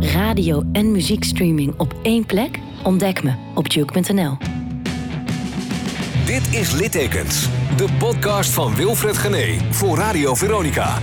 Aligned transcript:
Radio 0.00 0.62
en 0.72 0.92
muziekstreaming 0.92 1.74
op 1.78 1.94
één 2.02 2.26
plek? 2.26 2.58
Ontdek 2.82 3.22
me 3.22 3.34
op 3.54 3.70
duke.nl. 3.70 4.36
Dit 6.24 6.54
is 6.54 6.72
Littekens, 6.72 7.48
de 7.76 7.86
podcast 7.98 8.50
van 8.50 8.74
Wilfred 8.74 9.16
Gené 9.16 9.58
voor 9.70 9.96
Radio 9.96 10.34
Veronica. 10.34 10.98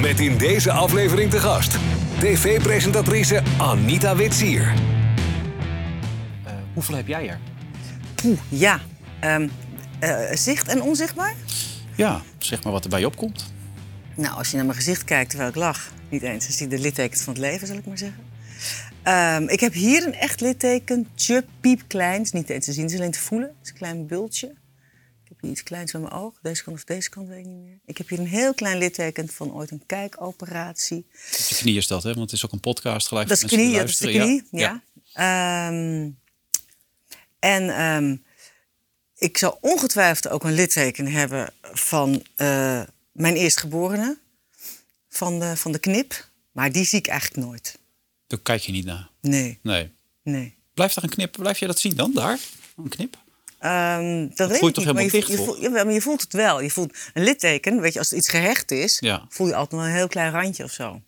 Met 0.00 0.20
in 0.20 0.38
deze 0.38 0.72
aflevering 0.72 1.30
te 1.30 1.38
gast 1.38 1.78
tv-presentatrice 2.18 3.42
Anita 3.58 4.16
Witsier. 4.16 4.60
Uh, 4.60 6.52
hoeveel 6.74 6.96
heb 6.96 7.06
jij 7.06 7.28
er? 7.28 7.38
Oeh, 8.24 8.38
ja. 8.48 8.80
Um, 9.24 9.50
uh, 10.00 10.16
zicht 10.32 10.68
en 10.68 10.82
onzichtbaar? 10.82 11.34
Ja, 11.94 12.20
zeg 12.38 12.62
maar 12.62 12.72
wat 12.72 12.84
er 12.84 12.90
bij 12.90 13.00
je 13.00 13.06
opkomt. 13.06 13.52
Nou, 14.14 14.36
als 14.36 14.50
je 14.50 14.56
naar 14.56 14.64
mijn 14.64 14.76
gezicht 14.76 15.04
kijkt 15.04 15.30
terwijl 15.30 15.50
ik 15.50 15.56
lach, 15.56 15.90
niet 16.10 16.22
eens, 16.22 16.46
dan 16.46 16.56
zie 16.56 16.68
je 16.68 16.76
de 16.76 16.82
littekens 16.82 17.22
van 17.22 17.32
het 17.32 17.42
leven, 17.42 17.66
zal 17.66 17.76
ik 17.76 17.86
maar 17.86 17.98
zeggen. 17.98 18.24
Um, 19.04 19.48
ik 19.48 19.60
heb 19.60 19.72
hier 19.72 20.06
een 20.06 20.14
echt 20.14 20.40
litteken, 20.40 21.08
piepklein. 21.60 22.22
is 22.22 22.32
niet 22.32 22.50
eens 22.50 22.64
te 22.64 22.72
zien, 22.72 22.82
het 22.82 22.92
is 22.92 22.98
alleen 22.98 23.10
te 23.10 23.18
voelen. 23.18 23.48
Het 23.48 23.56
is 23.62 23.70
een 23.70 23.76
klein 23.76 24.06
bultje. 24.06 24.46
Ik 25.22 25.28
heb 25.28 25.40
hier 25.40 25.50
iets 25.50 25.62
kleins 25.62 25.94
aan 25.94 26.00
mijn 26.00 26.12
oog. 26.12 26.38
Deze 26.42 26.62
kant 26.64 26.76
of 26.76 26.84
deze 26.84 27.10
kant, 27.10 27.28
weet 27.28 27.38
ik 27.38 27.46
niet 27.46 27.62
meer. 27.62 27.78
Ik 27.86 27.98
heb 27.98 28.08
hier 28.08 28.18
een 28.18 28.26
heel 28.26 28.54
klein 28.54 28.78
litteken 28.78 29.28
van 29.28 29.52
ooit 29.52 29.70
een 29.70 29.82
kijkoperatie. 29.86 31.06
Op 31.40 31.46
je 31.48 31.54
knie 31.54 31.76
is 31.76 31.86
dat, 31.86 32.02
hè? 32.02 32.08
Want 32.08 32.30
het 32.30 32.32
is 32.32 32.44
ook 32.44 32.52
een 32.52 32.60
podcast 32.60 33.08
gelijk. 33.08 33.28
Dat 33.28 33.42
is 33.42 33.44
knie, 33.44 33.76
dat 33.76 33.88
is 33.88 33.96
de 33.96 34.10
knie, 34.10 34.42
ja. 34.50 34.82
ja. 35.04 35.68
Um, 35.68 36.18
en 37.38 37.82
um, 37.82 38.24
ik 39.16 39.38
zal 39.38 39.58
ongetwijfeld 39.60 40.28
ook 40.28 40.44
een 40.44 40.54
litteken 40.54 41.06
hebben 41.06 41.52
van 41.62 42.22
uh, 42.36 42.82
mijn 43.12 43.34
eerstgeborene. 43.34 44.18
Van 45.10 45.38
de, 45.38 45.56
van 45.56 45.72
de 45.72 45.78
knip. 45.78 46.28
Maar 46.52 46.72
die 46.72 46.84
zie 46.84 46.98
ik 46.98 47.06
eigenlijk 47.06 47.46
nooit. 47.46 47.78
Daar 48.26 48.40
kijk 48.40 48.62
je 48.62 48.72
niet 48.72 48.84
naar? 48.84 49.08
Nee. 49.20 49.58
Nee. 49.62 49.92
nee. 50.22 50.56
Blijft 50.74 50.96
er 50.96 51.02
een 51.02 51.08
knip? 51.08 51.36
Blijf 51.38 51.58
je 51.58 51.66
dat 51.66 51.78
zien 51.78 51.96
dan, 51.96 52.12
daar? 52.12 52.38
Een 52.76 52.88
knip? 52.88 53.16
Um, 53.60 54.28
dat, 54.28 54.36
dat 54.36 54.48
weet 54.48 54.60
je 54.60 54.72
toch 54.72 54.76
niet, 54.76 54.76
helemaal 54.76 55.04
je, 55.04 55.10
dicht, 55.10 55.28
je, 55.28 55.36
voelt, 55.36 55.70
maar 55.70 55.92
je 55.92 56.00
voelt 56.00 56.20
het 56.20 56.32
wel. 56.32 56.60
Je 56.60 56.70
voelt 56.70 56.96
een 57.14 57.22
litteken, 57.22 57.80
weet 57.80 57.92
je, 57.92 57.98
als 57.98 58.10
er 58.10 58.16
iets 58.16 58.28
gehecht 58.28 58.70
is, 58.70 58.98
ja. 59.00 59.26
voel 59.28 59.46
je 59.46 59.54
altijd 59.54 59.80
wel 59.80 59.90
een 59.90 59.96
heel 59.96 60.08
klein 60.08 60.32
randje 60.32 60.64
of 60.64 60.72
zo. 60.72 61.00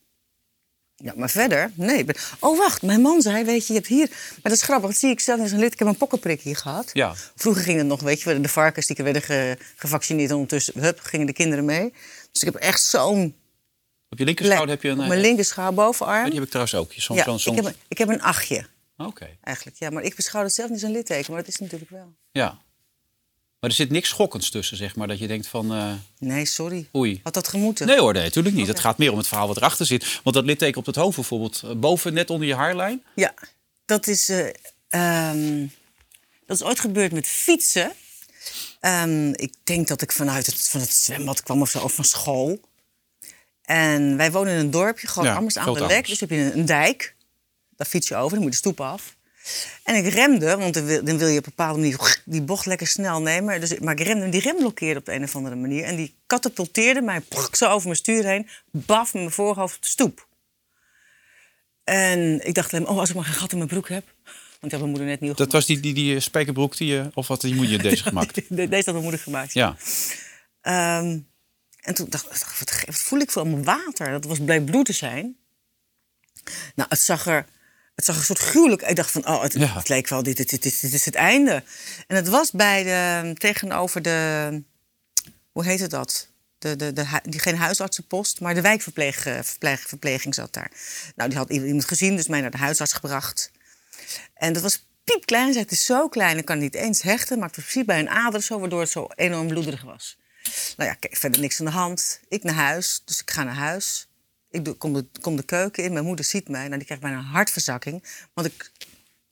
Ja, 0.96 1.12
maar 1.16 1.30
verder, 1.30 1.72
nee. 1.74 2.06
Oh, 2.38 2.58
wacht, 2.58 2.82
mijn 2.82 3.00
man 3.00 3.22
zei, 3.22 3.44
weet 3.44 3.66
je, 3.66 3.72
je 3.72 3.78
hebt 3.78 3.90
hier... 3.90 4.08
Maar 4.10 4.38
dat 4.42 4.52
is 4.52 4.62
grappig, 4.62 4.90
dat 4.90 4.98
zie 4.98 5.10
ik 5.10 5.20
zelf 5.20 5.52
in 5.52 5.58
lid. 5.58 5.72
Ik 5.72 5.78
heb 5.78 5.88
een 5.88 5.96
pokkenprik 5.96 6.40
hier 6.40 6.56
gehad. 6.56 6.90
Ja. 6.92 7.14
Vroeger 7.34 7.62
ging 7.62 7.78
het 7.78 7.86
nog, 7.86 8.00
weet 8.00 8.20
je, 8.20 8.40
de 8.40 8.48
varkens 8.48 8.86
die 8.86 9.04
werden 9.04 9.22
ge, 9.22 9.58
gevaccineerd. 9.76 10.28
En 10.28 10.34
ondertussen, 10.34 10.80
hup, 10.80 11.00
gingen 11.00 11.26
de 11.26 11.32
kinderen 11.32 11.64
mee. 11.64 11.92
Dus 12.32 12.42
ik 12.42 12.52
heb 12.52 12.54
echt 12.54 12.82
zo'n... 12.82 13.34
Op 14.12 14.18
je 14.18 14.24
linkerschouder 14.24 14.68
heb 14.68 14.82
je 14.82 14.88
een... 14.88 15.00
Op 15.00 15.06
mijn 15.06 15.20
linkerschouder, 15.20 15.74
bovenarm. 15.74 16.18
Ja, 16.18 16.24
die 16.24 16.34
heb 16.34 16.42
ik 16.42 16.48
trouwens 16.48 16.74
ook. 16.74 16.92
Soms, 16.96 17.18
ja, 17.18 17.24
soms... 17.24 17.46
Ik, 17.46 17.54
heb 17.54 17.64
een, 17.64 17.74
ik 17.88 17.98
heb 17.98 18.08
een 18.08 18.22
achtje. 18.22 18.66
Oké. 18.96 19.08
Okay. 19.08 19.38
Eigenlijk, 19.42 19.76
ja. 19.78 19.90
Maar 19.90 20.02
ik 20.02 20.16
beschouw 20.16 20.42
het 20.42 20.54
zelf 20.54 20.68
niet 20.70 20.78
als 20.80 20.88
een 20.88 20.96
litteken, 20.96 21.32
maar 21.32 21.40
dat 21.40 21.52
is 21.52 21.60
natuurlijk 21.60 21.90
wel. 21.90 22.12
Ja. 22.32 22.58
Maar 23.60 23.70
er 23.70 23.76
zit 23.76 23.90
niks 23.90 24.08
schokkends 24.08 24.50
tussen, 24.50 24.76
zeg 24.76 24.96
maar. 24.96 25.08
Dat 25.08 25.18
je 25.18 25.26
denkt 25.26 25.46
van... 25.46 25.72
Uh... 25.72 25.92
Nee, 26.18 26.44
sorry. 26.44 26.88
Oei. 26.94 27.20
Had 27.22 27.34
dat 27.34 27.48
gemoeten? 27.48 27.86
Nee 27.86 27.98
hoor, 27.98 28.12
nee, 28.12 28.22
natuurlijk 28.22 28.54
niet. 28.54 28.64
Okay. 28.64 28.74
Het 28.74 28.84
gaat 28.84 28.98
meer 28.98 29.12
om 29.12 29.18
het 29.18 29.26
verhaal 29.26 29.46
wat 29.46 29.56
erachter 29.56 29.86
zit. 29.86 30.20
Want 30.22 30.36
dat 30.36 30.44
litteken 30.44 30.78
op 30.78 30.86
het 30.86 30.96
hoofd 30.96 31.16
bijvoorbeeld, 31.16 31.80
boven 31.80 32.14
net 32.14 32.30
onder 32.30 32.48
je 32.48 32.54
haarlijn. 32.54 33.02
Ja, 33.14 33.34
dat 33.84 34.06
is, 34.06 34.30
uh, 34.30 35.30
um, 35.30 35.72
dat 36.46 36.56
is 36.56 36.62
ooit 36.62 36.80
gebeurd 36.80 37.12
met 37.12 37.26
fietsen. 37.26 37.92
Um, 38.80 39.34
ik 39.34 39.54
denk 39.64 39.88
dat 39.88 40.02
ik 40.02 40.12
vanuit 40.12 40.46
het, 40.46 40.68
van 40.68 40.80
het 40.80 40.92
zwembad 40.92 41.42
kwam 41.42 41.60
of 41.60 41.70
zo, 41.70 41.78
of 41.78 41.94
van 41.94 42.04
school. 42.04 42.60
En 43.62 44.16
wij 44.16 44.32
wonen 44.32 44.52
in 44.52 44.58
een 44.58 44.70
dorpje, 44.70 45.06
gewoon 45.06 45.28
ja, 45.28 45.34
anders 45.34 45.58
aan 45.58 45.74
de 45.74 45.86
lek. 45.86 46.06
Dus 46.06 46.20
heb 46.20 46.30
je 46.30 46.52
een, 46.54 46.66
dijk. 46.66 47.14
Daar 47.76 47.86
fiets 47.86 48.08
je 48.08 48.16
over, 48.16 48.30
dan 48.30 48.38
moet 48.38 48.44
je 48.44 48.50
de 48.50 48.68
stoep 48.68 48.80
af. 48.80 49.16
En 49.84 49.94
ik 49.94 50.12
remde, 50.12 50.56
want 50.56 50.74
dan 50.74 50.84
wil, 50.84 51.04
dan 51.04 51.18
wil 51.18 51.28
je 51.28 51.38
op 51.38 51.46
een 51.46 51.52
bepaalde 51.56 51.78
manier 51.78 52.20
die 52.24 52.42
bocht 52.42 52.66
lekker 52.66 52.86
snel 52.86 53.20
nemen. 53.20 53.60
Dus, 53.60 53.78
maar 53.78 53.98
ik 53.98 54.06
remde, 54.06 54.28
die 54.28 54.40
rem 54.40 54.56
blokkeerde 54.56 54.98
op 54.98 55.06
de 55.06 55.12
een 55.12 55.22
of 55.22 55.36
andere 55.36 55.54
manier. 55.54 55.84
En 55.84 55.96
die 55.96 56.14
katapulteerde 56.26 57.00
mij 57.00 57.22
zo 57.52 57.68
over 57.68 57.84
mijn 57.84 57.96
stuur 57.96 58.24
heen. 58.24 58.48
Baf 58.70 59.12
met 59.12 59.22
mijn 59.22 59.34
voorhoofd 59.34 59.76
op 59.76 59.82
de 59.82 59.88
stoep. 59.88 60.26
En 61.84 62.46
ik 62.46 62.54
dacht 62.54 62.74
alleen, 62.74 62.86
oh, 62.86 62.98
als 62.98 63.08
ik 63.08 63.14
maar 63.14 63.24
geen 63.24 63.34
gat 63.34 63.50
in 63.52 63.56
mijn 63.56 63.68
broek 63.68 63.88
heb. 63.88 64.04
Want 64.60 64.72
ik 64.74 64.80
heb 64.80 64.80
mijn 64.80 64.90
moeder 64.90 65.06
net 65.06 65.20
nieuw 65.20 65.34
Dat 65.34 65.36
gemaakt. 65.36 65.52
was 65.52 65.66
die, 65.66 65.80
die, 65.80 65.94
die 65.94 66.20
spijkerbroek 66.20 66.76
die 66.76 66.88
je, 66.88 67.10
of 67.14 67.28
wat, 67.28 67.40
die 67.40 67.54
moet 67.54 67.70
je 67.70 67.78
deze 67.78 68.02
gemaakt? 68.08 68.34
Deze 68.48 68.74
had 68.74 68.84
mijn 68.84 69.02
moeder 69.02 69.20
gemaakt. 69.20 69.52
Ja. 69.52 69.76
Um, 70.98 71.26
en 71.82 71.94
toen 71.94 72.06
dacht 72.08 72.24
ik, 72.24 72.30
wat, 72.30 72.84
wat 72.86 72.94
voel 72.94 73.18
ik 73.18 73.30
voor 73.30 73.42
allemaal 73.42 73.62
water? 73.64 74.10
Dat 74.10 74.24
was 74.24 74.38
bleek 74.38 74.64
bloed 74.64 74.86
te 74.86 74.92
zijn. 74.92 75.36
Nou, 76.74 76.88
het 76.88 77.00
zag 77.00 77.26
er... 77.26 77.46
Het 77.94 78.04
zag 78.04 78.16
een 78.16 78.22
soort 78.22 78.38
gruwelijk. 78.38 78.82
Ik 78.82 78.96
dacht 78.96 79.10
van, 79.10 79.26
oh, 79.26 79.42
het, 79.42 79.52
Ja. 79.52 79.66
het 79.66 79.88
leek 79.88 80.08
wel, 80.08 80.22
dit, 80.22 80.36
dit, 80.36 80.50
dit, 80.50 80.62
dit, 80.62 80.80
dit 80.80 80.92
is 80.92 81.04
het 81.04 81.14
einde. 81.14 81.62
En 82.06 82.16
het 82.16 82.28
was 82.28 82.50
bij 82.50 82.82
de, 82.82 83.34
tegenover 83.34 84.02
de, 84.02 84.62
hoe 85.52 85.64
heette 85.64 85.86
dat? 85.86 86.28
De, 86.58 86.76
de, 86.76 86.92
de, 86.92 87.20
die, 87.22 87.40
geen 87.40 87.56
huisartsenpost, 87.56 88.40
maar 88.40 88.54
de 88.54 88.60
wijkverpleging 88.60 90.34
zat 90.34 90.52
daar. 90.52 90.70
Nou, 91.16 91.28
die 91.28 91.38
had 91.38 91.50
iemand 91.50 91.84
gezien, 91.84 92.16
dus 92.16 92.26
mij 92.28 92.40
naar 92.40 92.50
de 92.50 92.56
huisarts 92.56 92.92
gebracht. 92.92 93.50
En 94.34 94.52
dat 94.52 94.62
was 94.62 94.86
piepklein. 95.04 95.52
Zei, 95.52 95.64
het 95.64 95.72
is 95.72 95.84
zo 95.84 96.08
klein, 96.08 96.38
ik 96.38 96.44
kan 96.44 96.54
het 96.60 96.64
niet 96.64 96.82
eens 96.82 97.02
hechten. 97.02 97.38
Maar 97.38 97.46
het 97.46 97.56
was 97.56 97.64
precies 97.64 97.84
bij 97.84 97.98
een 97.98 98.10
ader 98.10 98.42
zo, 98.42 98.58
waardoor 98.60 98.80
het 98.80 98.90
zo 98.90 99.06
enorm 99.14 99.46
bloederig 99.46 99.82
was. 99.82 100.18
Nou 100.76 100.88
ja, 100.90 100.94
kijk, 100.94 101.16
verder 101.16 101.40
niks 101.40 101.58
aan 101.60 101.66
de 101.66 101.72
hand. 101.72 102.20
Ik 102.28 102.42
naar 102.42 102.54
huis, 102.54 103.02
dus 103.04 103.20
ik 103.20 103.30
ga 103.30 103.42
naar 103.42 103.54
huis. 103.54 104.06
Ik 104.50 104.64
doe, 104.64 104.74
kom, 104.74 104.92
de, 104.92 105.06
kom 105.20 105.36
de 105.36 105.42
keuken 105.42 105.84
in, 105.84 105.92
mijn 105.92 106.04
moeder 106.04 106.24
ziet 106.24 106.48
mij. 106.48 106.64
Nou, 106.64 106.76
die 106.76 106.84
krijgt 106.84 107.02
bijna 107.02 107.18
een 107.18 107.24
hartverzakking. 107.24 108.04
Want 108.34 108.46
ik, 108.46 108.70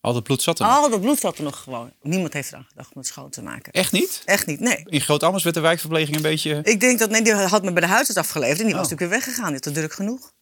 Al 0.01 0.13
dat 0.13 0.23
bloed 0.23 0.43
zat 0.43 0.59
er 0.59 0.65
nog. 0.67 0.75
al 0.77 0.91
dat 0.91 1.01
bloed 1.01 1.19
zat 1.19 1.39
er 1.39 1.45
nog 1.45 1.59
gewoon. 1.63 1.93
Niemand 2.03 2.33
heeft 2.33 2.49
eraan 2.53 2.67
gedacht 2.69 2.89
om 2.95 2.99
het 3.01 3.07
schoon 3.07 3.31
te 3.31 3.43
maken. 3.43 3.73
Echt 3.73 3.93
niet? 3.93 4.23
Echt 4.25 4.47
niet, 4.47 4.61
nee. 4.61 4.83
In 4.85 5.01
Groot-Ammers 5.01 5.43
werd 5.43 5.55
de 5.57 5.63
wijkverpleging 5.63 6.17
een 6.17 6.23
beetje... 6.23 6.61
Ik 6.63 6.81
denk 6.81 6.99
dat, 6.99 7.11
nee, 7.11 7.23
die 7.23 7.33
had 7.33 7.63
me 7.63 7.73
bij 7.73 7.81
de 7.83 7.89
huisarts 7.89 8.21
afgeleverd. 8.21 8.59
En 8.61 8.67
die 8.67 8.75
was 8.75 8.85
Oh. 8.85 8.91
natuurlijk 8.91 9.11
weer 9.11 9.21
weggegaan. 9.21 9.45
Die 9.47 9.55
had 9.55 9.65
het 9.65 9.75
druk 9.75 9.93
genoeg. 9.93 10.33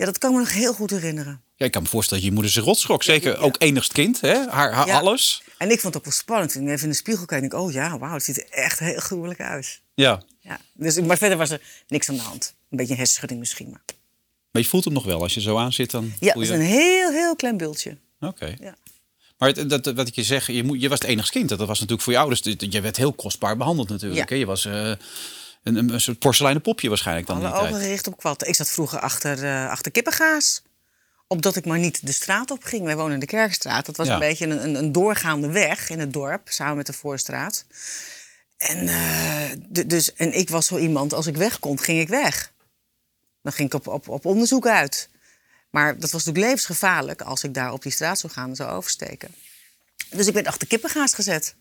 Ja, 0.00 0.06
dat 0.06 0.18
kan 0.18 0.32
me 0.32 0.38
nog 0.38 0.52
heel 0.52 0.72
goed 0.72 0.90
herinneren. 0.90 1.42
Ja, 1.56 1.66
ik 1.66 1.72
kan 1.72 1.82
me 1.82 1.88
voorstellen 1.88 2.22
dat 2.22 2.28
je 2.32 2.36
moeder 2.38 2.52
zich 2.54 2.64
rotschrok. 2.64 3.02
Zeker 3.02 3.38
ook 3.38 3.54
enigst 3.58 3.92
kind, 3.92 4.20
hè? 4.20 4.48
Haar, 4.48 4.72
haar 4.72 4.86
Ja. 4.86 4.98
alles. 4.98 5.42
En 5.58 5.70
ik 5.70 5.80
vond 5.80 5.94
het 5.94 5.96
ook 5.96 6.04
wel 6.04 6.12
spannend. 6.18 6.52
Toen 6.52 6.62
ik 6.62 6.68
even 6.68 6.82
in 6.82 6.88
de 6.90 6.96
spiegel 6.96 7.24
keek, 7.26 7.42
ik, 7.42 7.52
oh 7.54 7.72
ja, 7.72 7.98
wauw, 7.98 8.14
het 8.14 8.24
ziet 8.24 8.36
er 8.38 8.46
echt 8.50 8.78
heel 8.78 8.98
gruwelijk 9.00 9.40
uit. 9.40 9.80
Ja. 9.94 10.22
Ja. 10.40 10.60
Dus, 10.74 11.00
maar 11.00 11.18
verder 11.18 11.38
was 11.38 11.50
er 11.50 11.60
niks 11.88 12.08
aan 12.08 12.14
de 12.14 12.20
hand. 12.20 12.54
Een 12.70 12.76
beetje 12.76 12.92
een 12.92 12.98
hersenschudding 12.98 13.40
misschien, 13.40 13.70
maar... 13.70 13.82
Maar 14.50 14.62
je 14.62 14.68
voelt 14.68 14.84
hem 14.84 14.92
nog 14.92 15.04
wel. 15.04 15.22
Als 15.22 15.34
je 15.34 15.40
zo 15.40 15.56
aan 15.58 15.72
zit, 15.72 15.90
dan 15.90 16.12
Ja, 16.20 16.32
het 16.32 16.42
is 16.42 16.48
een 16.48 16.60
heel, 16.60 17.10
heel 17.10 17.36
klein 17.36 17.56
bultje. 17.56 17.96
Oké. 18.20 18.54
Ja. 18.60 18.74
Maar 19.38 19.48
het- 19.48 19.70
dat, 19.70 19.86
wat 19.86 20.08
ik 20.08 20.14
je 20.14 20.22
zeg, 20.22 20.46
je, 20.46 20.64
moet, 20.64 20.80
je 20.80 20.88
was 20.88 20.98
het 20.98 21.08
enigst 21.08 21.30
kind. 21.30 21.48
Dat 21.48 21.58
was 21.58 21.68
natuurlijk 21.68 22.02
voor 22.02 22.12
je 22.12 22.18
ouders. 22.18 22.40
Je 22.58 22.80
werd 22.80 22.96
heel 22.96 23.12
kostbaar 23.12 23.56
behandeld 23.56 23.88
natuurlijk. 23.88 24.20
Ja. 24.28 24.34
Hè? 24.34 24.40
Je 24.40 24.46
was 24.46 24.64
eh, 24.64 24.92
een, 25.62 25.76
een, 25.76 25.92
een 25.92 26.00
soort 26.00 26.18
porseleinen 26.18 26.62
popje 26.62 26.88
waarschijnlijk 26.88 27.26
dan 27.26 27.44
Alle 27.44 27.60
ogen 27.68 27.80
gericht 27.80 28.06
op 28.06 28.16
kwatten. 28.16 28.48
Ik 28.48 28.54
zat 28.54 28.70
vroeger 28.70 28.98
achter, 29.00 29.44
eh, 29.44 29.70
achter 29.70 29.92
kippengaas. 29.92 30.62
Opdat 31.26 31.56
ik 31.56 31.64
maar 31.64 31.78
niet 31.78 32.06
de 32.06 32.12
straat 32.12 32.50
op 32.50 32.64
ging. 32.64 32.84
Wij 32.84 32.96
wonen 32.96 33.14
in 33.14 33.20
de 33.20 33.26
Kerkstraat. 33.26 33.86
Dat 33.86 33.96
was 33.96 34.06
Ja. 34.06 34.12
een 34.12 34.18
beetje 34.18 34.46
een, 34.46 34.64
een, 34.64 34.74
een 34.74 34.92
doorgaande 34.92 35.48
weg 35.50 35.88
in 35.90 36.00
het 36.00 36.12
dorp. 36.12 36.48
Samen 36.48 36.76
met 36.76 36.86
de 36.86 36.92
Voorstraat. 36.92 37.64
En, 38.56 38.88
eh, 38.88 39.84
dus, 39.86 40.14
en 40.14 40.32
ik 40.32 40.48
was 40.48 40.66
zo 40.66 40.78
iemand, 40.78 41.12
als 41.12 41.26
ik 41.26 41.36
weg 41.36 41.58
kon, 41.58 41.78
ging 41.78 42.00
ik 42.00 42.08
weg. 42.08 42.52
Dan 43.42 43.52
ging 43.52 43.68
ik 43.68 43.74
op, 43.74 43.86
op, 43.86 44.08
op 44.08 44.24
onderzoek 44.24 44.66
uit. 44.66 45.08
Maar 45.70 45.92
dat 45.98 46.10
was 46.10 46.24
natuurlijk 46.24 46.44
levensgevaarlijk 46.44 47.22
als 47.22 47.44
ik 47.44 47.54
daar 47.54 47.72
op 47.72 47.82
die 47.82 47.92
straat 47.92 48.18
zou 48.18 48.32
gaan 48.32 48.48
en 48.48 48.56
zou 48.56 48.70
oversteken. 48.70 49.34
Dus 50.10 50.26
ik 50.26 50.34
werd 50.34 50.46
achter 50.46 50.66
kippengaas 50.66 51.14
gezet. 51.14 51.54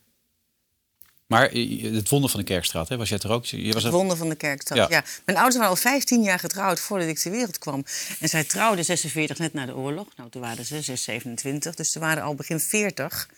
Maar 1.29 1.49
het 1.51 2.09
wonder 2.09 2.29
van 2.29 2.39
de 2.39 2.45
Kerkstraat, 2.45 2.89
hè? 2.89 2.97
was 2.97 3.09
jij 3.09 3.17
er 3.19 3.31
ook? 3.31 3.45
Je 3.45 3.65
was 3.73 3.83
Het 3.83 3.91
er... 3.91 3.97
wonder 3.99 4.17
van 4.17 4.29
de 4.29 4.35
kerkstad. 4.35 4.77
Ja. 4.77 4.87
Ja. 4.89 5.03
Mijn 5.25 5.37
ouders 5.37 5.55
waren 5.57 5.69
al 5.71 5.81
15 5.81 6.21
jaar 6.23 6.39
getrouwd 6.39 6.79
voordat 6.79 7.07
ik 7.07 7.17
ter 7.17 7.31
wereld 7.31 7.57
kwam. 7.57 7.83
En 8.19 8.29
zij 8.29 8.43
trouwden 8.43 8.85
46 8.85 9.37
net 9.37 9.53
na 9.53 9.65
de 9.65 9.75
oorlog. 9.75 10.07
Nou, 10.15 10.29
toen 10.29 10.41
waren 10.41 10.65
ze 10.65 10.81
6, 10.81 11.03
27. 11.03 11.75
Dus 11.75 11.91
ze 11.91 11.99
waren 11.99 12.23
al 12.23 12.35
begin 12.35 12.59
40 12.59 13.29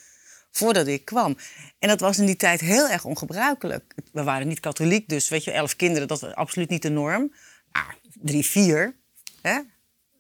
voordat 0.52 0.88
ik 0.88 1.06
kwam. 1.06 1.38
En 1.80 1.88
dat 1.88 2.00
was 2.00 2.18
in 2.18 2.26
die 2.26 2.36
tijd 2.36 2.60
heel 2.62 2.88
erg 2.90 3.06
ongebruikelijk. 3.06 3.96
We 4.12 4.24
waren 4.24 4.48
niet 4.48 4.60
katholiek, 4.60 5.10
dus 5.10 5.30
weet 5.30 5.44
je, 5.44 5.52
elf 5.52 5.76
kinderen, 5.76 6.08
dat 6.08 6.20
was 6.22 6.34
absoluut 6.34 6.70
niet 6.70 6.82
de 6.82 6.90
norm. 6.90 7.34
Maar 7.72 7.96
drie, 8.22 8.46
vier, 8.46 8.96
hè? 9.42 9.60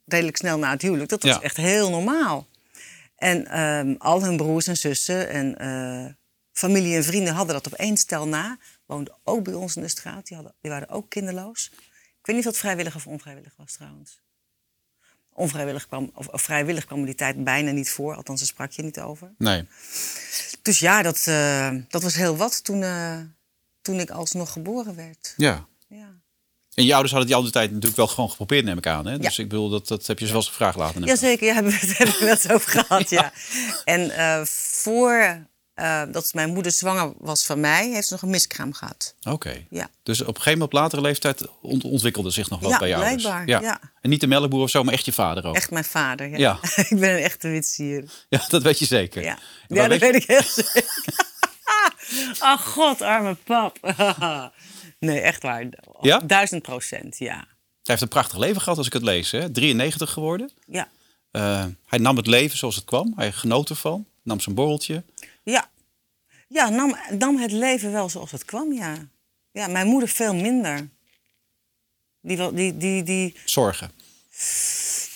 redelijk 0.05 0.37
snel 0.37 0.57
na 0.57 0.71
het 0.71 0.81
huwelijk, 0.81 1.09
dat 1.09 1.23
was 1.23 1.31
Ja. 1.35 1.41
echt 1.41 1.57
heel 1.57 1.89
normaal. 1.89 2.47
En 3.15 3.47
ehm, 3.47 3.95
al 3.97 4.23
hun 4.23 4.37
broers 4.37 4.67
en 4.67 4.77
zussen 4.77 5.29
en 5.29 5.57
eh, 5.57 6.13
familie 6.61 6.95
en 6.95 7.03
vrienden 7.03 7.33
hadden 7.33 7.55
dat 7.55 7.67
op 7.67 7.73
één 7.73 7.97
stel 7.97 8.27
na. 8.27 8.57
Woonden 8.85 9.17
ook 9.23 9.43
bij 9.43 9.53
ons 9.53 9.75
in 9.75 9.81
de 9.81 9.87
straat. 9.87 10.27
Die, 10.27 10.35
hadden, 10.35 10.55
die 10.61 10.71
waren 10.71 10.89
ook 10.89 11.09
kinderloos. 11.09 11.69
Ik 12.19 12.25
weet 12.25 12.35
niet 12.35 12.45
of 12.45 12.51
het 12.51 12.61
vrijwillig 12.61 12.95
of 12.95 13.07
onvrijwillig 13.07 13.53
was 13.57 13.71
trouwens. 13.71 14.19
Onvrijwillig 15.33 15.87
kwam, 15.87 16.11
of, 16.13 16.27
of 16.27 16.41
vrijwillig 16.41 16.85
kwam 16.85 17.05
die 17.05 17.15
tijd 17.15 17.43
bijna 17.43 17.71
niet 17.71 17.89
voor. 17.89 18.15
Althans, 18.15 18.39
daar 18.39 18.47
sprak 18.47 18.71
je 18.71 18.81
niet 18.81 18.99
over. 18.99 19.31
Nee. 19.37 19.67
Dus 20.61 20.79
ja, 20.79 21.01
dat, 21.01 21.27
eh, 21.27 21.75
dat 21.89 22.03
was 22.03 22.15
heel 22.15 22.37
wat 22.37 22.63
toen, 22.63 22.83
eh, 22.83 23.19
toen 23.81 23.99
ik 23.99 24.09
alsnog 24.09 24.51
geboren 24.51 24.95
werd. 24.95 25.33
Ja. 25.37 25.65
Ja. 25.87 26.19
En 26.73 26.83
je 26.83 26.91
ouders 26.91 27.11
hadden 27.11 27.29
die 27.29 27.35
andere 27.35 27.53
tijd 27.53 27.69
natuurlijk 27.69 27.97
wel 27.97 28.07
gewoon 28.07 28.29
geprobeerd, 28.29 28.65
neem 28.65 28.77
ik 28.77 28.87
aan. 28.87 29.05
Hè? 29.05 29.19
Dus 29.19 29.39
ik 29.39 29.49
bedoel, 29.49 29.69
dat, 29.69 29.87
dat 29.87 30.07
heb 30.07 30.19
je 30.19 30.25
ze 30.25 30.31
wel 30.31 30.41
eens 30.41 30.49
gevraagd 30.49 30.77
laten. 30.77 31.03
Jazeker, 31.03 31.47
ja, 31.47 31.53
hebben 31.53 31.71
we 31.71 31.77
het 31.77 31.97
hebben 31.97 32.19
we 32.19 32.25
het 32.25 32.43
wel 32.43 32.53
eens 32.53 32.61
over 32.61 32.71
gehad, 32.71 33.09
ja. 33.09 33.31
En 33.83 34.09
eh, 34.09 34.45
voor 34.45 35.49
eh, 35.73 36.03
dat 36.11 36.33
mijn 36.33 36.53
moeder 36.53 36.71
zwanger 36.71 37.13
was 37.17 37.45
van 37.45 37.59
mij, 37.59 37.89
heeft 37.89 38.07
ze 38.07 38.13
nog 38.13 38.21
een 38.21 38.29
miskraam 38.29 38.73
gehad. 38.73 39.15
Oké. 39.23 39.65
Ja. 39.69 39.89
Dus 40.03 40.21
op 40.21 40.27
een 40.27 40.33
gegeven 40.33 40.51
moment 40.51 40.73
op 40.73 40.79
latere 40.79 41.01
leeftijd 41.01 41.47
ont- 41.61 41.83
ontwikkelde 41.83 42.29
zich 42.29 42.49
nog 42.49 42.59
wat 42.59 42.71
Ja, 42.71 42.77
bij 42.77 42.87
je 42.87 42.95
ouders. 42.95 43.21
blijkbaar, 43.23 43.61
ja. 43.61 43.79
En 44.01 44.09
niet 44.09 44.19
de 44.21 44.27
melkboer 44.27 44.61
of 44.61 44.69
zo, 44.69 44.83
maar 44.83 44.93
echt 44.93 45.05
je 45.05 45.13
vader 45.13 45.45
ook. 45.45 45.55
Echt 45.55 45.71
mijn 45.71 45.83
vader, 45.83 46.29
ja. 46.29 46.37
Ja. 46.37 46.59
ik 46.89 46.99
ben 46.99 47.09
een 47.09 47.23
echte 47.23 47.47
witsier. 47.47 48.03
Ja, 48.29 48.45
dat 48.49 48.61
weet 48.63 48.79
je 48.79 48.85
zeker. 48.85 49.23
Ja, 49.23 49.37
ja 49.67 49.87
dat 49.87 49.99
weet 49.99 49.99
weet 49.99 50.15
ik 50.15 50.27
heel 50.27 50.43
zeker. 50.43 50.83
oh 52.41 52.57
god, 52.57 53.01
arme 53.01 53.35
pap. 53.43 53.77
nee, 54.99 55.19
echt 55.19 55.43
waar. 55.43 55.67
Ja? 56.01 56.19
Duizend 56.19 56.61
procent, 56.61 57.17
ja. 57.17 57.35
Hij 57.35 57.45
heeft 57.99 58.01
een 58.01 58.07
prachtig 58.07 58.37
leven 58.37 58.61
gehad 58.61 58.77
als 58.77 58.87
ik 58.87 58.93
het 58.93 59.03
lees. 59.03 59.31
Hè? 59.31 59.51
93 59.51 60.11
geworden. 60.11 60.51
Ja, 60.67 60.87
Eh, 61.31 61.65
hij 61.85 61.99
nam 61.99 62.17
het 62.17 62.27
leven 62.27 62.57
zoals 62.57 62.75
het 62.75 62.85
kwam. 62.85 63.13
Hij 63.15 63.31
genoot 63.31 63.69
ervan. 63.69 64.05
Nam 64.23 64.39
zijn 64.39 64.55
borreltje. 64.55 65.03
Ja. 65.43 65.69
Ja, 66.47 66.69
nam, 66.69 66.97
nam 67.17 67.37
het 67.37 67.51
leven 67.51 67.91
wel 67.91 68.09
zoals 68.09 68.31
het 68.31 68.45
kwam, 68.45 68.73
ja. 68.73 69.07
Ja, 69.51 69.67
mijn 69.67 69.87
moeder 69.87 70.09
veel 70.09 70.35
minder. 70.35 70.89
Die, 72.21 72.53
die, 72.53 72.77
die, 72.77 73.03
die, 73.03 73.35
Zorgen. 73.45 73.91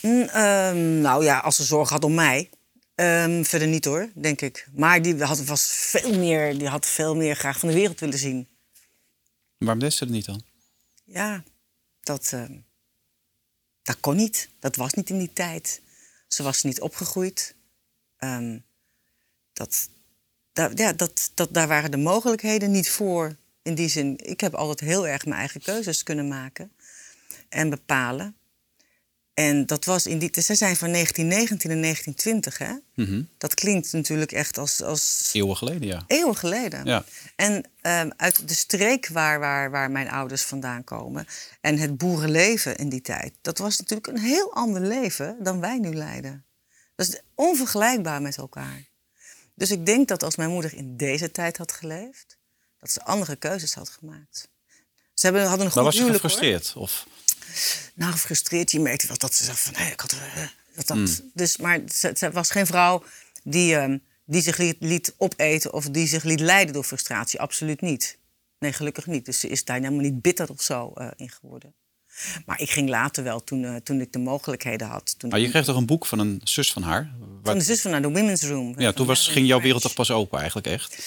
Mm, 0.02 0.22
ehm, 0.22 1.02
nou 1.02 1.24
ja, 1.24 1.40
als 1.40 1.56
ze 1.56 1.64
zorg 1.64 1.90
had 1.90 2.04
om 2.04 2.14
mij. 2.14 2.50
Ehm, 2.96 3.44
verder 3.44 3.68
niet 3.68 3.86
hoor, 3.86 4.10
denk 4.14 4.42
ik. 4.42 4.68
Maar 4.74 5.02
die 5.02 5.24
had, 5.24 5.44
was 5.44 5.66
veel 5.68 6.18
meer, 6.18 6.58
die 6.58 6.68
had 6.68 6.86
veel 6.86 7.16
meer 7.16 7.36
graag 7.36 7.60
van 7.60 7.70
de 7.70 7.76
wereld 7.76 8.00
willen 8.00 8.20
zien. 8.20 8.48
Waarom 9.58 9.80
deed 9.80 9.94
ze 9.94 10.04
het 10.04 10.14
niet 10.14 10.26
dan? 10.26 10.44
Ja, 11.04 11.44
dat, 12.02 12.30
ehm, 12.34 12.58
dat 13.84 14.00
kon 14.00 14.16
niet. 14.16 14.50
Dat 14.60 14.76
was 14.76 14.94
niet 14.94 15.10
in 15.10 15.18
die 15.18 15.34
tijd. 15.34 15.82
Ze 16.28 16.44
was 16.44 16.64
niet 16.64 16.82
opgegroeid. 16.82 17.56
Dat, 19.54 19.90
daar- 20.56 20.72
ja, 20.76 20.94
dat, 20.94 21.32
dat, 21.34 21.54
daar 21.54 21.68
waren 21.68 21.92
de 21.92 21.98
mogelijkheden 21.98 22.72
niet 22.72 22.90
voor. 22.90 23.36
In 23.62 23.76
die 23.76 23.90
zin, 23.90 24.18
ik 24.24 24.40
heb 24.40 24.54
altijd 24.56 24.80
heel 24.90 25.08
erg 25.08 25.26
mijn 25.26 25.40
eigen 25.40 25.62
keuzes 25.62 26.04
kunnen 26.04 26.28
maken 26.28 26.72
en 27.50 27.70
bepalen. 27.70 28.36
En 29.34 29.66
dat 29.66 29.86
was 29.86 30.06
in 30.06 30.20
die. 30.20 30.30
Ze 30.42 30.56
zijn 30.56 30.76
van 30.76 30.92
1919 30.92 31.72
en 31.72 31.82
1920, 31.82 32.58
hè? 32.58 32.74
Mhm. 32.96 33.24
Dat 33.38 33.54
klinkt 33.54 33.92
natuurlijk 33.94 34.32
echt 34.32 34.58
als, 34.58 34.82
als 34.82 35.30
Eeuwen 35.34 35.58
geleden, 35.58 35.88
ja. 35.88 36.04
eeuwen 36.08 36.36
geleden. 36.36 36.86
Ja. 36.86 37.04
En 37.36 37.64
ehm, 37.82 38.10
uit 38.18 38.48
de 38.48 38.54
streek 38.54 39.08
waar, 39.08 39.40
waar, 39.40 39.72
waar 39.72 39.92
mijn 39.92 40.10
ouders 40.10 40.42
vandaan 40.42 40.84
komen 40.84 41.28
en 41.62 41.78
het 41.78 41.98
boerenleven 41.98 42.76
in 42.76 42.90
die 42.90 43.02
tijd, 43.02 43.34
dat 43.42 43.58
was 43.58 43.78
natuurlijk 43.78 44.08
een 44.08 44.20
heel 44.20 44.54
ander 44.54 44.82
leven 44.82 45.36
dan 45.40 45.60
wij 45.60 45.80
nu 45.80 45.94
leiden. 45.96 46.46
Dat 46.96 47.08
is 47.08 47.20
onvergelijkbaar 47.36 48.22
met 48.22 48.38
elkaar. 48.38 48.84
Dus 49.56 49.72
ik 49.72 49.86
denk 49.86 50.08
dat 50.08 50.24
als 50.24 50.36
mijn 50.36 50.50
moeder 50.50 50.74
in 50.74 50.98
deze 50.98 51.32
tijd 51.32 51.58
had 51.58 51.72
geleefd, 51.72 52.38
dat 52.80 52.92
ze 52.92 53.04
andere 53.04 53.36
keuzes 53.36 53.74
had 53.74 53.90
gemaakt. 53.90 54.50
Ze 55.14 55.26
hebben, 55.26 55.46
hadden 55.48 55.66
een 55.66 55.72
goed 55.72 55.76
Maar 55.76 55.84
was 55.84 55.94
je 55.94 56.00
huwelijk, 56.00 56.24
hoor. 56.24 56.32
gefrustreerd? 56.32 56.76
Of, 56.76 57.08
Nou, 57.94 58.12
gefrustreerd. 58.12 58.72
Je 58.72 58.80
merkte 58.80 59.08
wel 59.08 59.18
dat 59.18 59.34
ze 59.34 59.44
zegt 59.44 59.60
van, 59.60 59.74
hé, 59.76 59.92
ik 59.92 60.00
had... 60.00 60.12
eh, 60.12 60.48
dat, 60.76 60.88
dat. 60.88 61.22
Dus, 61.34 61.58
maar 61.58 61.80
ze, 61.94 62.12
ze 62.18 62.32
was 62.32 62.50
geen 62.50 62.66
vrouw 62.66 63.04
die, 63.44 63.76
ehm, 63.76 63.98
die 64.26 64.42
zich 64.42 64.58
liet, 64.58 64.76
liet 64.80 65.14
opeten... 65.18 65.74
of 65.74 65.90
die 65.90 66.08
zich 66.08 66.24
liet 66.24 66.40
leiden 66.40 66.74
door 66.74 66.84
frustratie. 66.84 67.40
Absoluut 67.40 67.82
niet. 67.82 68.18
Nee, 68.60 68.74
gelukkig 68.74 69.06
niet. 69.06 69.26
Dus 69.26 69.40
ze 69.40 69.48
is 69.48 69.64
daar 69.64 69.78
helemaal 69.78 70.00
niet 70.00 70.22
bitter 70.22 70.50
of 70.50 70.62
zo 70.62 70.92
eh, 70.94 71.08
in 71.16 71.30
geworden. 71.30 71.76
Maar 72.46 72.60
ik 72.62 72.70
ging 72.70 72.90
later 72.90 73.24
wel, 73.24 73.44
toen, 73.44 73.66
eh, 73.66 73.76
toen 73.76 74.02
ik 74.02 74.12
de 74.14 74.20
mogelijkheden 74.20 74.88
had. 74.88 75.16
Toen 75.20 75.30
maar 75.30 75.40
je 75.40 75.50
kreeg 75.50 75.66
toch 75.66 75.76
een 75.76 75.86
boek 75.86 76.06
van 76.06 76.20
een 76.20 76.42
zus 76.44 76.72
van 76.72 76.82
haar? 76.84 77.12
Waar- 77.20 77.30
van 77.44 77.58
de 77.58 77.64
zus 77.64 77.82
van 77.82 77.92
naar 77.92 78.02
de 78.02 78.12
Women's 78.12 78.44
Room. 78.44 78.80
ja, 78.80 78.92
toen 78.92 79.08
was, 79.08 79.28
ging 79.28 79.48
jouw 79.48 79.62
wereld 79.62 79.82
toch 79.82 79.94
pas 79.94 80.12
open 80.12 80.38
eigenlijk 80.38 80.68
echt? 80.68 80.98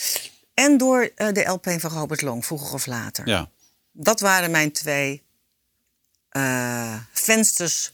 En 0.54 0.78
door 0.78 1.10
eh, 1.14 1.32
de 1.32 1.44
LP 1.44 1.70
van 1.78 1.90
Robert 1.90 2.22
Long, 2.22 2.46
vroeger 2.46 2.74
of 2.74 2.86
later. 2.86 3.28
Ja. 3.28 3.50
Dat 3.92 4.20
waren 4.20 4.50
mijn 4.50 4.72
twee 4.72 5.22
eh, 6.28 6.94
vensters 7.12 7.92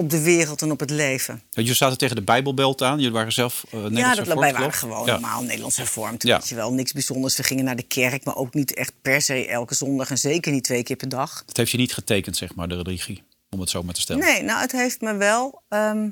op 0.00 0.10
de 0.10 0.20
wereld 0.22 0.62
en 0.62 0.70
op 0.70 0.80
het 0.80 0.90
leven. 0.90 1.42
Jullie 1.50 1.74
zaten 1.74 1.98
tegen 1.98 2.16
de 2.16 2.22
Bijbelbelt 2.22 2.82
aan. 2.82 2.96
Jullie 2.98 3.12
waren 3.12 3.32
zelf 3.32 3.64
uh, 3.66 3.72
Nederlands 3.72 3.98
ja, 4.00 4.08
dat 4.08 4.16
hervormd, 4.16 4.40
wij 4.40 4.52
waren 4.52 4.72
gewoon 4.72 5.06
Ja. 5.06 5.12
normaal 5.12 5.42
Nederlands 5.42 5.76
hervormd. 5.76 6.22
Ja. 6.22 6.38
Weet 6.38 6.48
je 6.48 6.54
wel, 6.54 6.72
niks 6.72 6.92
bijzonders. 6.92 7.36
We 7.36 7.42
gingen 7.42 7.64
naar 7.64 7.76
de 7.76 7.82
kerk, 7.82 8.24
maar 8.24 8.36
ook 8.36 8.54
niet 8.54 8.74
echt 8.74 8.92
per 9.02 9.22
se 9.22 9.46
elke 9.46 9.74
zondag 9.74 10.10
en 10.10 10.18
zeker 10.18 10.52
niet 10.52 10.64
twee 10.64 10.82
keer 10.82 10.96
per 10.96 11.08
dag. 11.08 11.42
Het 11.46 11.56
heeft 11.56 11.70
je 11.70 11.76
niet 11.76 11.94
getekend, 11.94 12.36
zeg 12.36 12.54
maar, 12.54 12.68
de 12.68 12.76
religie. 12.82 13.22
Om 13.50 13.60
het 13.60 13.70
zo 13.70 13.82
maar 13.82 13.94
te 13.94 14.00
stellen. 14.00 14.24
Nee, 14.24 14.42
nou, 14.42 14.60
het 14.60 14.72
heeft 14.72 15.00
me 15.00 15.14
wel. 15.16 15.62
ehm, 15.68 16.08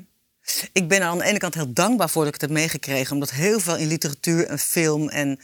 ik 0.73 0.87
ben 0.87 0.99
er 1.01 1.05
aan 1.07 1.17
de 1.17 1.23
ene 1.23 1.37
kant 1.37 1.53
heel 1.53 1.73
dankbaar 1.73 2.09
voor 2.09 2.23
dat 2.25 2.33
ik 2.35 2.41
het 2.41 2.49
heb 2.49 2.59
meegekregen, 2.59 3.13
omdat 3.13 3.31
heel 3.31 3.59
veel 3.59 3.77
in 3.77 3.87
literatuur 3.87 4.45
en 4.47 4.59
film 4.59 5.09
en, 5.09 5.39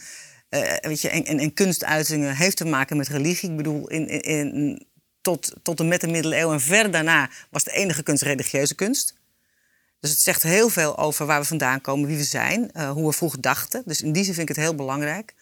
eh, 0.48 0.60
weet 0.80 1.00
je, 1.00 1.08
en, 1.08 1.24
en, 1.24 1.38
en 1.38 1.54
kunstuitingen 1.54 2.36
heeft 2.36 2.56
te 2.56 2.64
maken 2.64 2.96
met 2.96 3.08
religie. 3.08 3.50
Ik 3.50 3.56
bedoel, 3.56 3.88
in, 3.88 4.08
in, 4.08 4.22
in- 4.54 4.86
tot, 5.24 5.52
tot 5.62 5.80
en 5.80 5.88
met 5.88 6.00
de 6.00 6.06
middeleeuwen 6.06 6.54
en 6.54 6.60
verder 6.60 6.92
daarna 6.92 7.30
was 7.50 7.64
de 7.64 7.72
enige 7.72 8.02
kunst 8.02 8.22
religieuze 8.22 8.74
kunst. 8.74 9.14
Dus 10.00 10.10
het 10.10 10.18
zegt 10.18 10.42
heel 10.42 10.68
veel 10.68 10.98
over 10.98 11.26
waar 11.26 11.40
we 11.40 11.46
vandaan 11.46 11.80
komen, 11.80 12.08
wie 12.08 12.16
we 12.16 12.24
zijn, 12.24 12.72
eh, 12.72 12.90
hoe 12.90 13.06
we 13.06 13.12
vroeger 13.12 13.40
dachten. 13.40 13.82
Dus 13.86 14.00
in 14.00 14.12
die 14.12 14.24
zin 14.24 14.34
vind 14.34 14.48
ik 14.48 14.56
het 14.56 14.64
heel 14.64 14.74
belangrijk. 14.74 15.34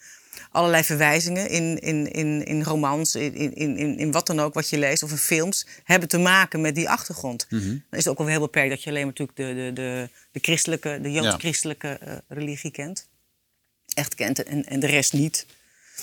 Allerlei 0.51 0.83
verwijzingen 0.83 1.49
in, 1.49 1.79
in, 1.79 2.11
in, 2.11 2.45
in 2.45 2.63
romans, 2.63 3.15
in, 3.15 3.55
in, 3.55 3.77
in, 3.77 3.97
in 3.97 4.11
wat 4.11 4.27
dan 4.27 4.39
ook 4.39 4.53
wat 4.53 4.69
je 4.69 4.77
leest, 4.77 5.03
of 5.03 5.11
in 5.11 5.17
films, 5.17 5.65
hebben 5.83 6.09
te 6.09 6.17
maken 6.17 6.61
met 6.61 6.75
die 6.75 6.89
achtergrond. 6.89 7.45
Dan 7.49 7.81
is 7.89 7.97
het 7.97 8.07
ook 8.07 8.17
wel 8.17 8.27
heel 8.27 8.39
beperkt 8.39 8.69
dat 8.69 8.83
je 8.83 8.89
alleen 8.89 9.05
maar 9.05 9.15
natuurlijk 9.17 9.37
de, 9.37 9.53
de, 9.53 9.71
de, 9.73 10.09
de 10.31 10.39
christelijke, 10.39 10.99
de 11.01 11.11
joods-christelijke 11.11 11.87
eh, 11.87 12.13
religie 12.27 12.71
kent. 12.71 13.07
Echt 13.93 14.15
kent 14.15 14.43
en, 14.43 14.65
en 14.65 14.79
de 14.79 14.87
rest 14.87 15.13
niet. 15.13 15.45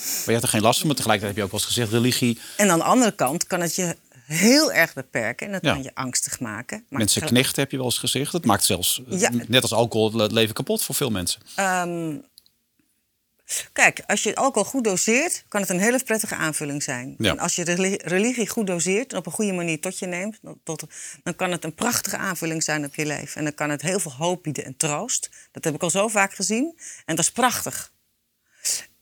Maar 0.05 0.25
je 0.25 0.33
had 0.33 0.43
er 0.43 0.49
geen 0.49 0.61
last 0.61 0.77
van, 0.79 0.87
maar 0.87 0.95
tegelijkertijd 0.95 1.37
heb 1.37 1.45
je 1.47 1.53
ook 1.53 1.59
wel 1.59 1.59
eens 1.69 1.77
gezegd... 1.77 1.91
religie, 1.91 2.39
En 2.57 2.69
aan 2.71 2.77
de 2.77 2.83
andere 2.83 3.15
kant 3.15 3.47
kan 3.47 3.61
het 3.61 3.75
je 3.75 3.95
heel 4.25 4.71
erg 4.71 4.93
beperken 4.93 5.45
en 5.47 5.53
dat 5.53 5.61
Ja. 5.63 5.73
kan 5.73 5.83
je 5.83 5.91
angstig 5.93 6.39
maken. 6.39 6.85
Maar 6.89 6.99
mensen 6.99 7.21
knechten 7.21 7.61
heb 7.61 7.71
je 7.71 7.77
wel 7.77 7.85
eens 7.85 7.97
gezegd. 7.97 8.31
Dat 8.31 8.45
maakt 8.45 8.63
zelfs, 8.63 9.01
eh, 9.09 9.19
Ja. 9.19 9.29
net 9.47 9.61
als 9.61 9.73
alcohol, 9.73 10.13
het 10.13 10.31
leven 10.31 10.53
kapot 10.53 10.83
voor 10.83 10.95
veel 10.95 11.09
mensen. 11.09 11.41
Ehm, 11.55 12.15
kijk, 13.73 14.03
als 14.07 14.23
je 14.23 14.35
alcohol 14.35 14.69
goed 14.69 14.83
doseert, 14.83 15.43
kan 15.47 15.61
het 15.61 15.69
een 15.69 15.79
hele 15.79 16.03
prettige 16.03 16.35
aanvulling 16.35 16.83
zijn. 16.83 17.15
Ja. 17.17 17.31
En 17.31 17.39
als 17.39 17.55
je 17.55 17.63
reli- 17.63 17.99
religie 18.03 18.47
goed 18.49 18.67
doseert 18.67 19.11
en 19.11 19.17
op 19.17 19.25
een 19.25 19.31
goede 19.31 19.53
manier 19.53 19.79
tot 19.79 19.99
je 19.99 20.05
neemt, 20.05 20.39
tot, 20.63 20.83
dan 21.23 21.35
kan 21.35 21.51
het 21.51 21.63
een 21.63 21.73
prachtige 21.75 22.17
aanvulling 22.17 22.63
zijn 22.63 22.85
op 22.85 22.95
je 22.95 23.05
leven. 23.05 23.35
En 23.37 23.43
dan 23.43 23.53
kan 23.53 23.69
het 23.69 23.81
heel 23.81 23.99
veel 23.99 24.13
hoop 24.13 24.43
bieden 24.43 24.65
en 24.65 24.77
troost. 24.77 25.29
Dat 25.51 25.63
heb 25.63 25.73
ik 25.75 25.83
al 25.83 25.89
zo 25.89 26.07
vaak 26.07 26.33
gezien. 26.33 26.75
En 27.05 27.15
dat 27.15 27.25
is 27.25 27.31
prachtig. 27.31 27.90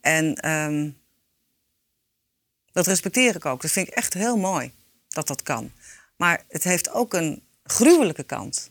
En 0.02 0.36
ehm, 0.36 0.90
dat 2.72 2.88
respecteer 2.88 3.36
ik 3.36 3.46
ook. 3.46 3.62
Dat 3.62 3.72
vind 3.72 3.88
ik 3.88 3.94
echt 3.94 4.14
heel 4.14 4.38
mooi 4.38 4.72
dat 5.08 5.28
dat 5.28 5.44
kan. 5.44 5.72
Maar 6.16 6.44
het 6.48 6.64
heeft 6.64 6.90
ook 6.92 7.14
een 7.14 7.44
gruwelijke 7.64 8.24
kant. 8.24 8.70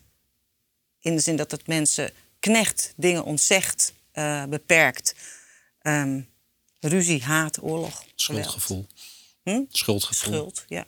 In 1.01 1.15
de 1.15 1.21
zin 1.21 1.37
dat 1.37 1.51
het 1.51 1.67
mensen 1.67 2.13
knecht, 2.41 2.93
dingen 2.97 3.25
ontzegt, 3.25 3.93
eh, 4.13 4.45
beperkt. 4.45 5.15
Ehm, 5.83 6.21
ruzie, 6.81 7.23
haat, 7.25 7.63
oorlog. 7.63 8.05
Schuldgevoel. 8.15 8.87
Hm? 9.43 9.63
Schuldgevoel. 9.69 10.33
Schuld, 10.33 10.65
ja. 10.69 10.85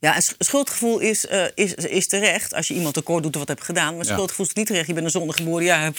Ja, 0.00 0.14
en 0.14 0.22
sch- 0.22 0.34
schuldgevoel 0.38 0.98
is, 0.98 1.26
eh, 1.26 1.44
is, 1.54 1.74
is 1.74 2.06
terecht 2.08 2.54
als 2.54 2.68
je 2.68 2.74
iemand 2.74 2.94
tekort 2.94 3.22
doet 3.22 3.32
of 3.32 3.38
wat 3.38 3.48
hebt 3.48 3.62
gedaan. 3.64 3.96
Maar 3.96 4.06
Ja. 4.06 4.12
schuldgevoel 4.12 4.46
is 4.46 4.52
niet 4.52 4.66
terecht. 4.66 4.86
Je 4.86 4.92
bent 4.92 5.04
een 5.04 5.10
zonde 5.12 5.32
geboren. 5.32 5.64
Ja, 5.64 5.92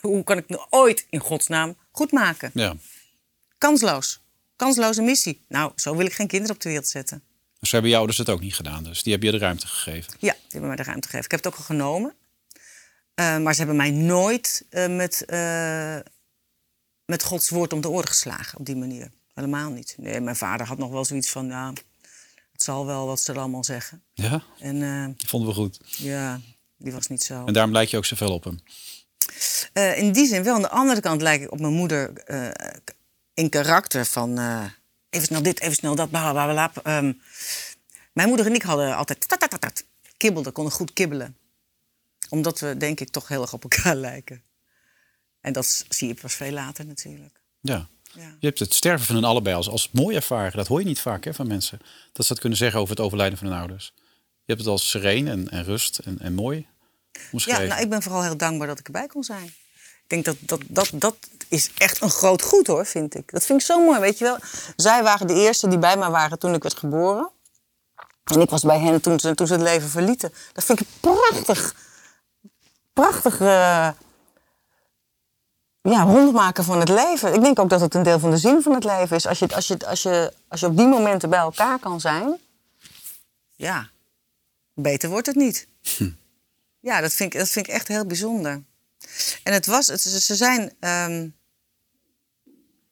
hoe 0.00 0.24
kan 0.24 0.38
ik 0.38 0.48
nou 0.48 0.66
ooit 0.70 1.06
in 1.10 1.18
godsnaam 1.20 1.76
goed 1.94 2.12
maken? 2.12 2.50
Ja. 2.54 2.76
Kansloos. 3.58 4.20
Kansloze 4.56 5.02
missie. 5.02 5.44
Nou, 5.48 5.72
zo 5.76 5.96
wil 5.96 6.06
ik 6.06 6.12
geen 6.12 6.26
kinderen 6.26 6.54
op 6.54 6.62
de 6.62 6.68
wereld 6.68 6.88
zetten. 6.88 7.22
Dus 7.60 7.72
hebben 7.72 7.90
je 7.90 7.96
ouders 7.96 8.18
het 8.18 8.28
ook 8.30 8.40
niet 8.40 8.54
gedaan. 8.54 8.84
Dus 8.84 9.02
die 9.02 9.12
hebben 9.12 9.30
je 9.30 9.38
de 9.38 9.44
ruimte 9.44 9.66
gegeven. 9.66 10.12
Ja, 10.18 10.32
die 10.32 10.42
hebben 10.48 10.68
mij 10.68 10.76
de 10.76 10.82
ruimte 10.82 11.08
gegeven. 11.08 11.24
Ik 11.24 11.30
heb 11.30 11.44
het 11.44 11.52
ook 11.52 11.58
al 11.58 11.64
genomen. 11.64 12.14
Eh, 13.14 13.38
maar 13.38 13.52
ze 13.52 13.58
hebben 13.58 13.76
mij 13.76 13.90
nooit 13.90 14.66
eh, 14.70 14.96
met, 14.96 15.24
eh, 15.24 15.98
met 17.04 17.22
Gods 17.22 17.48
woord 17.48 17.72
om 17.72 17.80
de 17.80 17.88
oren 17.88 18.08
geslagen 18.08 18.58
op 18.58 18.66
die 18.66 18.76
manier. 18.76 19.10
Helemaal 19.34 19.70
niet. 19.70 19.94
Nee, 19.98 20.20
mijn 20.20 20.36
vader 20.36 20.66
had 20.66 20.78
nog 20.78 20.90
wel 20.90 21.04
zoiets 21.04 21.30
van, 21.30 21.46
ja, 21.46 21.72
het 22.52 22.62
zal 22.62 22.86
wel 22.86 23.06
wat 23.06 23.20
ze 23.20 23.32
er 23.32 23.38
allemaal 23.38 23.64
zeggen. 23.64 24.02
Ja, 24.12 24.42
En 24.58 25.14
die 25.16 25.28
vonden 25.28 25.48
we 25.48 25.54
goed. 25.54 25.78
ja, 25.82 26.40
die 26.76 26.92
was 26.92 27.06
niet 27.06 27.22
zo. 27.22 27.44
En 27.44 27.52
daarom 27.52 27.72
lijk 27.72 27.88
je 27.88 27.96
ook 27.96 28.04
zoveel 28.04 28.32
op 28.32 28.44
hem. 28.44 28.60
Eh, 29.72 29.98
in 29.98 30.12
die 30.12 30.26
zin 30.26 30.42
wel. 30.42 30.54
Aan 30.54 30.62
de 30.62 30.68
andere 30.68 31.00
kant 31.00 31.22
lijk 31.22 31.42
ik 31.42 31.52
op 31.52 31.60
mijn 31.60 31.72
moeder 31.72 32.12
eh, 32.12 32.48
in 33.34 33.48
karakter 33.48 34.06
van... 34.06 34.38
eh, 34.38 34.64
even 35.10 35.26
snel 35.26 35.42
dit, 35.42 35.60
even 35.60 35.74
snel 35.74 35.94
dat, 35.94 36.10
bla 36.10 36.32
bla 36.32 36.52
bla. 36.52 36.68
bla. 36.68 36.82
Ehm, 36.82 37.12
mijn 38.12 38.28
moeder 38.28 38.46
en 38.46 38.54
ik 38.54 38.62
hadden 38.62 38.96
altijd... 38.96 39.28
tat, 39.28 39.40
tat, 39.40 39.50
tat, 39.50 39.60
tat, 39.60 39.84
kibbelden, 40.16 40.52
konden 40.52 40.72
goed 40.72 40.92
kibbelen. 40.92 41.36
Omdat 42.28 42.60
we, 42.60 42.76
denk 42.76 43.00
ik, 43.00 43.10
toch 43.10 43.28
heel 43.28 43.42
erg 43.42 43.52
op 43.52 43.62
elkaar 43.62 43.96
lijken. 43.96 44.42
En 45.40 45.52
dat 45.52 45.84
zie 45.88 46.08
je 46.08 46.14
pas 46.14 46.34
veel 46.34 46.52
later 46.52 46.86
natuurlijk. 46.86 47.40
Ja. 47.60 47.88
Ja. 48.12 48.36
Je 48.38 48.46
hebt 48.46 48.58
het 48.58 48.74
sterven 48.74 49.06
van 49.06 49.14
hun 49.14 49.24
allebei 49.24 49.56
als, 49.56 49.68
als 49.68 49.90
mooi 49.90 50.16
ervaren. 50.16 50.56
Dat 50.56 50.66
hoor 50.66 50.80
je 50.80 50.86
niet 50.86 51.00
vaak 51.00 51.24
hè, 51.24 51.34
van 51.34 51.46
mensen. 51.46 51.78
Dat 52.12 52.26
ze 52.26 52.32
dat 52.32 52.40
kunnen 52.40 52.58
zeggen 52.58 52.80
over 52.80 52.96
het 52.96 53.04
overlijden 53.04 53.38
van 53.38 53.46
hun 53.46 53.58
ouders. 53.58 53.92
Je 54.16 54.52
hebt 54.52 54.60
het 54.60 54.68
als 54.68 54.90
sereen 54.90 55.28
en, 55.28 55.48
en 55.48 55.64
rust 55.64 55.98
en, 55.98 56.18
en 56.18 56.34
mooi 56.34 56.66
omschreven. 57.32 57.62
Ja, 57.62 57.68
nou, 57.68 57.82
ik 57.82 57.88
ben 57.88 58.02
vooral 58.02 58.22
heel 58.22 58.36
dankbaar 58.36 58.66
dat 58.66 58.78
ik 58.78 58.86
erbij 58.86 59.06
kon 59.06 59.24
zijn. 59.24 59.44
Ik 60.02 60.10
denk 60.10 60.24
dat 60.24 60.36
dat, 60.40 60.60
dat 60.68 60.90
dat 60.92 61.16
is 61.48 61.70
echt 61.78 62.02
een 62.02 62.10
groot 62.10 62.42
goed 62.42 62.66
hoor, 62.66 62.86
vind 62.86 63.14
ik. 63.14 63.32
Dat 63.32 63.44
vind 63.44 63.60
ik 63.60 63.66
zo 63.66 63.84
mooi, 63.84 64.00
weet 64.00 64.18
je 64.18 64.24
wel. 64.24 64.38
Zij 64.76 65.02
waren 65.02 65.26
de 65.26 65.34
eerste 65.34 65.68
die 65.68 65.78
bij 65.78 65.96
mij 65.96 66.10
waren 66.10 66.38
toen 66.38 66.54
ik 66.54 66.62
werd 66.62 66.78
geboren. 66.78 67.30
En 68.24 68.40
ik 68.40 68.50
was 68.50 68.62
bij 68.62 68.78
hen 68.78 69.00
toen 69.00 69.20
ze, 69.20 69.34
toen 69.34 69.46
ze 69.46 69.52
het 69.52 69.62
leven 69.62 69.88
verlieten. 69.88 70.32
Dat 70.52 70.64
vind 70.64 70.80
ik 70.80 70.86
prachtig. 71.00 71.74
Prachtig 72.92 73.40
eh, 73.40 73.88
ja, 75.80 76.02
rondmaken 76.02 76.64
van 76.64 76.80
het 76.80 76.88
leven. 76.88 77.34
Ik 77.34 77.42
denk 77.42 77.58
ook 77.58 77.68
dat 77.68 77.80
het 77.80 77.94
een 77.94 78.02
deel 78.02 78.18
van 78.18 78.30
de 78.30 78.36
zin 78.36 78.62
van 78.62 78.74
het 78.74 78.84
leven 78.84 79.16
is. 79.16 79.26
Als 79.26 79.38
je, 79.38 79.54
als 79.54 79.66
je, 79.66 79.86
als 79.86 80.02
je, 80.02 80.32
als 80.48 80.60
je 80.60 80.66
op 80.66 80.76
die 80.76 80.86
momenten 80.86 81.30
bij 81.30 81.38
elkaar 81.38 81.78
kan 81.78 82.00
zijn. 82.00 82.38
Ja, 83.56 83.88
beter 84.74 85.08
wordt 85.08 85.26
het 85.26 85.36
niet. 85.36 85.68
Ja, 86.84 87.00
dat 87.00 87.14
vind, 87.14 87.34
ik, 87.34 87.38
dat 87.38 87.48
vind 87.48 87.66
ik 87.66 87.72
echt 87.72 87.88
heel 87.88 88.06
bijzonder. 88.06 88.62
En 89.42 89.52
het 89.52 89.66
was, 89.66 89.86
het, 89.86 90.00
ze 90.00 90.34
zijn 90.34 90.72
ehm, 90.80 91.28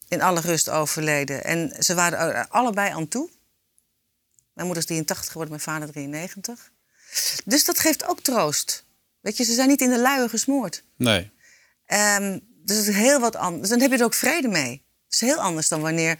in 0.09 0.23
alle 0.23 0.41
rust 0.41 0.69
overleden. 0.69 1.45
En 1.45 1.75
ze 1.79 1.95
waren 1.95 2.19
er 2.19 2.49
allebei 2.49 2.93
aan 2.93 3.09
toe. 3.09 3.31
Mijn 4.53 4.67
moeder 4.67 4.83
is 4.83 4.89
83 4.89 5.27
geworden, 5.27 5.55
mijn 5.55 5.67
vader 5.67 5.93
93. 5.93 6.73
Dus 7.45 7.65
dat 7.65 7.79
geeft 7.79 8.05
ook 8.05 8.21
troost. 8.21 8.85
Weet 9.21 9.37
je, 9.37 9.45
ze 9.45 9.55
zijn 9.55 9.69
niet 9.69 9.81
in 9.81 9.91
de 9.91 10.01
luier 10.01 10.29
gesmoord. 10.29 10.85
Nee. 10.97 11.31
Ehm, 11.87 12.39
dus 12.65 12.77
het 12.77 12.89
is 12.89 12.95
heel 12.95 13.21
wat 13.21 13.37
anders. 13.37 13.69
Dan 13.69 13.81
heb 13.81 13.91
je 13.91 13.99
er 13.99 14.05
ook 14.05 14.15
vrede 14.15 14.49
mee. 14.49 14.85
Het 15.05 15.13
is 15.13 15.21
heel 15.21 15.41
anders 15.41 15.69
dan 15.69 15.81
wanneer 15.81 16.19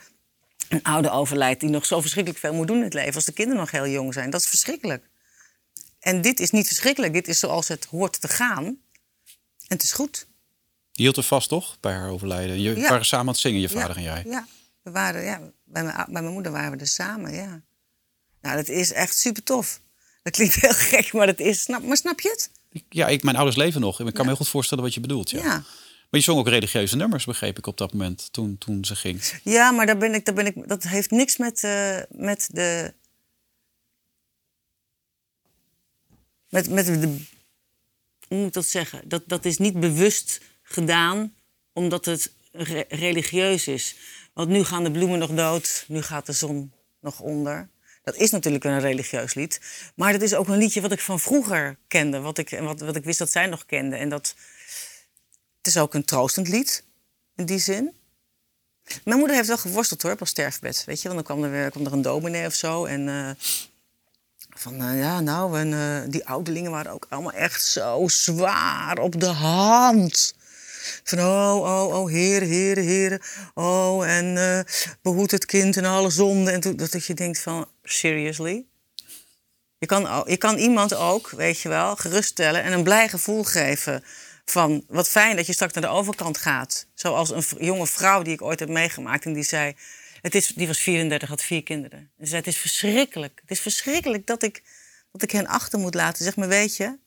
een 0.69 0.83
oude 0.83 1.11
overlijdt 1.11 1.61
die 1.61 1.71
nog 1.71 1.87
zo 1.87 2.01
verschrikkelijk 2.01 2.41
veel 2.41 2.55
moet 2.55 2.67
doen 2.67 2.77
in 2.77 2.83
het 2.83 2.95
leven. 2.95 3.15
Als 3.15 3.25
de 3.25 3.33
kinderen 3.33 3.61
nog 3.61 3.71
heel 3.71 3.89
jong 3.89 4.13
zijn. 4.15 4.31
Dat 4.31 4.41
is 4.41 4.49
verschrikkelijk. 4.49 5.11
En 6.03 6.21
dit 6.23 6.41
is 6.41 6.51
niet 6.51 6.67
verschrikkelijk. 6.67 7.13
Dit 7.13 7.29
is 7.29 7.39
zoals 7.39 7.69
het 7.69 7.85
hoort 7.85 8.21
te 8.21 8.29
gaan. 8.29 8.65
En 8.65 8.77
het 9.79 9.83
is 9.83 9.93
goed. 9.93 10.27
Je 10.93 11.03
hield 11.03 11.17
er 11.17 11.23
vast 11.23 11.49
toch 11.49 11.77
bij 11.81 11.93
haar 11.93 12.11
overlijden? 12.11 12.61
Je 12.61 12.75
Ja. 12.77 12.89
waren 12.89 13.05
samen 13.05 13.27
aan 13.27 13.33
het 13.33 13.41
zingen, 13.43 13.61
je 13.61 13.69
vader 13.69 14.01
ja, 14.01 14.15
en 14.17 14.23
jij. 14.23 14.33
Ja, 14.33 14.47
we 14.83 14.91
waren, 14.91 15.23
ja 15.25 15.39
bij, 15.65 15.83
mijn, 15.85 15.97
bij 15.97 16.23
mijn 16.23 16.33
moeder 16.35 16.53
waren 16.53 16.71
we 16.73 16.77
er 16.79 16.87
samen, 16.87 17.35
ja. 17.35 17.63
Nou, 18.41 18.57
dat 18.57 18.69
is 18.69 18.93
echt 18.93 19.17
super 19.17 19.43
tof. 19.43 19.81
Dat 20.23 20.33
klinkt 20.33 20.55
heel 20.55 20.73
gek, 20.93 21.13
maar 21.13 21.27
dat 21.27 21.39
is... 21.41 21.63
Snap, 21.63 21.83
maar 21.83 21.97
snap 21.97 22.21
je 22.21 22.29
het? 22.29 22.51
Ja, 22.89 23.09
ik, 23.09 23.23
mijn 23.23 23.37
ouders 23.37 23.57
leven 23.57 23.81
nog. 23.81 24.01
Ik 24.01 24.07
kan 24.07 24.23
me 24.23 24.27
heel 24.27 24.37
goed 24.37 24.49
voorstellen 24.49 24.85
wat 24.85 24.95
je 24.95 25.01
bedoelt. 25.01 25.31
Ja. 25.31 25.39
Ja. 25.43 25.51
Maar 26.11 26.21
je 26.21 26.27
zong 26.27 26.39
ook 26.39 26.49
religieuze 26.49 26.97
nummers, 26.97 27.25
begreep 27.25 27.59
ik 27.59 27.67
op 27.67 27.79
dat 27.79 27.93
moment, 27.93 28.33
toen, 28.33 28.59
toen 28.59 28.85
ze 28.85 28.97
ging. 28.97 29.41
Ja, 29.43 29.71
maar 29.71 29.87
daar 29.87 29.97
ben 29.99 30.15
ik, 30.15 30.25
daar 30.25 30.35
ben 30.35 30.47
ik, 30.47 30.69
dat 30.69 30.83
heeft 30.83 31.11
niks 31.11 31.37
met, 31.37 31.65
eh, 31.65 31.99
met 32.11 32.49
de. 32.53 32.95
Met, 36.53 36.71
met 36.71 36.87
de. 36.87 37.17
Hoe 38.29 38.39
moet 38.39 38.47
ik 38.47 38.53
dat 38.53 38.67
zeggen? 38.67 39.09
Dat, 39.09 39.23
dat 39.27 39.45
is 39.45 39.59
niet 39.59 39.81
bewust 39.81 40.41
gedaan 40.63 41.35
omdat 41.73 42.05
het 42.05 42.33
re- 42.53 42.85
religieus 42.89 43.67
is. 43.67 43.97
Want 44.33 44.49
nu 44.49 44.65
gaan 44.65 44.85
de 44.85 44.91
bloemen 44.91 45.19
nog 45.19 45.31
dood, 45.31 45.85
nu 45.89 46.03
gaat 46.03 46.27
de 46.27 46.33
zon 46.33 46.73
nog 47.01 47.21
onder. 47.21 47.69
Dat 48.03 48.17
is 48.17 48.31
natuurlijk 48.31 48.65
een 48.65 48.81
religieus 48.81 49.35
lied. 49.35 49.61
Maar 49.95 50.13
dat 50.13 50.23
is 50.23 50.35
ook 50.35 50.49
een 50.49 50.57
liedje 50.57 50.81
wat 50.81 50.93
ik 50.93 51.01
van 51.01 51.21
vroeger 51.21 51.79
kende. 51.89 52.21
Wat 52.21 52.39
ik, 52.39 52.59
wat, 52.61 52.81
wat 52.81 52.97
ik 52.97 53.05
wist 53.05 53.19
dat 53.19 53.31
zij 53.31 53.47
nog 53.47 53.67
kende. 53.67 53.97
En 53.97 54.09
dat, 54.09 54.35
het 55.59 55.67
is 55.67 55.77
ook 55.77 55.95
een 55.95 56.05
troostend 56.05 56.49
lied, 56.49 56.85
in 57.37 57.47
die 57.47 57.59
zin. 57.59 57.95
Mijn 59.05 59.19
moeder 59.19 59.37
heeft 59.37 59.49
wel 59.49 59.59
geworsteld 59.59 60.03
hoor, 60.03 60.13
op 60.13 60.19
haar 60.19 60.29
sterfbed. 60.29 60.85
Weet 60.85 61.03
je, 61.03 61.09
want 61.09 61.27
dan 61.27 61.37
kwam 61.37 61.53
er, 61.53 61.71
kwam 61.71 61.87
er 61.87 61.93
een 61.93 62.03
dominee 62.03 62.47
of 62.47 62.55
zo. 62.55 62.85
En 62.85 63.09
eh, 63.09 63.31
van, 64.55 64.83
eh, 64.83 64.99
ja, 64.99 65.21
nou, 65.21 65.59
en 65.59 65.73
eh, 65.73 66.11
die 66.11 66.27
ouderlingen 66.27 66.71
waren 66.71 66.93
ook 66.93 67.07
allemaal 67.09 67.33
echt 67.33 67.65
zo 67.65 68.09
zwaar 68.09 68.99
op 68.99 69.21
de 69.21 69.27
hand. 69.27 70.35
Van, 71.05 71.19
oh, 71.19 71.57
oh, 71.57 71.95
oh, 71.95 72.11
heren, 72.11 72.49
heren, 72.49 72.85
heren. 72.85 73.21
Oh, 73.55 74.07
en 74.09 74.37
eh 74.37 74.75
behoed 75.03 75.31
het 75.31 75.47
kind 75.47 75.77
en 75.77 75.85
alle 75.85 76.11
zonden. 76.11 76.53
En 76.53 76.61
toen, 76.61 76.77
dat 76.77 77.07
je 77.07 77.15
denkt 77.15 77.39
van, 77.39 77.69
seriously? 77.83 78.65
Je 79.79 79.87
kan, 79.87 80.25
je 80.27 80.37
kan 80.37 80.57
iemand 80.57 80.95
ook, 80.95 81.31
weet 81.31 81.61
je 81.61 81.69
wel, 81.69 81.97
geruststellen 81.97 82.63
en 82.63 82.73
een 82.73 82.83
blij 82.83 83.09
gevoel 83.09 83.45
geven. 83.45 84.05
Van 84.45 84.85
wat 84.89 85.09
fijn 85.09 85.37
dat 85.37 85.47
je 85.47 85.53
straks 85.53 85.73
naar 85.73 85.83
de 85.83 85.89
overkant 85.89 86.39
gaat. 86.39 86.87
Zoals 86.95 87.31
een 87.31 87.67
jonge 87.67 87.87
vrouw 87.87 88.23
die 88.23 88.33
ik 88.33 88.43
ooit 88.43 88.61
heb 88.61 88.69
meegemaakt. 88.69 89.25
En 89.25 89.33
die 89.33 89.43
zei, 89.43 89.77
het 90.23 90.35
is, 90.35 90.47
die 90.47 90.67
was 90.67 90.81
34, 90.81 91.29
had 91.29 91.43
vier 91.43 91.63
kinderen. 91.63 91.99
En 91.99 92.11
ze 92.19 92.27
zei, 92.27 92.37
het 92.37 92.47
is 92.47 92.59
verschrikkelijk. 92.59 93.39
Het 93.41 93.51
is 93.51 93.61
verschrikkelijk 93.61 94.27
dat 94.27 94.43
ik, 94.43 94.63
dat 95.13 95.23
ik 95.23 95.31
hen 95.31 95.47
achter 95.47 95.79
moet 95.79 95.95
laten. 95.95 96.25
Zeg 96.25 96.37
maar, 96.37 96.49
weet 96.49 96.77
je, 96.77 96.99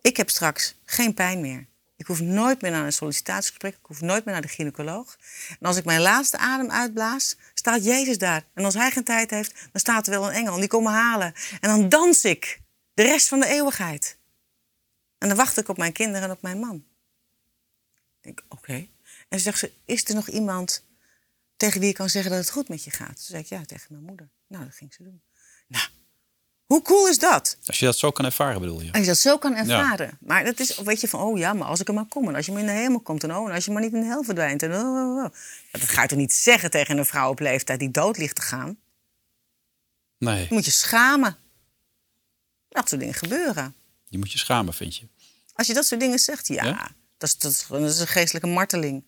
ik 0.00 0.16
heb 0.16 0.30
straks 0.30 0.74
geen 0.84 1.14
pijn 1.14 1.40
meer. 1.40 1.66
Ik 1.96 2.06
hoef 2.06 2.20
nooit 2.20 2.60
meer 2.60 2.70
naar 2.70 2.84
een 2.84 2.92
sollicitatiegesprek. 2.92 3.74
Ik 3.74 3.86
hoef 3.86 4.00
nooit 4.00 4.24
meer 4.24 4.34
naar 4.34 4.42
de 4.42 4.48
gynaecoloog. 4.48 5.18
En 5.48 5.66
als 5.66 5.76
ik 5.76 5.84
mijn 5.84 6.00
laatste 6.00 6.38
adem 6.38 6.70
uitblaas, 6.70 7.36
staat 7.54 7.84
Jezus 7.84 8.18
daar. 8.18 8.44
En 8.54 8.64
als 8.64 8.74
hij 8.74 8.90
geen 8.90 9.04
tijd 9.04 9.30
heeft, 9.30 9.54
dan 9.72 9.80
staat 9.80 10.06
er 10.06 10.12
wel 10.12 10.28
een 10.28 10.34
engel. 10.34 10.54
En 10.54 10.60
die 10.60 10.68
komen 10.68 10.92
halen. 10.92 11.34
En 11.60 11.68
dan 11.68 11.88
dans 11.88 12.24
ik 12.24 12.60
de 12.94 13.02
rest 13.02 13.28
van 13.28 13.40
de 13.40 13.46
eeuwigheid. 13.46 14.18
En 15.18 15.28
dan 15.28 15.36
wacht 15.36 15.58
ik 15.58 15.68
op 15.68 15.76
mijn 15.76 15.92
kinderen 15.92 16.22
en 16.22 16.30
op 16.34 16.42
mijn 16.42 16.58
man. 16.58 16.84
Ik 18.20 18.22
denk, 18.22 18.42
oké. 18.48 18.86
En 19.28 19.38
ze 19.38 19.44
zegt 19.44 19.58
ze, 19.58 19.72
is 19.84 20.04
er 20.04 20.14
nog 20.14 20.28
iemand 20.28 20.84
tegen 21.62 21.80
wie 21.80 21.88
je 21.88 21.94
kan 21.94 22.08
zeggen 22.08 22.30
dat 22.30 22.40
het 22.40 22.50
goed 22.50 22.68
met 22.68 22.84
je 22.84 22.90
gaat? 22.90 23.06
Toen 23.06 23.16
zei 23.16 23.42
ik, 23.42 23.48
ja, 23.48 23.64
tegen 23.64 23.86
mijn 23.90 24.04
moeder. 24.04 24.28
Nou, 24.46 24.64
dat 24.64 24.74
ging 24.74 24.94
ze 24.94 25.02
doen. 25.02 25.22
Nou, 25.68 25.84
hoe 26.66 26.82
cool 26.82 27.08
is 27.08 27.18
dat? 27.18 27.56
Als 27.66 27.78
je 27.78 27.84
dat 27.84 27.98
zo 27.98 28.10
kan 28.10 28.24
ervaren, 28.24 28.60
bedoel 28.60 28.80
je? 28.80 28.92
Als 28.92 29.00
je 29.00 29.06
dat 29.06 29.18
zo 29.18 29.38
kan 29.38 29.54
ervaren. 29.54 30.18
Maar 30.20 30.44
dat 30.44 30.60
is, 30.60 30.76
weet 30.78 31.00
je, 31.00 31.08
van, 31.08 31.20
oh 31.20 31.38
ja, 31.38 31.52
maar 31.52 31.68
als 31.68 31.80
ik 31.80 31.88
er 31.88 31.94
maar 31.94 32.04
kom. 32.06 32.28
En 32.28 32.34
als 32.34 32.46
je 32.46 32.52
maar 32.52 32.60
in 32.60 32.66
de 32.66 32.72
hemel 32.72 33.00
komt. 33.00 33.22
En 33.24 33.34
oh, 33.36 33.48
en 33.48 33.54
als 33.54 33.64
je 33.64 33.70
maar 33.70 33.82
niet 33.82 33.92
in 33.92 34.00
de 34.00 34.06
hel 34.06 34.22
verdwijnt. 34.22 34.62
En 34.62 34.72
oh, 34.72 34.78
oh, 34.78 35.24
oh. 35.24 35.32
Dat 35.72 35.82
ga 35.82 36.02
je 36.02 36.08
toch 36.08 36.18
niet 36.18 36.32
zeggen 36.32 36.70
tegen 36.70 36.98
een 36.98 37.06
vrouw 37.06 37.30
op 37.30 37.38
leeftijd 37.40 37.78
die 37.78 37.90
dood 37.90 38.16
ligt 38.18 38.34
te 38.34 38.42
gaan? 38.42 38.78
Nee, 40.18 40.42
Je 40.48 40.54
moet 40.54 40.64
je 40.64 40.70
schamen. 40.70 41.36
Dat 42.68 42.88
soort 42.88 43.00
dingen 43.00 43.14
gebeuren. 43.16 43.74
je 44.08 44.18
moet 44.18 44.32
je 44.32 44.38
schamen, 44.38 44.74
vind 44.74 44.96
je. 44.96 45.08
Als 45.54 45.66
je 45.66 45.74
dat 45.74 45.86
soort 45.86 46.00
dingen 46.00 46.18
zegt, 46.18 46.48
ja, 46.48 46.64
Ja? 46.64 46.90
Dat, 47.18 47.28
is, 47.28 47.38
dat, 47.38 47.52
is, 47.52 47.62
gewoon- 47.62 47.82
dat 47.82 47.90
is 47.90 47.98
een 48.00 48.06
geestelijke 48.06 48.48
marteling. 48.48 49.04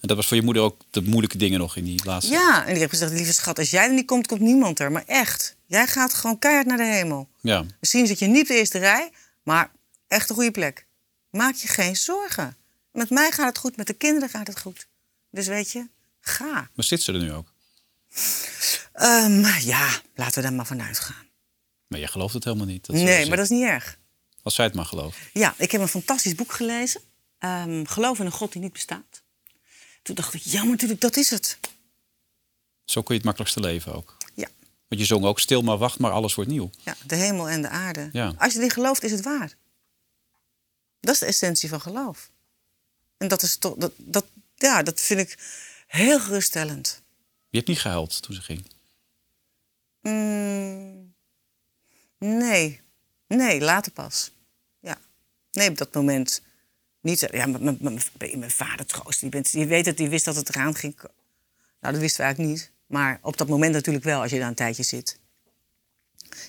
En 0.00 0.08
dat 0.08 0.16
was 0.16 0.26
voor 0.26 0.36
je 0.36 0.42
moeder 0.42 0.62
ook 0.62 0.80
de 0.90 1.02
moeilijke 1.02 1.38
dingen 1.38 1.58
nog 1.58 1.76
in 1.76 1.84
die 1.84 2.04
laatste... 2.04 2.32
Ja, 2.32 2.60
en 2.60 2.68
die 2.70 2.78
heeft 2.78 2.90
gezegd, 2.90 3.12
lieve 3.12 3.32
schat, 3.32 3.58
als 3.58 3.70
jij 3.70 3.84
er 3.86 3.92
niet 3.92 4.06
komt, 4.06 4.26
komt 4.26 4.40
niemand 4.40 4.80
er. 4.80 4.92
Maar 4.92 5.04
echt, 5.06 5.56
jij 5.66 5.86
gaat 5.86 6.14
gewoon 6.14 6.38
keihard 6.38 6.66
naar 6.66 6.76
de 6.76 6.84
hemel. 6.84 7.28
Ja. 7.40 7.64
Misschien 7.80 8.06
zit 8.06 8.18
je 8.18 8.26
niet 8.26 8.42
op 8.42 8.48
de 8.48 8.54
eerste 8.54 8.78
rij, 8.78 9.10
maar 9.42 9.70
echt 10.08 10.28
een 10.28 10.34
goede 10.34 10.50
plek. 10.50 10.86
Maak 11.30 11.54
je 11.54 11.68
geen 11.68 11.96
zorgen. 11.96 12.56
Met 12.92 13.10
mij 13.10 13.30
gaat 13.30 13.48
het 13.48 13.58
goed, 13.58 13.76
met 13.76 13.86
de 13.86 13.92
kinderen 13.92 14.28
gaat 14.28 14.46
het 14.46 14.60
goed. 14.60 14.86
Dus 15.30 15.46
weet 15.46 15.70
je, 15.70 15.86
ga. 16.20 16.52
Maar 16.74 16.84
zit 16.84 17.02
ze 17.02 17.12
er 17.12 17.18
nu 17.18 17.32
ook? 17.32 17.52
Ehm, 18.92 19.44
ja, 19.60 19.88
laten 20.14 20.34
we 20.34 20.48
daar 20.48 20.52
maar 20.52 20.66
vanuit 20.66 20.98
gaan. 20.98 21.26
Maar 21.86 22.00
je 22.00 22.06
gelooft 22.06 22.34
het 22.34 22.44
helemaal 22.44 22.66
niet. 22.66 22.86
Dat 22.86 22.96
Nee, 22.96 23.26
maar 23.26 23.36
dat 23.36 23.44
is 23.50 23.56
niet 23.56 23.64
erg. 23.66 23.98
Als 24.42 24.54
zij 24.54 24.64
het 24.64 24.74
maar 24.74 24.84
gelooft. 24.84 25.18
Ja, 25.32 25.54
ik 25.56 25.72
heb 25.72 25.80
een 25.80 25.88
fantastisch 25.88 26.34
boek 26.34 26.52
gelezen. 26.52 27.00
Ehm, 27.38 27.84
Geloof 27.84 28.18
in 28.18 28.26
een 28.26 28.32
God 28.32 28.52
die 28.52 28.62
niet 28.62 28.72
bestaat. 28.72 29.22
Toen 30.02 30.14
dacht 30.14 30.34
ik, 30.34 30.40
ja, 30.42 30.60
maar 30.60 30.70
natuurlijk, 30.70 31.00
dat 31.00 31.16
is 31.16 31.30
het. 31.30 31.58
Zo 32.84 33.00
kun 33.02 33.14
je 33.14 33.14
het 33.14 33.24
makkelijkste 33.24 33.60
leven 33.60 33.94
ook. 33.94 34.16
Ja, 34.34 34.48
Want 34.88 35.00
je 35.00 35.06
zong 35.06 35.24
ook 35.24 35.40
stil 35.40 35.62
maar 35.62 35.78
wacht, 35.78 35.98
maar 35.98 36.10
alles 36.10 36.34
wordt 36.34 36.50
nieuw. 36.50 36.70
ja 36.78 36.96
de 37.06 37.16
hemel 37.16 37.48
en 37.48 37.62
de 37.62 37.68
aarde. 37.68 38.08
Ja. 38.12 38.34
Als 38.38 38.52
je 38.52 38.58
erin 38.58 38.70
gelooft, 38.70 39.02
is 39.02 39.10
het 39.10 39.22
waar. 39.22 39.56
Dat 41.00 41.14
is 41.14 41.20
de 41.20 41.26
essentie 41.26 41.68
van 41.68 41.80
geloof. 41.80 42.30
En 43.16 43.28
dat 43.28 43.42
is 43.42 43.56
toch, 43.56 43.74
dat, 43.76 43.92
dat, 43.96 44.26
ja, 44.54 44.82
dat 44.82 45.00
vind 45.00 45.20
ik 45.20 45.38
heel 45.86 46.20
geruststellend. 46.20 47.02
Je 47.50 47.56
hebt 47.56 47.68
niet 47.68 47.80
gehuild 47.80 48.22
toen 48.22 48.34
ze 48.34 48.40
ging. 48.42 48.64
Mm, 50.00 51.14
nee, 52.18 52.80
nee, 53.26 53.60
later 53.60 53.92
pas. 53.92 54.30
Ja, 54.80 54.98
nee, 55.52 55.68
op 55.70 55.78
dat 55.78 55.94
moment 55.94 56.42
niet. 57.08 57.28
Ja, 57.30 57.46
mijn, 57.46 57.78
vader 58.50 58.86
troost. 58.86 59.20
Die, 59.20 59.28
bent, 59.28 59.52
die 59.52 59.66
weet 59.66 59.86
het, 59.86 59.96
die 59.96 60.08
wist 60.08 60.24
dat 60.24 60.36
het 60.36 60.48
eraan 60.48 60.74
ging. 60.74 60.96
Nou, 61.80 61.92
dat 61.94 61.96
wisten 61.98 62.20
we 62.20 62.26
eigenlijk 62.26 62.56
niet. 62.58 62.70
Maar 62.86 63.18
op 63.22 63.36
dat 63.36 63.48
moment 63.48 63.72
natuurlijk 63.72 64.04
wel, 64.04 64.20
als 64.20 64.30
je 64.30 64.38
daar 64.38 64.48
een 64.48 64.54
tijdje 64.54 64.82
zit. 64.82 65.20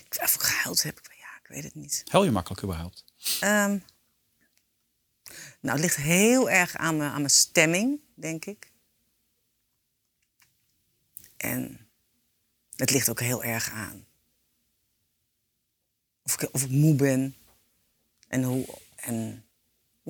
Ik 0.04 0.14
ik 0.34 0.40
gehuild 0.40 0.82
heb. 0.82 0.98
Ik- 0.98 1.08
Ja, 1.18 1.36
ik 1.42 1.48
weet 1.48 1.64
het 1.64 1.74
niet. 1.74 2.02
Huil 2.10 2.24
je 2.24 2.30
makkelijk 2.30 2.62
überhaupt? 2.62 3.04
Ehm, 3.40 3.78
nou, 5.60 5.76
het 5.76 5.80
ligt 5.80 5.96
heel 5.96 6.50
erg 6.50 6.76
aan 6.76 6.96
mijn, 6.96 7.10
aan 7.10 7.16
mijn 7.16 7.30
stemming, 7.30 8.00
denk 8.14 8.44
ik. 8.44 8.72
En 11.36 11.88
het 12.76 12.90
ligt 12.90 13.08
ook 13.10 13.20
heel 13.20 13.42
erg 13.44 13.70
aan 13.70 14.06
of 16.22 16.42
ik, 16.42 16.48
of 16.54 16.62
ik 16.62 16.70
moe 16.70 16.94
ben 16.94 17.36
en 18.28 18.42
hoe, 18.42 18.66
en 18.96 19.44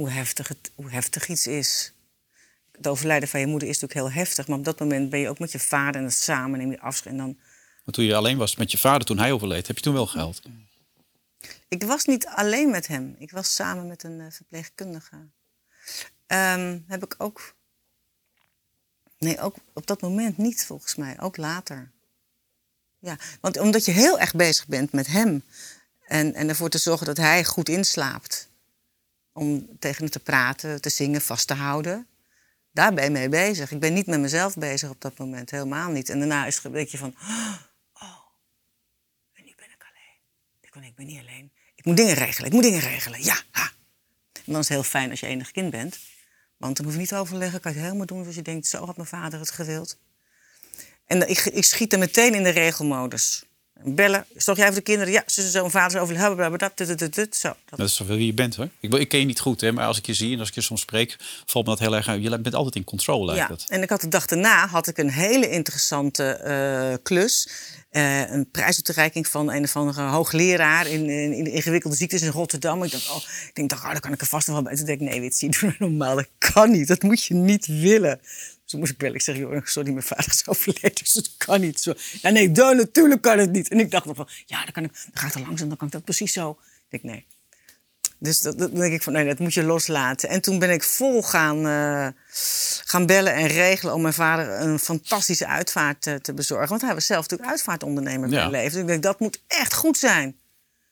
hoe, 0.00 0.10
heftig 0.10 0.48
het, 0.48 0.70
hoe 0.74 0.90
heftig 0.90 1.28
iets 1.28 1.46
is. 1.46 1.92
het 2.72 2.86
overlijden 2.86 3.28
van 3.28 3.40
je 3.40 3.46
moeder 3.46 3.68
is 3.68 3.80
natuurlijk 3.80 4.06
heel 4.08 4.22
heftig. 4.22 4.48
Maar 4.48 4.58
op 4.58 4.64
dat 4.64 4.78
moment 4.78 5.10
ben 5.10 5.20
je 5.20 5.28
ook 5.28 5.38
met 5.38 5.52
je 5.52 5.58
vader 5.58 6.00
en 6.00 6.06
het 6.06 6.14
samen 6.14 6.58
neem 6.58 6.70
je 6.70 6.80
afscheid. 6.80 7.14
En 7.14 7.20
dan... 7.20 7.38
Maar 7.84 7.94
toen 7.94 8.04
je 8.04 8.14
alleen 8.14 8.38
was 8.38 8.56
met 8.56 8.70
je 8.70 8.78
vader, 8.78 9.06
toen 9.06 9.18
hij 9.18 9.32
overleed, 9.32 9.66
heb 9.66 9.76
je 9.76 9.82
toen 9.82 9.94
wel 9.94 10.06
geld? 10.06 10.42
Ik 11.68 11.82
was 11.82 12.04
niet 12.04 12.26
alleen 12.26 12.70
met 12.70 12.86
hem. 12.86 13.16
Ik 13.18 13.30
was 13.30 13.54
samen 13.54 13.86
met 13.86 14.02
een 14.02 14.20
eh, 14.20 14.26
verpleegkundige. 14.30 15.16
Ehm, 16.26 16.78
heb 16.86 17.04
ik 17.04 17.14
ook... 17.18 17.54
Nee, 19.18 19.40
ook 19.40 19.56
op 19.72 19.86
dat 19.86 20.00
moment 20.00 20.36
niet 20.36 20.66
volgens 20.66 20.94
mij. 20.94 21.20
Ook 21.20 21.36
later. 21.36 21.90
Ja, 22.98 23.18
want 23.40 23.58
omdat 23.58 23.84
je 23.84 23.92
heel 23.92 24.18
erg 24.18 24.34
bezig 24.34 24.66
bent 24.66 24.92
met 24.92 25.06
hem. 25.06 25.44
En, 26.06 26.34
en 26.34 26.48
ervoor 26.48 26.68
te 26.68 26.78
zorgen 26.78 27.06
dat 27.06 27.16
hij 27.16 27.44
goed 27.44 27.68
inslaapt. 27.68 28.49
Om 29.32 29.78
tegen 29.78 30.02
hem 30.02 30.10
te 30.10 30.20
praten, 30.20 30.80
te 30.80 30.88
zingen, 30.88 31.20
vast 31.20 31.46
te 31.46 31.54
houden. 31.54 32.06
Daar 32.72 32.94
ben 32.94 33.04
je 33.04 33.10
mee 33.10 33.28
bezig. 33.28 33.70
Ik 33.70 33.80
ben 33.80 33.92
niet 33.92 34.06
met 34.06 34.20
mezelf 34.20 34.56
bezig 34.56 34.90
op 34.90 35.00
dat 35.00 35.18
moment. 35.18 35.50
Helemaal 35.50 35.90
niet. 35.90 36.08
En 36.08 36.18
daarna 36.18 36.46
is 36.46 36.62
het 36.62 36.72
beetje 36.72 36.98
van... 36.98 37.14
Oh, 37.94 38.18
en 39.32 39.44
nu 39.44 39.52
ben 39.56 39.66
ik 39.66 39.84
alleen. 39.90 40.88
Ik 40.88 40.94
ben 40.94 41.06
niet 41.06 41.20
alleen. 41.20 41.52
Ik 41.74 41.84
moet 41.84 41.96
dingen 41.96 42.14
regelen. 42.14 42.46
Ik 42.46 42.52
moet 42.52 42.62
dingen 42.62 42.80
regelen. 42.80 43.24
Ja, 43.24 43.42
ha. 43.50 43.72
En 44.32 44.52
dan 44.52 44.60
is 44.60 44.68
het 44.68 44.68
heel 44.68 44.82
fijn 44.82 45.10
als 45.10 45.20
je 45.20 45.26
enig 45.26 45.50
kind 45.50 45.70
bent. 45.70 45.98
Want 46.56 46.76
dan 46.76 46.84
hoef 46.84 46.94
je 46.94 47.00
niet 47.00 47.08
te 47.08 47.16
overleggen. 47.16 47.60
Kan 47.60 47.70
je 47.72 47.76
het 47.76 47.86
helemaal 47.86 48.06
doen 48.06 48.20
zoals 48.20 48.36
je 48.36 48.42
denkt. 48.42 48.66
Zo 48.66 48.84
had 48.86 48.96
mijn 48.96 49.08
vader 49.08 49.40
het 49.40 49.50
gewild. 49.50 49.98
En 51.06 51.28
ik, 51.28 51.38
ik 51.38 51.64
schiet 51.64 51.92
er 51.92 51.98
meteen 51.98 52.34
in 52.34 52.42
de 52.42 52.48
regelmodus. 52.48 53.44
Bellen, 53.84 54.26
zorg 54.36 54.58
jij 54.58 54.66
voor 54.66 54.76
de 54.76 54.82
kinderen? 54.82 55.12
Ja, 55.12 55.22
ze 55.26 55.50
zo'n 55.50 55.70
vader 55.70 55.96
is 55.96 56.02
overleden. 56.02 56.58
Dat, 56.58 56.72
dat, 56.76 56.98
dat, 56.98 57.14
dat, 57.14 57.36
zo. 57.36 57.52
Dat 57.68 57.78
is 57.88 57.98
wel 57.98 58.16
wie 58.16 58.26
je 58.26 58.34
bent 58.34 58.56
hoor. 58.56 58.68
Ik, 58.80 58.94
ik 58.94 59.08
ken 59.08 59.18
je 59.18 59.24
niet 59.26 59.40
goed, 59.40 59.60
hè, 59.60 59.72
maar 59.72 59.86
als 59.86 59.98
ik 59.98 60.06
je 60.06 60.14
zie 60.14 60.32
en 60.32 60.38
als 60.38 60.48
ik 60.48 60.54
je 60.54 60.60
soms 60.60 60.80
spreek, 60.80 61.16
valt 61.46 61.64
me 61.64 61.70
dat 61.70 61.80
heel 61.80 61.96
erg 61.96 62.08
uit. 62.08 62.22
Je 62.22 62.38
bent 62.40 62.54
altijd 62.54 62.74
in 62.74 62.84
controle, 62.84 63.24
lijkt 63.26 63.48
Ja, 63.48 63.54
het. 63.54 63.64
en 63.68 63.82
ik 63.82 63.90
had 63.90 64.00
de 64.00 64.08
dag 64.08 64.26
daarna 64.26 64.66
had 64.66 64.86
ik 64.86 64.98
een 64.98 65.10
hele 65.10 65.48
interessante 65.48 66.24
eh, 66.32 66.94
klus. 67.02 67.48
Eh, 67.90 68.30
een 68.30 68.50
prijsuitreiking 68.50 69.28
van 69.28 69.52
een 69.52 69.62
of 69.64 69.76
andere 69.76 70.02
hoogleraar 70.02 70.86
in, 70.86 71.10
in, 71.10 71.32
in 71.32 71.44
de 71.44 71.50
ingewikkelde 71.50 71.96
ziektes 71.96 72.22
in 72.22 72.30
Rotterdam. 72.30 72.82
Ik 72.82 72.90
dacht, 72.90 73.10
oh, 73.10 73.16
ik 73.48 73.50
denk, 73.54 73.72
oh, 73.72 73.82
daar 73.84 74.00
kan 74.00 74.12
ik 74.12 74.20
er 74.20 74.26
vast 74.26 74.46
nog 74.46 74.56
wel 74.56 74.64
bij. 74.64 74.76
Toen 74.76 74.86
dacht 74.86 75.00
ik, 75.00 75.08
nee, 75.08 75.20
weet 75.20 75.40
je, 75.40 75.48
doe 75.48 75.74
normaal. 75.88 76.14
Dat 76.16 76.28
kan 76.38 76.70
niet. 76.70 76.88
Dat 76.88 77.02
moet 77.02 77.24
je 77.24 77.34
niet 77.34 77.66
willen. 77.66 78.20
Toen 78.70 78.80
moest 78.80 78.92
ik 78.92 78.98
bellen. 78.98 79.14
Ik 79.14 79.22
zeg, 79.22 79.36
joh, 79.36 79.60
sorry, 79.64 79.90
mijn 79.90 80.02
vader 80.04 80.26
is 80.26 80.46
overleden, 80.48 80.94
dus 80.94 81.12
dat 81.12 81.30
kan 81.36 81.60
niet 81.60 81.80
zo. 81.80 81.94
Ja, 82.22 82.30
nee, 82.30 82.52
dan, 82.52 82.76
natuurlijk 82.76 83.22
kan 83.22 83.38
het 83.38 83.52
niet. 83.52 83.68
En 83.68 83.80
ik 83.80 83.90
dacht 83.90 84.04
nog 84.04 84.16
van, 84.16 84.28
ja, 84.46 84.62
dan, 84.64 84.72
kan 84.72 84.84
ik, 84.84 84.92
dan 84.92 85.10
ga 85.22 85.26
ik 85.26 85.34
er 85.34 85.40
langs 85.40 85.60
en 85.62 85.68
dan 85.68 85.76
kan 85.76 85.86
ik 85.86 85.92
dat 85.92 86.04
precies 86.04 86.32
zo. 86.32 86.50
Ik 86.88 87.00
denk, 87.02 87.02
nee. 87.14 87.26
Dus 88.18 88.40
dat, 88.40 88.58
dat 88.58 88.76
denk 88.76 88.92
ik 88.92 89.02
van, 89.02 89.12
nee, 89.12 89.24
dat 89.26 89.38
moet 89.38 89.54
je 89.54 89.62
loslaten. 89.62 90.28
En 90.28 90.40
toen 90.40 90.58
ben 90.58 90.70
ik 90.70 90.82
vol 90.82 91.22
gaan, 91.22 91.66
eh, 91.66 92.08
gaan 92.84 93.06
bellen 93.06 93.34
en 93.34 93.46
regelen 93.46 93.94
om 93.94 94.02
mijn 94.02 94.14
vader 94.14 94.60
een 94.60 94.78
fantastische 94.78 95.46
uitvaart 95.46 96.06
eh, 96.06 96.14
te 96.14 96.34
bezorgen. 96.34 96.68
Want 96.68 96.82
hij 96.82 96.94
was 96.94 97.06
zelf 97.06 97.20
natuurlijk 97.20 97.50
uitvaartondernemer 97.50 98.28
bij 98.28 98.38
Ja. 98.38 98.48
leven. 98.48 98.70
Dus 98.72 98.80
ik 98.80 98.86
denk, 98.86 99.02
dat 99.02 99.20
moet 99.20 99.42
echt 99.46 99.74
goed 99.74 99.98
zijn. 99.98 100.36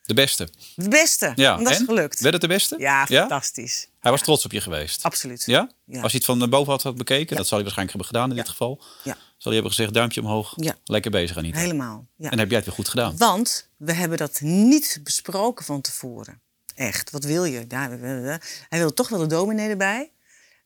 De 0.03 0.15
beste. 0.15 0.49
Het 0.77 0.89
beste. 0.91 1.33
Ja, 1.35 1.59
En 1.59 1.65
dat 1.65 1.73
is 1.73 1.79
gelukt. 1.87 2.21
Werd 2.21 2.33
het 2.33 2.43
de 2.43 2.49
beste? 2.49 2.75
Ja, 2.79 3.07
fantastisch. 3.07 3.88
Hij 4.01 4.11
was 4.11 4.23
trots 4.23 4.45
op 4.45 4.53
je 4.53 4.61
geweest. 4.61 5.03
Absoluut. 5.03 5.45
Ja? 5.47 5.71
Ja. 5.85 6.01
Als 6.01 6.13
hij 6.13 6.23
het 6.27 6.39
van 6.39 6.51
boven 6.51 6.73
had, 6.73 6.83
had 6.83 6.97
bekeken, 6.97 7.37
dat 7.37 7.47
zal 7.47 7.59
hij 7.59 7.67
waarschijnlijk 7.67 7.99
hebben 7.99 8.07
gedaan 8.07 8.31
in 8.31 8.37
dit 8.37 8.49
geval. 8.49 8.83
Ja. 9.05 9.13
Zal 9.15 9.53
hij 9.53 9.53
hebben 9.53 9.71
gezegd, 9.71 9.95
duimpje 9.95 10.21
omhoog, 10.21 10.55
lekker 10.85 11.11
bezig 11.11 11.37
Anita. 11.37 11.59
Helemaal. 11.59 12.07
Ja. 12.17 12.31
En 12.31 12.39
heb 12.39 12.49
jij 12.49 12.57
het 12.57 12.67
weer 12.67 12.75
goed 12.75 12.89
gedaan. 12.89 13.17
Want 13.17 13.69
we 13.77 13.93
hebben 13.93 14.19
dat 14.19 14.41
niet 14.41 15.01
besproken 15.03 15.65
van 15.65 15.81
tevoren. 15.81 16.41
Echt, 16.75 17.11
wat 17.11 17.25
wil 17.25 17.45
je? 17.45 17.65
Hij 17.69 18.79
wilde 18.79 18.95
toch 18.95 19.09
wel 19.09 19.19
de 19.19 19.27
dominee 19.27 19.69
erbij. 19.69 20.11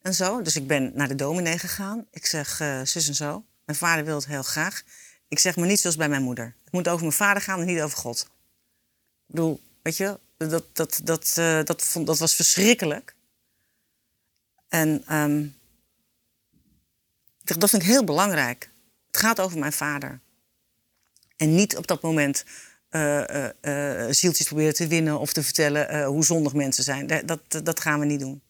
En 0.02 0.14
zo. 0.14 0.42
Dus 0.42 0.56
ik 0.56 0.66
ben 0.66 0.92
naar 0.94 1.08
de 1.08 1.14
dominee 1.14 1.58
gegaan. 1.58 2.06
Ik 2.10 2.26
zeg, 2.26 2.60
eh, 2.60 2.80
zus 2.84 3.08
en 3.08 3.14
zo. 3.14 3.44
Mijn 3.64 3.78
vader 3.78 4.04
wil 4.04 4.14
het 4.14 4.26
heel 4.26 4.42
graag. 4.42 4.82
Ik 5.28 5.38
zeg 5.38 5.56
maar 5.56 5.66
niet 5.66 5.80
zoals 5.80 5.96
bij 5.96 6.08
mijn 6.08 6.22
moeder. 6.22 6.56
Het 6.64 6.72
moet 6.72 6.88
over 6.88 7.00
mijn 7.00 7.12
vader 7.12 7.42
gaan 7.42 7.60
en 7.60 7.66
niet 7.66 7.80
over 7.80 7.98
God. 7.98 8.20
Ik 8.20 9.34
bedoel, 9.34 9.60
weet 9.82 9.96
je, 9.96 10.18
dat, 10.36 10.64
dat, 10.72 11.00
dat, 11.04 11.32
eh, 11.36 11.64
dat, 11.64 11.82
vond, 11.82 12.06
dat 12.06 12.18
was 12.18 12.34
verschrikkelijk. 12.34 13.14
En 14.72 15.02
ehm, 15.06 15.46
dacht, 17.44 17.60
dat 17.60 17.70
vind 17.70 17.82
ik 17.82 17.88
heel 17.88 18.04
belangrijk. 18.04 18.70
Het 19.06 19.20
gaat 19.20 19.40
over 19.40 19.58
mijn 19.58 19.72
vader. 19.72 20.20
En 21.36 21.54
niet 21.54 21.76
op 21.76 21.86
dat 21.86 22.02
moment 22.02 22.44
eh, 22.88 23.44
zieltjes 24.10 24.46
proberen 24.46 24.74
te 24.74 24.86
winnen 24.86 25.18
of 25.18 25.32
te 25.32 25.42
vertellen 25.42 26.04
hoe 26.04 26.24
zondig 26.24 26.52
mensen 26.52 26.84
zijn. 26.84 27.06
Dat, 27.06 27.26
dat, 27.48 27.64
dat 27.64 27.80
gaan 27.80 28.00
we 28.00 28.06
niet 28.06 28.20
doen. 28.20 28.42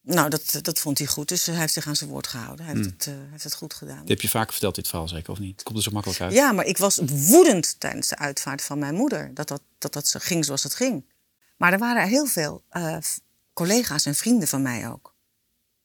Nou, 0.00 0.28
dat, 0.28 0.58
dat 0.62 0.78
vond 0.78 0.98
hij 0.98 1.06
goed. 1.06 1.28
Dus 1.28 1.46
hij 1.46 1.54
heeft 1.54 1.72
zich 1.72 1.86
aan 1.86 1.96
zijn 1.96 2.10
woord 2.10 2.26
gehouden. 2.26 2.64
Hij 2.64 2.74
heeft, 2.74 2.90
het, 2.90 3.06
eh, 3.06 3.14
heeft 3.30 3.44
het 3.44 3.54
goed 3.54 3.74
gedaan. 3.74 3.98
Dat 3.98 4.08
heb 4.08 4.20
je 4.20 4.28
vaker 4.28 4.52
verteld, 4.52 4.74
dit 4.74 4.88
verhaal 4.88 5.08
zeker, 5.08 5.30
of 5.30 5.38
niet? 5.38 5.52
Het 5.52 5.62
komt 5.62 5.76
er 5.76 5.84
zo 5.84 5.90
makkelijk 5.90 6.20
uit. 6.20 6.32
Ja, 6.32 6.52
maar 6.52 6.64
ik 6.64 6.78
was 6.78 7.00
woedend 7.04 7.80
tijdens 7.80 8.08
de 8.08 8.16
uitvaart 8.16 8.62
van 8.62 8.78
mijn 8.78 8.94
moeder. 8.94 9.34
Dat 9.34 9.48
dat, 9.48 9.62
dat, 9.78 9.92
dat 9.92 10.08
zo 10.08 10.18
ging 10.22 10.44
zoals 10.44 10.62
het 10.62 10.74
ging. 10.74 11.04
Maar 11.56 11.72
er 11.72 11.78
waren 11.78 12.08
heel 12.08 12.26
veel 12.26 12.62
collega's 13.52 14.06
en 14.06 14.14
vrienden 14.14 14.48
van 14.48 14.62
mij 14.62 14.88
ook. 14.88 15.14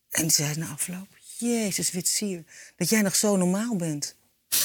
En 0.09 0.21
die 0.21 0.31
zeiden 0.31 0.59
na 0.59 0.69
afloop... 0.71 1.07
Jezus, 1.37 1.91
Witsier, 1.91 2.43
dat 2.75 2.89
jij 2.89 3.01
nog 3.01 3.15
zo 3.15 3.35
normaal 3.35 3.75
bent. 3.75 4.15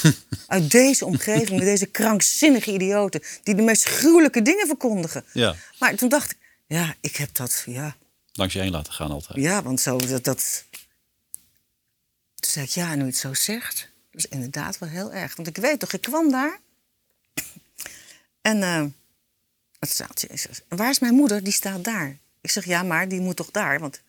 Uit 0.47 0.71
deze 0.71 1.05
omgeving, 1.05 1.51
met 1.51 1.69
deze 1.69 1.87
krankzinnige 1.87 2.73
idioten... 2.73 3.23
die 3.43 3.55
de 3.55 3.63
meest 3.63 3.85
gruwelijke 3.85 4.43
dingen 4.43 4.67
verkondigen. 4.67 5.25
Ja. 5.33 5.57
Maar 5.79 5.95
toen 5.95 6.09
dacht 6.09 6.31
ik, 6.31 6.39
ja, 6.67 6.95
ik 7.01 7.17
heb 7.17 7.35
dat... 7.35 7.63
Ja, 7.67 7.97
Langs 8.33 8.55
je 8.55 8.61
heen 8.61 8.71
laten 8.71 8.93
gaan 8.93 9.11
altijd. 9.11 9.39
ja, 9.39 9.63
want 9.63 9.81
zo 9.81 9.97
dat, 9.97 10.25
dat. 10.25 10.65
Toen 12.35 12.51
zei 12.51 12.65
ik, 12.65 12.71
ja, 12.71 12.95
nu 12.95 13.05
het 13.05 13.17
zo 13.17 13.35
zegt. 13.35 13.89
Dat 14.11 14.25
is 14.25 14.27
inderdaad 14.27 14.79
wel 14.79 14.89
heel 14.89 15.13
erg. 15.13 15.37
Want 15.37 15.49
ik 15.49 15.57
weet 15.57 15.81
toch, 15.81 15.93
ik 15.93 16.01
kwam 16.01 16.31
daar. 16.31 16.61
En 18.41 18.63
eh 18.63 18.85
het 19.79 19.91
zaaltje 19.91 20.27
is. 20.27 20.47
Waar 20.69 20.91
is 20.91 20.99
mijn 20.99 21.15
moeder? 21.15 21.45
Die 21.45 21.53
staat 21.53 21.85
daar. 21.85 22.19
Ik 22.41 22.51
zeg, 22.51 22.65
ja, 22.65 22.83
maar 22.83 23.09
die 23.09 23.21
moet 23.21 23.37
toch 23.37 23.51
daar? 23.51 23.81
Want 23.81 24.03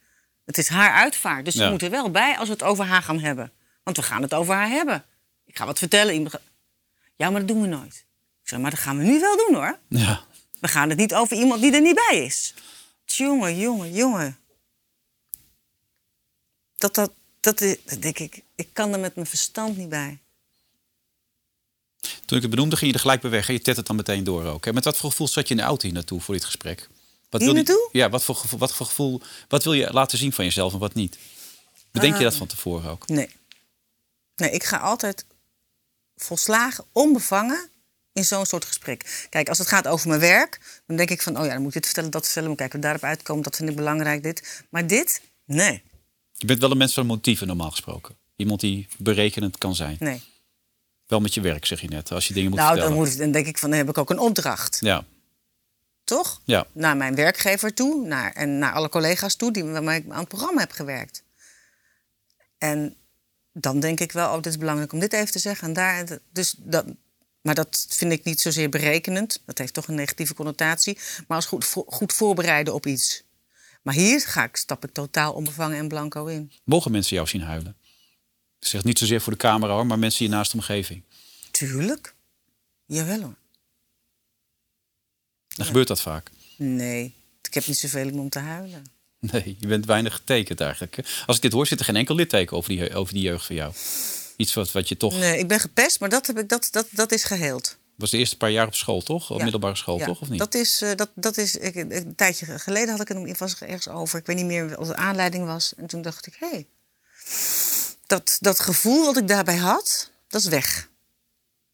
het 0.45 0.57
is 0.57 0.67
haar 0.67 0.93
uitvaart. 0.93 1.45
Dus 1.45 1.53
Ja. 1.53 1.65
ze 1.65 1.71
moet 1.71 1.81
er 1.81 1.89
wel 1.89 2.11
bij 2.11 2.37
als 2.37 2.47
we 2.47 2.53
het 2.53 2.63
over 2.63 2.85
haar 2.85 3.01
gaan 3.03 3.19
hebben. 3.19 3.51
Want 3.83 3.97
we 3.97 4.03
gaan 4.03 4.21
het 4.21 4.33
over 4.33 4.53
haar 4.55 4.69
hebben. 4.69 5.05
Ik 5.45 5.57
ga 5.57 5.65
wat 5.65 5.79
vertellen. 5.79 6.29
Ja, 7.15 7.29
maar 7.29 7.39
dat 7.39 7.47
doen 7.47 7.61
we 7.61 7.67
nooit. 7.67 8.05
Ik 8.43 8.49
zeg, 8.49 8.59
maar 8.59 8.71
dat 8.71 8.79
gaan 8.79 8.97
we 8.97 9.03
nu 9.03 9.19
wel 9.19 9.37
doen 9.37 9.55
hoor. 9.55 9.79
Ja. 9.87 10.23
We 10.59 10.67
gaan 10.67 10.89
het 10.89 10.97
niet 10.97 11.13
over 11.13 11.37
iemand 11.37 11.61
die 11.61 11.73
er 11.73 11.81
niet 11.81 12.01
bij 12.09 12.23
is. 12.25 12.53
Jongen, 13.05 13.57
jongen, 13.57 13.93
jongen. 13.93 14.37
Dat, 16.77 16.95
dat, 16.95 17.11
dat, 17.39 17.61
is- 17.61 17.77
dat 17.85 18.01
denk 18.01 18.19
ik, 18.19 18.41
ik 18.55 18.69
kan 18.73 18.93
er 18.93 18.99
met 18.99 19.15
mijn 19.15 19.27
verstand 19.27 19.77
niet 19.77 19.89
bij. 19.89 20.19
Toen 22.25 22.37
ik 22.37 22.41
het 22.43 22.49
benoemde, 22.51 22.75
ging 22.77 22.87
je 22.89 22.93
er 22.95 23.01
gelijk 23.01 23.21
bij 23.21 23.29
weg. 23.31 23.47
En 23.47 23.53
je 23.53 23.61
tet 23.61 23.77
het 23.77 23.85
dan 23.87 23.95
meteen 23.95 24.23
door 24.23 24.45
ook. 24.45 24.65
Hè? 24.65 24.73
Met 24.73 24.83
wat 24.83 24.97
voor 24.97 25.09
gevoel 25.09 25.27
zat 25.27 25.47
je 25.47 25.53
in 25.53 25.59
de 25.59 25.65
auto 25.65 25.83
hier 25.85 25.93
naartoe 25.93 26.21
voor 26.21 26.33
dit 26.33 26.45
gesprek? 26.45 26.89
Wat 27.31 27.41
wil 27.41 27.49
je- 27.49 27.55
naartoe? 27.55 27.89
Ja, 27.91 28.09
wat 28.09 28.23
voor, 28.23 28.35
gevoel, 28.35 28.59
wat 28.59 28.73
voor 28.75 28.85
gevoel... 28.85 29.21
Wat 29.47 29.63
wil 29.63 29.73
je 29.73 29.93
laten 29.93 30.17
zien 30.17 30.33
van 30.33 30.45
jezelf 30.45 30.73
en 30.73 30.79
wat 30.79 30.93
niet? 30.93 31.17
Bedenk 31.91 32.13
Ah. 32.13 32.19
je 32.19 32.25
dat 32.25 32.35
van 32.35 32.47
tevoren 32.47 32.91
ook? 32.91 33.07
Nee. 33.07 33.29
Nee, 34.35 34.51
ik 34.51 34.63
ga 34.63 34.77
altijd 34.77 35.25
volslagen 36.15 36.85
onbevangen 36.91 37.69
in 38.13 38.23
zo'n 38.23 38.45
soort 38.45 38.65
gesprek. 38.65 39.27
Kijk, 39.29 39.49
als 39.49 39.57
het 39.57 39.67
gaat 39.67 39.87
over 39.87 40.07
mijn 40.07 40.19
werk, 40.19 40.81
dan 40.87 40.95
denk 40.97 41.09
ik 41.09 41.21
van... 41.21 41.37
oh 41.39 41.45
ja, 41.45 41.51
dan 41.51 41.57
moet 41.61 41.67
ik 41.67 41.73
dit 41.73 41.85
vertellen, 41.85 42.11
dat 42.11 42.23
vertellen, 42.25 42.49
moet 42.49 42.57
kijken 42.57 42.75
we 42.79 42.85
daarop 42.85 43.03
uitkomen. 43.03 43.43
Dat 43.43 43.55
vind 43.55 43.69
ik 43.69 43.75
belangrijk, 43.75 44.23
dit. 44.23 44.63
Maar 44.69 44.87
dit, 44.87 45.21
nee, 45.45 45.83
Je 46.37 46.45
bent 46.45 46.59
wel 46.59 46.71
een 46.71 46.77
mens 46.77 46.93
van 46.93 47.05
motieven 47.05 47.47
normaal 47.47 47.71
gesproken. 47.71 48.15
Iemand 48.35 48.59
die 48.59 48.87
berekenend 48.97 49.57
kan 49.57 49.75
zijn. 49.75 49.95
nee. 49.99 50.21
Wel 51.05 51.19
met 51.19 51.33
je 51.33 51.41
werk, 51.41 51.65
zeg 51.65 51.81
je 51.81 51.87
net. 51.87 52.11
Als 52.11 52.27
je 52.27 52.33
dingen 52.33 52.49
moet 52.49 52.59
Nou, 52.59 52.69
dan, 52.71 52.77
vertellen. 52.79 53.03
moet 53.05 53.13
ik, 53.13 53.19
dan 53.19 53.31
denk 53.31 53.47
ik 53.47 53.57
van, 53.57 53.69
dan 53.69 53.77
heb 53.79 53.89
ik 53.89 53.97
ook 53.97 54.09
een 54.09 54.19
opdracht. 54.19 54.77
Ja, 54.81 55.05
Toch? 56.17 56.41
ja. 56.45 56.67
naar 56.71 56.97
mijn 56.97 57.15
werkgever 57.15 57.74
toe 57.74 58.08
naar, 58.08 58.32
en 58.34 58.58
naar 58.60 58.74
alle 58.74 58.89
collega's 58.89 59.36
toe 59.36 59.52
die, 59.52 59.63
waarmee 59.63 60.00
ik 60.00 60.10
aan 60.10 60.19
het 60.19 60.28
programma 60.28 60.60
heb 60.60 60.71
gewerkt. 60.71 61.24
En 62.58 62.95
dan 63.54 63.80
denk 63.80 64.00
ik 64.00 64.12
wel, 64.12 64.28
oh, 64.30 64.36
dit 64.36 64.45
is 64.45 64.58
belangrijk 64.58 64.93
om 64.93 65.00
dit 65.00 65.13
even 65.13 65.32
te 65.32 65.39
zeggen. 65.39 65.67
En 65.67 65.74
daar, 65.74 66.19
dus 66.32 66.56
dat, 66.58 66.86
maar 67.41 67.56
dat 67.56 67.86
vind 67.89 68.12
ik 68.12 68.24
niet 68.24 68.41
zozeer 68.41 68.69
berekenend. 68.69 69.41
Dat 69.45 69.58
heeft 69.58 69.74
toch 69.74 69.88
een 69.88 69.95
negatieve 69.95 70.34
connotatie. 70.34 70.97
Maar 71.28 71.38
als 71.38 71.45
goed, 71.45 71.65
vo- 71.65 71.86
goed 71.88 72.13
voorbereiden 72.13 72.74
op 72.74 72.86
iets. 72.86 73.24
Maar 73.82 73.93
hier 73.93 74.21
ga 74.21 74.43
ik, 74.43 74.56
stap 74.56 74.84
ik 74.84 74.93
totaal 74.93 75.34
onbevangen 75.34 75.78
en 75.78 75.88
blanco 75.88 76.26
in. 76.26 76.52
Mogen 76.63 76.91
mensen 76.91 77.15
jou 77.15 77.28
zien 77.28 77.41
huilen? 77.41 77.78
Ik 78.60 78.67
zeg 78.67 78.84
niet 78.84 79.00
zozeer 79.00 79.21
voor 79.21 79.32
de 79.34 79.39
camera 79.39 79.74
hoor, 79.74 79.86
maar 79.86 80.00
mensen 80.00 80.26
hier 80.26 80.34
naast 80.36 80.52
de 80.52 80.58
omgeving. 80.58 81.04
Tuurlijk. 81.52 82.15
Jawel 82.86 83.21
hoor. 83.21 83.36
Dan 85.55 85.65
gebeurt 85.65 85.87
dat 85.87 86.01
vaak. 86.01 86.29
Nee, 86.57 87.13
ik 87.41 87.53
heb 87.53 87.67
niet 87.67 87.77
zoveel 87.77 88.09
om 88.11 88.29
te 88.29 88.39
huilen. 88.39 88.83
Nee, 89.19 89.55
je 89.59 89.67
bent 89.67 89.85
weinig 89.85 90.13
getekend 90.15 90.61
eigenlijk. 90.61 91.23
Als 91.25 91.35
ik 91.35 91.41
dit 91.41 91.51
hoor, 91.51 91.67
zit 91.67 91.79
er 91.79 91.85
geen 91.85 91.95
enkel 91.95 92.15
litteken 92.15 92.57
over 92.57 92.69
die, 92.69 92.95
over 92.95 93.13
die 93.13 93.23
jeugd 93.23 93.45
van 93.45 93.55
jou. 93.55 93.73
Iets 94.37 94.53
wat, 94.53 94.71
wat 94.71 94.89
je 94.89 94.97
toch... 94.97 95.13
Nee, 95.17 95.37
ik 95.39 95.47
ben 95.47 95.59
gepest, 95.59 95.99
maar 95.99 96.09
dat, 96.09 96.27
heb 96.27 96.37
ik, 96.39 96.49
dat, 96.49 96.67
dat, 96.71 96.87
dat 96.91 97.11
is 97.11 97.23
geheeld. 97.23 97.77
was 97.95 98.09
de 98.09 98.17
eerste 98.17 98.37
paar 98.37 98.51
jaar 98.51 98.67
op 98.67 98.75
school, 98.75 99.01
toch? 99.01 99.29
Op 99.31 99.37
Ja. 99.37 99.43
middelbare 99.43 99.75
school, 99.75 99.97
Ja, 99.97 100.05
toch? 100.05 100.21
Of 100.21 100.29
niet? 100.29 100.39
Dat 100.39 100.53
is, 100.53 100.81
eh, 100.81 100.95
dat, 100.95 101.09
dat 101.15 101.37
is 101.37 101.55
ik, 101.55 101.75
een 101.75 102.15
tijdje 102.15 102.59
geleden 102.59 102.89
had 102.97 103.09
ik 103.09 103.17
het 103.27 103.37
was 103.37 103.61
er 103.61 103.67
ergens 103.67 103.87
over. 103.87 104.19
Ik 104.19 104.25
weet 104.25 104.35
niet 104.35 104.45
meer 104.45 104.75
wat 104.77 104.87
de 104.87 104.95
aanleiding 104.95 105.45
was. 105.45 105.73
En 105.75 105.87
toen 105.87 106.01
dacht 106.01 106.27
ik, 106.27 106.35
hé, 106.39 106.47
hey, 106.49 106.67
Dat, 108.07 108.37
dat 108.39 108.59
gevoel 108.59 109.05
wat 109.05 109.17
ik 109.17 109.27
daarbij 109.27 109.57
had, 109.57 110.11
dat 110.27 110.41
is 110.41 110.47
weg. 110.47 110.89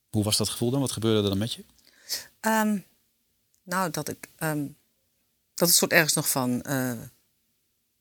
Hoe 0.10 0.24
was 0.24 0.38
dat 0.38 0.50
gevoel 0.50 0.72
dan? 0.72 0.80
Wat 0.80 0.92
gebeurde 0.92 1.24
er 1.24 1.30
dan 1.30 1.38
met 1.38 1.54
je? 1.54 1.64
Ehm, 2.40 2.78
nou, 3.68 3.92
dat 3.92 4.10
ik. 4.10 4.28
ehm, 4.36 4.66
dat 5.54 5.68
het 5.68 5.78
soort 5.78 5.92
ergens 5.92 6.14
nog 6.14 6.30
van 6.30 6.62
eh, 6.62 7.00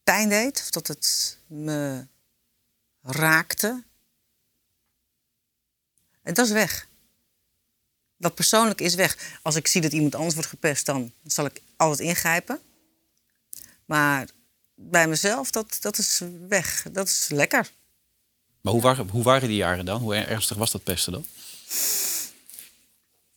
pijn 0.03 0.29
deed. 0.29 0.61
Of 0.61 0.71
dat 0.71 0.87
het 0.87 1.39
me 1.47 2.07
raakte. 3.03 3.85
En 6.23 6.35
dat 6.35 6.47
is 6.47 6.53
weg. 6.53 6.89
Dat 8.17 8.35
persoonlijk 8.35 8.81
is 8.81 8.95
weg. 8.95 9.39
Als 9.43 9.55
ik 9.55 9.67
zie 9.67 9.81
dat 9.81 9.93
iemand 9.93 10.15
anders 10.15 10.35
wordt 10.35 10.49
gepest, 10.49 10.87
dan 10.87 11.13
zal 11.25 11.45
ik 11.45 11.61
altijd 11.77 12.09
ingrijpen. 12.09 12.61
Maar 13.85 14.29
bij 14.75 15.09
mezelf, 15.09 15.51
dat, 15.51 15.77
dat 15.81 15.99
is 15.99 16.23
weg. 16.49 16.87
Dat 16.93 17.07
is 17.09 17.29
lekker. 17.29 17.71
Maar 18.61 18.73
hoe 18.73 18.83
waren, 18.83 19.09
hoe 19.09 19.23
waren 19.23 19.49
die 19.49 19.57
jaren 19.57 19.85
dan? 19.85 20.01
Hoe 20.01 20.15
ernstig 20.15 20.57
was 20.57 20.71
dat 20.71 20.83
pesten 20.83 21.13
dan? 21.13 21.27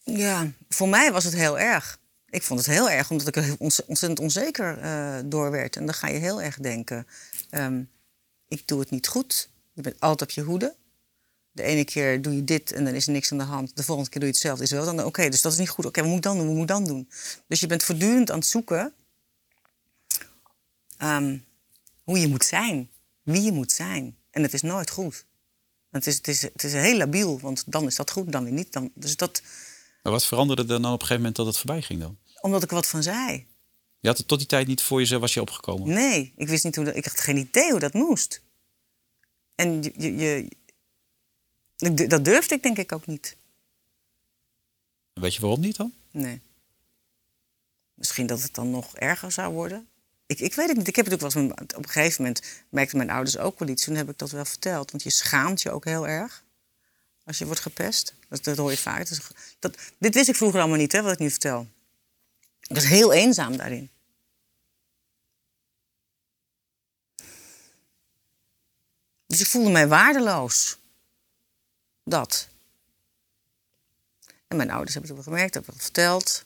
Ja, 0.04 0.52
voor 0.70 0.90
mij 0.90 1.12
was 1.12 1.24
het 1.24 1.34
heel 1.34 1.60
erg. 1.60 1.99
Ik 2.32 2.44
vond 2.44 2.60
het 2.60 2.70
heel 2.70 2.90
erg, 2.90 3.10
omdat 3.10 3.28
ik 3.28 3.36
er 3.36 3.56
ontz- 3.58 3.80
ontzettend 3.80 4.20
onzeker 4.20 4.78
eh, 4.78 5.20
door 5.26 5.52
werd. 5.52 5.76
En 5.76 5.86
dan 5.86 5.94
ga 5.94 6.08
je 6.08 6.20
heel 6.20 6.42
erg 6.42 6.58
denken, 6.58 7.08
ehm, 7.50 7.84
ik 8.48 8.68
doe 8.68 8.80
het 8.80 8.90
niet 8.90 9.08
goed. 9.08 9.50
Je 9.74 9.82
bent 9.82 10.00
altijd 10.00 10.30
op 10.30 10.36
je 10.36 10.42
hoede. 10.42 10.76
De 11.52 11.64
ene 11.64 11.86
keer 11.86 12.22
doe 12.22 12.36
je 12.36 12.44
dit 12.44 12.72
en 12.72 12.86
dan 12.86 12.94
is 12.94 13.08
er 13.08 13.12
niks 13.12 13.32
aan 13.32 13.38
de 13.38 13.44
hand. 13.44 13.76
De 13.76 13.84
volgende 13.84 14.10
keer 14.10 14.20
doe 14.20 14.30
je 14.30 14.36
hetzelfde, 14.36 14.64
is 14.64 14.72
wel 14.72 14.86
dan 14.86 15.06
oké, 15.06 15.30
dus 15.30 15.42
dat 15.42 15.52
is 15.52 15.58
niet 15.58 15.70
goed. 15.70 15.86
Oké, 15.86 16.00
wat 16.00 16.10
moet 16.10 16.18
ik 16.18 16.24
dan 16.24 16.38
doen? 16.38 16.46
Wat 16.46 16.56
moet 16.56 16.70
ik 16.70 16.76
dan 16.76 16.86
doen? 16.86 17.10
Dus 17.48 17.60
je 17.60 17.68
bent 17.68 17.84
voortdurend 17.84 18.32
aan 18.32 18.38
het 18.38 18.48
zoeken 18.48 18.94
ehm, 20.98 21.38
hoe 22.04 22.20
je 22.20 22.28
moet 22.28 22.46
zijn, 22.46 22.90
wie 23.24 23.42
je 23.42 23.52
moet 23.52 23.72
zijn. 23.72 24.18
En 24.32 24.42
het 24.42 24.54
is 24.54 24.62
nooit 24.62 24.90
goed. 24.90 25.26
Het 25.92 26.08
is, 26.08 26.16
het, 26.16 26.28
is, 26.28 26.42
het 26.42 26.64
is 26.64 26.74
heel 26.74 26.98
labiel, 26.98 27.40
want 27.40 27.64
dan 27.66 27.86
is 27.86 27.96
dat 27.96 28.12
goed, 28.12 28.32
dan 28.32 28.44
weer 28.44 28.54
niet. 28.54 28.74
Dan, 28.74 28.92
dus 28.96 29.16
dat, 29.16 29.42
Maar 30.04 30.12
wat 30.12 30.26
veranderde 30.26 30.62
er 30.62 30.68
dan 30.68 30.78
op 30.86 30.92
een 30.92 30.92
gegeven 31.08 31.16
moment 31.18 31.36
dat 31.36 31.46
het 31.46 31.58
voorbij 31.58 31.82
ging 31.82 32.00
dan? 32.02 32.18
omdat 32.42 32.64
ik 32.64 32.70
er 32.70 32.76
wat 32.76 32.88
van 32.88 33.04
zei. 33.04 33.48
Je 34.00 34.08
had 34.08 34.18
het 34.18 34.28
tot 34.28 34.38
die 34.38 34.48
tijd 34.48 34.68
niet 34.68 34.82
voor 34.82 35.00
jezelf 35.00 35.22
was 35.22 35.34
je 35.34 35.42
opgekomen. 35.42 35.94
Nee, 35.94 36.34
ik 36.36 36.48
wist 36.48 36.64
niet 36.64 36.76
hoe 36.76 36.86
dat. 36.86 36.96
Ik 36.96 37.06
had 37.06 37.20
geen 37.20 37.38
idee 37.38 37.72
hoe 37.72 37.80
dat 37.80 37.94
moest. 37.94 38.42
En 39.56 39.84
je, 39.84 40.16
je, 40.16 42.08
dat 42.08 42.26
durfde 42.26 42.56
ik 42.56 42.64
denk 42.64 42.78
ik 42.78 42.92
ook 42.92 43.06
niet. 43.06 43.36
Weet 45.14 45.34
je 45.36 45.42
waarom 45.42 45.60
niet 45.60 45.76
dan? 45.76 45.94
Nee. 46.12 46.42
Misschien 47.94 48.28
dat 48.28 48.42
het 48.42 48.54
dan 48.56 48.70
nog 48.70 48.96
erger 48.96 49.32
zou 49.32 49.54
worden. 49.54 49.88
Ik, 50.26 50.40
ik 50.40 50.54
weet 50.54 50.68
het 50.68 50.78
niet. 50.78 50.88
Ik 50.88 50.96
heb 50.96 51.06
het 51.06 51.14
ook 51.14 51.20
wel 51.34 51.44
eens. 51.44 51.54
met- 51.56 51.76
Op 51.76 51.84
een 51.84 51.90
gegeven 51.90 52.22
moment 52.24 52.46
merkten 52.70 52.98
mijn 52.98 53.10
ouders 53.10 53.38
ook 53.38 53.60
wel 53.60 53.68
iets. 53.70 53.84
Toen 53.84 53.96
heb 53.96 54.10
ik 54.10 54.18
dat 54.18 54.32
wel 54.32 54.46
verteld. 54.46 54.92
Want 54.92 55.04
je 55.04 55.10
schaamt 55.10 55.62
je 55.62 55.72
ook 55.72 55.86
heel 55.86 56.08
erg. 56.08 56.44
Als 57.30 57.38
je 57.38 57.46
wordt 57.46 57.62
gepest. 57.62 58.14
Dat, 58.30 58.44
dat 58.44 58.58
hoor 58.58 58.72
je 58.72 58.78
vaak. 58.78 59.08
Dat, 59.60 59.78
dit 59.98 60.14
wist 60.14 60.30
ik 60.30 60.36
vroeger 60.36 60.60
allemaal 60.60 60.78
niet, 60.78 60.92
hè, 60.92 61.02
wat 61.02 61.12
ik 61.12 61.20
nu 61.20 61.30
vertel. 61.30 61.68
Ik 62.62 62.76
was 62.76 62.86
heel 62.86 63.14
eenzaam 63.14 63.58
daarin. 63.58 63.90
Dus 69.26 69.40
ik 69.40 69.46
voelde 69.46 69.70
mij 69.70 69.88
waardeloos. 69.88 70.78
Dat. 72.04 72.48
En 74.48 74.58
mijn 74.58 74.72
ouders 74.72 74.94
hebben 74.94 75.12
het 75.12 75.20
ook 75.20 75.28
gemerkt, 75.28 75.54
hebben 75.54 75.74
het 75.74 75.84
verteld. 75.84 76.46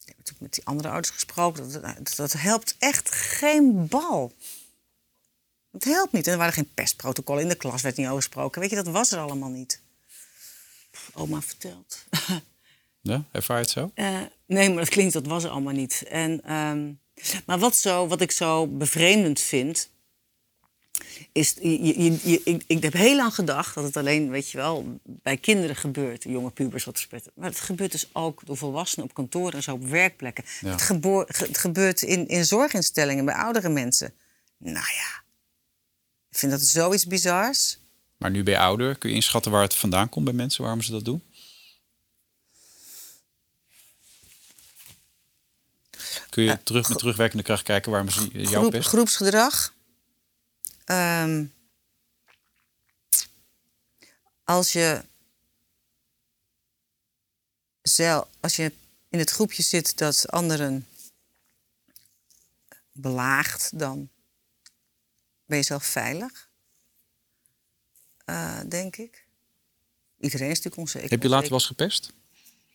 Ik 0.00 0.06
heb 0.06 0.16
natuurlijk 0.16 0.42
met 0.42 0.54
die 0.54 0.64
andere 0.64 0.88
ouders 0.88 1.10
gesproken. 1.10 1.72
Dat, 1.72 2.16
dat 2.16 2.32
helpt 2.32 2.74
echt 2.78 3.10
geen 3.10 3.88
bal. 3.88 4.32
Het 5.78 5.84
helpt 5.84 6.12
niet. 6.12 6.26
En 6.26 6.32
er 6.32 6.38
waren 6.38 6.52
geen 6.52 6.70
pestprotocollen. 6.74 7.42
In 7.42 7.48
de 7.48 7.54
klas 7.54 7.82
werd 7.82 7.96
niet 7.96 8.06
over 8.06 8.18
gesproken. 8.22 8.60
Weet 8.60 8.70
je, 8.70 8.76
dat 8.76 8.86
was 8.88 9.12
er 9.12 9.18
allemaal 9.18 9.48
niet. 9.48 9.80
Pff, 10.90 11.10
Oma 11.14 11.40
vertelt. 11.42 12.04
Ja, 13.00 13.24
ervaar 13.32 13.56
je 13.56 13.62
het 13.62 13.72
zo? 13.72 13.90
Eh, 13.94 14.20
nee, 14.46 14.68
maar 14.68 14.78
dat 14.78 14.88
klinkt, 14.88 15.12
dat 15.12 15.26
was 15.26 15.44
er 15.44 15.50
allemaal 15.50 15.72
niet. 15.74 16.02
En, 16.08 16.44
ehm, 16.44 16.92
maar 17.46 17.58
wat, 17.58 17.76
zo, 17.76 18.06
wat 18.08 18.20
ik 18.20 18.30
zo 18.30 18.66
bevreemdend 18.66 19.40
vind, 19.40 19.90
is, 21.32 21.54
je, 21.60 21.84
je, 21.84 22.02
je- 22.02 22.18
je- 22.30 22.40
ik, 22.44 22.64
ik 22.66 22.82
heb 22.82 22.92
heel 22.92 23.16
lang 23.16 23.34
gedacht 23.34 23.74
dat 23.74 23.84
het 23.84 23.96
alleen, 23.96 24.30
weet 24.30 24.50
je 24.50 24.56
wel, 24.58 25.00
bij 25.04 25.36
kinderen 25.36 25.76
gebeurt, 25.76 26.22
jonge 26.24 26.50
pubers 26.50 26.84
wat 26.84 26.98
spetten. 26.98 27.32
Maar 27.34 27.48
het 27.48 27.60
gebeurt 27.60 27.92
dus 27.92 28.08
ook 28.12 28.46
door 28.46 28.56
volwassenen 28.56 29.06
op 29.06 29.14
kantoren 29.14 29.52
en 29.52 29.62
zo 29.62 29.72
op 29.72 29.84
werkplekken. 29.84 30.44
Ja. 30.60 30.70
Het, 30.70 30.82
geboor- 30.82 31.26
ge- 31.28 31.46
het 31.46 31.58
gebeurt 31.58 32.02
in, 32.02 32.28
in 32.28 32.44
zorginstellingen 32.44 33.24
bij 33.24 33.34
oudere 33.34 33.68
mensen. 33.68 34.14
Nou 34.58 34.86
ja, 34.86 35.22
ik 36.30 36.38
vind 36.38 36.52
dat 36.52 36.60
zoiets 36.60 37.06
bizars. 37.06 37.78
Maar 38.16 38.30
nu 38.30 38.42
ben 38.42 38.54
je 38.54 38.60
ouder. 38.60 38.98
Kun 38.98 39.08
je 39.10 39.14
inschatten 39.14 39.52
waar 39.52 39.62
het 39.62 39.74
vandaan 39.74 40.08
komt 40.08 40.24
bij 40.24 40.34
mensen, 40.34 40.62
waarom 40.62 40.82
ze 40.82 40.90
dat 40.90 41.04
doen? 41.04 41.22
Kun 46.30 46.42
je 46.44 46.62
terug 46.62 46.88
met 46.88 46.98
terugwerkende 46.98 47.42
kracht 47.42 47.62
kijken 47.62 47.90
waarom 47.90 48.10
ze 48.10 48.28
jou 48.32 48.46
Groep- 48.46 48.70
pesten? 48.70 48.90
groepsgedrag. 48.90 49.74
Ehm, 50.84 51.44
als 54.44 54.72
je 54.72 55.04
zelf, 57.82 58.28
als 58.40 58.56
je 58.56 58.72
in 59.08 59.18
het 59.18 59.30
groepje 59.30 59.62
zit 59.62 59.98
dat 59.98 60.28
anderen 60.30 60.86
belaagt, 62.92 63.78
dan 63.78 64.08
ben 65.48 65.58
je 65.58 65.64
zelf 65.64 65.84
veilig. 65.84 66.48
Eh, 68.24 68.60
denk 68.68 68.96
ik. 68.96 69.26
Iedereen 70.20 70.46
is 70.50 70.56
natuurlijk 70.56 70.76
onzeker. 70.82 71.10
Heb 71.10 71.22
je 71.22 71.28
later 71.28 71.48
wel 71.48 71.58
eens 71.58 71.66
gepest? 71.66 72.12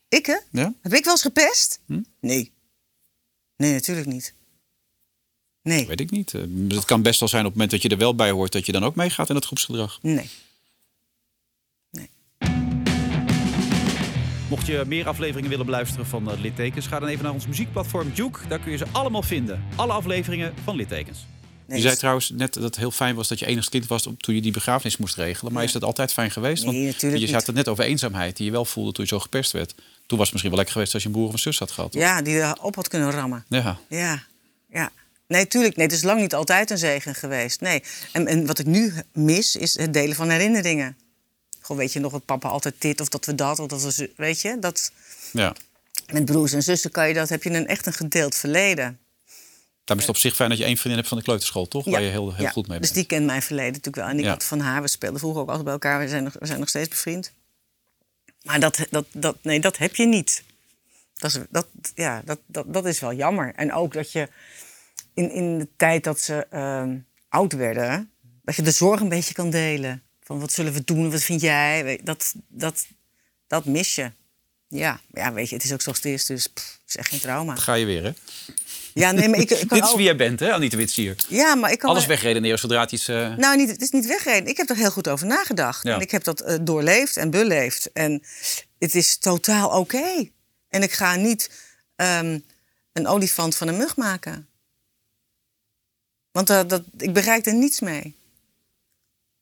Ik, 0.09 0.25
hè? 0.25 0.37
Ja? 0.51 0.73
Heb 0.81 0.93
ik 0.93 1.03
wel 1.03 1.13
eens 1.13 1.21
gepest? 1.21 1.79
Hm? 1.85 2.01
Nee. 2.19 2.51
Nee, 3.55 3.73
natuurlijk 3.73 4.07
niet. 4.07 4.33
Nee. 5.61 5.87
Weet 5.87 5.99
ik 5.99 6.11
niet. 6.11 6.33
Eh, 6.33 6.41
Het 6.67 6.85
kan 6.85 7.01
best 7.01 7.19
wel 7.19 7.29
zijn 7.29 7.41
op 7.45 7.47
het 7.49 7.59
moment 7.59 7.71
dat 7.71 7.81
je 7.81 7.89
er 7.89 7.97
wel 8.03 8.15
bij 8.15 8.31
hoort... 8.31 8.51
dat 8.51 8.65
je 8.65 8.71
dan 8.71 8.83
ook 8.83 8.95
meegaat 8.95 9.29
in 9.29 9.35
het 9.35 9.45
groepsgedrag. 9.45 9.99
Nee. 10.01 10.29
Mocht 14.49 14.65
je 14.65 14.83
meer 14.87 15.07
afleveringen 15.07 15.49
willen 15.49 15.65
beluisteren 15.65 16.05
van 16.05 16.31
eh, 16.31 16.39
Littekens, 16.39 16.87
ga 16.87 16.99
dan 16.99 17.09
even 17.09 17.23
naar 17.23 17.33
ons 17.33 17.47
muziekplatform 17.47 18.11
Juke. 18.13 18.47
Daar 18.47 18.59
kun 18.59 18.71
je 18.71 18.77
ze 18.77 18.85
allemaal 18.91 19.21
vinden. 19.23 19.63
Alle 19.75 19.93
afleveringen 19.93 20.53
van 20.63 20.75
Littekens. 20.75 21.25
Nee. 21.65 21.77
Je 21.77 21.83
zei 21.83 21.95
trouwens 21.95 22.29
net 22.29 22.53
dat 22.53 22.63
het 22.63 22.75
heel 22.75 22.91
fijn 22.91 23.15
was 23.15 23.27
dat 23.27 23.39
je 23.39 23.45
enigst 23.45 23.69
kind 23.69 23.87
was... 23.87 24.01
toen 24.17 24.35
je 24.35 24.41
die 24.41 24.51
begrafenis 24.51 24.97
moest 24.97 25.15
regelen. 25.15 25.53
Maar 25.53 25.63
is 25.63 25.71
dat 25.71 25.83
altijd 25.83 26.13
fijn 26.13 26.31
geweest? 26.31 26.65
Nee, 26.65 26.85
natuurlijk 26.85 27.25
je 27.25 27.33
had 27.33 27.45
het 27.45 27.55
net 27.55 27.67
over 27.67 27.83
eenzaamheid 27.83 28.37
die 28.37 28.45
je 28.45 28.51
wel 28.51 28.65
voelde 28.65 28.91
toen 28.91 29.03
je 29.03 29.09
zo 29.09 29.19
gepest 29.19 29.51
werd. 29.51 29.73
Toen 30.05 30.17
was 30.17 30.19
het 30.19 30.31
misschien 30.31 30.49
wel 30.49 30.57
lekker 30.57 30.73
geweest 30.73 30.93
als 30.93 31.03
je 31.03 31.09
een 31.09 31.15
broer 31.15 31.27
of 31.27 31.33
een 31.33 31.39
zus 31.39 31.59
had 31.59 31.71
gehad. 31.71 31.91
toch? 31.91 32.01
Ja, 32.01 32.21
die 32.21 32.39
er 32.39 32.57
op 32.61 32.75
had 32.75 32.87
kunnen 32.87 33.11
rammen. 33.11 33.45
ja. 33.49 33.79
Ja, 33.89 34.23
ja. 34.69 34.91
Nee, 35.27 35.47
tuurlijk. 35.47 35.75
Nee, 35.75 35.85
het 35.85 35.95
is 35.95 36.03
lang 36.03 36.19
niet 36.19 36.33
altijd 36.33 36.69
een 36.69 36.77
zegen 36.77 37.15
geweest. 37.15 37.61
Nee. 37.61 37.83
En, 38.11 38.27
en 38.27 38.45
wat 38.45 38.59
ik 38.59 38.65
nu 38.65 38.93
mis, 39.13 39.55
is 39.55 39.77
het 39.77 39.93
delen 39.93 40.15
van 40.15 40.29
herinneringen. 40.29 40.97
Gewoon, 41.61 41.77
weet 41.81 41.93
je 41.93 41.99
nog 41.99 42.11
wat 42.11 42.25
papa 42.25 42.49
altijd 42.49 42.75
dit 42.77 43.01
of 43.01 43.09
dat 43.09 43.25
we 43.25 43.35
dat 43.35 43.59
of 43.59 43.67
dat 43.67 43.95
we... 43.95 44.11
Weet 44.15 44.41
je, 44.41 44.57
dat... 44.59 44.91
ja. 45.31 45.55
Met 46.11 46.25
broers 46.25 46.51
en 46.51 46.63
zussen 46.63 46.91
kan 46.91 47.07
je 47.07 47.13
dat, 47.13 47.29
heb 47.29 47.43
je 47.43 47.49
een, 47.49 47.67
echt 47.67 47.85
een 47.85 47.93
gedeeld 47.93 48.35
verleden. 48.35 48.99
Dan 49.83 49.97
is 49.97 50.03
het 50.03 50.15
op 50.15 50.21
zich 50.21 50.35
fijn 50.35 50.49
dat 50.49 50.57
je 50.57 50.63
één 50.63 50.75
vriendin 50.75 50.97
hebt 50.97 51.07
van 51.07 51.17
de 51.17 51.23
kleuterschool, 51.23 51.67
toch? 51.67 51.85
Waar 51.85 52.01
je 52.01 52.09
heel, 52.09 52.33
heel 52.33 52.43
ja. 52.43 52.49
goed 52.51 52.67
mee 52.67 52.79
bent. 52.79 52.81
Dus 52.93 53.01
die 53.01 53.05
kent 53.05 53.25
mijn 53.25 53.41
verleden 53.41 53.71
natuurlijk 53.71 53.95
wel. 53.95 54.07
En 54.07 54.17
ik 54.17 54.23
Ja. 54.23 54.29
had 54.29 54.43
van 54.43 54.59
haar, 54.59 54.81
we 54.81 54.87
speelden 54.87 55.19
vroeger 55.19 55.41
ook 55.41 55.47
altijd 55.47 55.63
bij 55.65 55.73
elkaar. 55.73 55.99
We 55.99 56.07
zijn 56.07 56.23
nog, 56.23 56.33
we 56.39 56.45
zijn 56.45 56.59
nog 56.59 56.69
steeds 56.69 56.89
bevriend. 56.89 57.31
Maar 58.41 58.59
dat, 58.59 58.85
dat, 58.89 59.05
dat, 59.11 59.37
nee, 59.41 59.59
dat 59.59 59.77
heb 59.77 59.95
je 59.95 60.05
niet. 60.05 60.43
Dat 61.15 61.31
is, 61.35 61.39
dat, 61.49 61.67
ja, 61.95 62.21
dat, 62.25 62.39
dat, 62.45 62.73
dat 62.73 62.85
is 62.85 62.99
wel 62.99 63.13
jammer. 63.13 63.53
En 63.55 63.73
ook 63.73 63.93
dat 63.93 64.11
je 64.11 64.29
in, 65.13 65.31
in 65.31 65.57
de 65.57 65.67
tijd 65.77 66.03
dat 66.03 66.19
ze 66.19 66.47
ehm, 66.49 66.97
oud 67.29 67.53
werden... 67.53 68.11
dat 68.43 68.55
je 68.55 68.61
de 68.61 68.71
zorg 68.71 69.01
een 69.01 69.09
beetje 69.09 69.33
kan 69.33 69.49
delen. 69.49 70.01
Van 70.23 70.39
wat 70.39 70.51
zullen 70.51 70.73
we 70.73 70.83
doen, 70.83 71.11
wat 71.11 71.21
vind 71.23 71.41
jij? 71.41 71.99
Dat, 72.03 72.33
dat, 72.47 72.85
dat 73.47 73.65
mis 73.65 73.95
je. 73.95 74.11
Ja, 74.67 74.99
ja, 75.13 75.33
weet 75.33 75.49
je, 75.49 75.55
het 75.55 75.63
is 75.63 75.73
ook 75.73 75.81
zoals 75.81 75.97
het 75.97 76.07
is, 76.07 76.25
dus 76.25 76.47
pff, 76.47 76.71
het 76.81 76.89
is 76.89 76.95
echt 76.97 77.09
geen 77.09 77.19
trauma. 77.19 77.55
Ga 77.55 77.73
je 77.73 77.85
weer, 77.85 78.03
hè? 78.03 78.11
Ja, 78.93 79.11
nee, 79.11 79.29
maar 79.29 79.39
ik, 79.39 79.49
ik 79.51 79.69
Dit 79.69 79.83
is 79.83 79.89
ook- 79.89 79.95
wie 79.95 80.05
jij 80.05 80.15
bent, 80.15 80.39
hè, 80.39 80.53
Anita 80.53 80.77
Witsier? 80.77 81.15
Ja, 81.27 81.55
maar 81.55 81.71
ik 81.71 81.79
kan 81.79 81.89
Alles 81.89 82.05
wel- 82.05 82.15
wegredeneren 82.15 82.59
zodra 82.59 82.79
het 82.81 82.91
iets... 82.91 83.07
eh, 83.07 83.35
Nou, 83.35 83.57
niet, 83.57 83.69
het 83.69 83.81
is 83.81 83.89
niet 83.89 84.05
weggereden. 84.05 84.49
Ik 84.49 84.57
heb 84.57 84.69
er 84.69 84.75
heel 84.75 84.91
goed 84.91 85.07
over 85.07 85.27
nagedacht. 85.27 85.83
Ja. 85.83 85.95
En 85.95 86.01
ik 86.01 86.11
heb 86.11 86.23
dat 86.23 86.39
eh, 86.41 86.57
doorleefd 86.61 87.17
en 87.17 87.29
beleefd. 87.29 87.91
En 87.91 88.23
het 88.79 88.95
is 88.95 89.17
totaal 89.17 89.69
oké. 89.79 90.29
En 90.69 90.83
ik 90.83 90.91
ga 90.91 91.15
niet 91.15 91.49
ehm, 91.95 92.39
een 92.93 93.07
olifant 93.07 93.55
van 93.55 93.67
een 93.67 93.77
mug 93.77 93.95
maken. 93.95 94.47
Want 96.31 96.49
eh, 96.49 96.61
dat, 96.67 96.83
ik 96.97 97.13
bereik 97.13 97.45
er 97.45 97.53
niets 97.53 97.79
mee. 97.79 98.15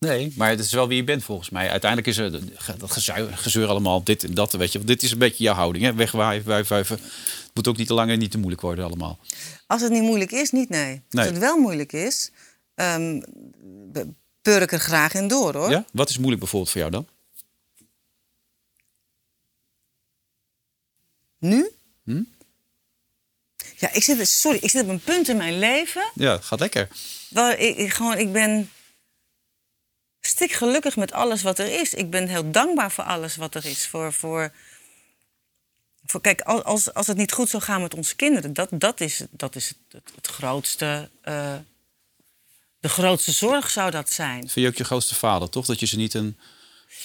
Nee, 0.05 0.33
maar 0.37 0.49
het 0.49 0.59
is 0.59 0.71
wel 0.71 0.87
wie 0.87 0.97
je 0.97 1.03
bent 1.03 1.23
volgens 1.23 1.49
mij. 1.49 1.69
Uiteindelijk 1.69 2.09
is 2.09 2.17
er 2.17 2.31
dat 2.79 2.91
gezeur, 2.91 3.37
gezeur 3.37 3.67
allemaal, 3.67 4.03
dit 4.03 4.23
en 4.23 4.33
dat, 4.33 4.53
weet 4.53 4.71
je. 4.71 4.77
Want 4.77 4.89
dit 4.89 5.03
is 5.03 5.11
een 5.11 5.17
beetje 5.17 5.43
jouw 5.43 5.53
houding, 5.55 5.83
hè? 5.83 5.93
Wegwaaien. 5.93 6.43
Het 6.45 6.99
moet 7.53 7.67
ook 7.67 7.77
niet 7.77 7.87
te 7.87 7.93
lang 7.93 8.11
en 8.11 8.19
niet 8.19 8.31
te 8.31 8.37
moeilijk 8.37 8.61
worden 8.61 8.85
allemaal. 8.85 9.19
Als 9.67 9.81
het 9.81 9.91
niet 9.91 10.01
moeilijk 10.01 10.31
is, 10.31 10.51
niet 10.51 10.69
nee. 10.69 10.87
Nee. 10.89 11.01
Als 11.11 11.25
het 11.25 11.37
wel 11.37 11.57
moeilijk 11.57 11.93
is, 11.93 12.31
peur 14.41 14.61
ik 14.61 14.71
er 14.71 14.79
graag 14.79 15.13
in 15.13 15.27
door, 15.27 15.55
hoor. 15.55 15.69
Ja? 15.69 15.85
Wat 15.93 16.09
is 16.09 16.17
moeilijk 16.17 16.39
bijvoorbeeld 16.39 16.71
voor 16.71 16.81
jou 16.81 16.91
dan? 16.91 17.07
Nu? 21.39 21.69
Hm? 22.03 22.23
Ja, 23.77 23.93
ik 23.93 24.03
zit, 24.03 24.27
sorry, 24.27 24.57
ik 24.61 24.69
zit 24.69 24.83
op 24.83 24.89
een 24.89 24.99
punt 24.99 25.27
in 25.29 25.37
mijn 25.37 25.59
leven 25.59 26.11
Ja, 26.13 26.37
gaat 26.37 26.59
lekker. 26.59 26.87
waar 27.29 27.59
ik, 27.59 27.77
ik 27.77 27.93
gewoon, 27.93 28.17
ik 28.17 28.31
ben 28.31 28.69
stik 30.31 30.51
gelukkig 30.51 30.95
met 30.95 31.11
alles 31.11 31.41
wat 31.41 31.59
er 31.59 31.79
is. 31.79 31.93
Ik 31.93 32.09
ben 32.09 32.27
heel 32.27 32.51
dankbaar 32.51 32.91
voor 32.91 33.03
alles 33.03 33.35
wat 33.35 33.55
er 33.55 33.65
is. 33.65 33.87
Voor, 33.87 34.13
voor, 34.13 34.51
voor, 36.05 36.21
kijk, 36.21 36.41
al- 36.41 36.63
als, 36.63 36.93
als 36.93 37.07
het 37.07 37.17
niet 37.17 37.31
goed 37.31 37.49
zou 37.49 37.63
gaan 37.63 37.81
met 37.81 37.93
onze 37.93 38.15
kinderen, 38.15 38.53
dat, 38.53 38.69
dat 38.71 38.99
is, 39.01 39.23
dat 39.31 39.55
is 39.55 39.73
het, 39.89 40.01
het 40.15 40.27
grootste. 40.27 41.09
eh, 41.21 41.55
de 42.79 42.89
grootste 42.89 43.31
zorg 43.31 43.69
zou 43.69 43.91
dat 43.91 44.09
zijn. 44.09 44.39
Vind 44.39 44.53
je 44.53 44.67
ook 44.67 44.75
je 44.75 44.83
grootste 44.83 45.15
vader, 45.15 45.49
toch? 45.49 45.65
Dat 45.65 45.79
je 45.79 45.85
ze 45.85 45.97
niet 45.97 46.13
een 46.13 46.37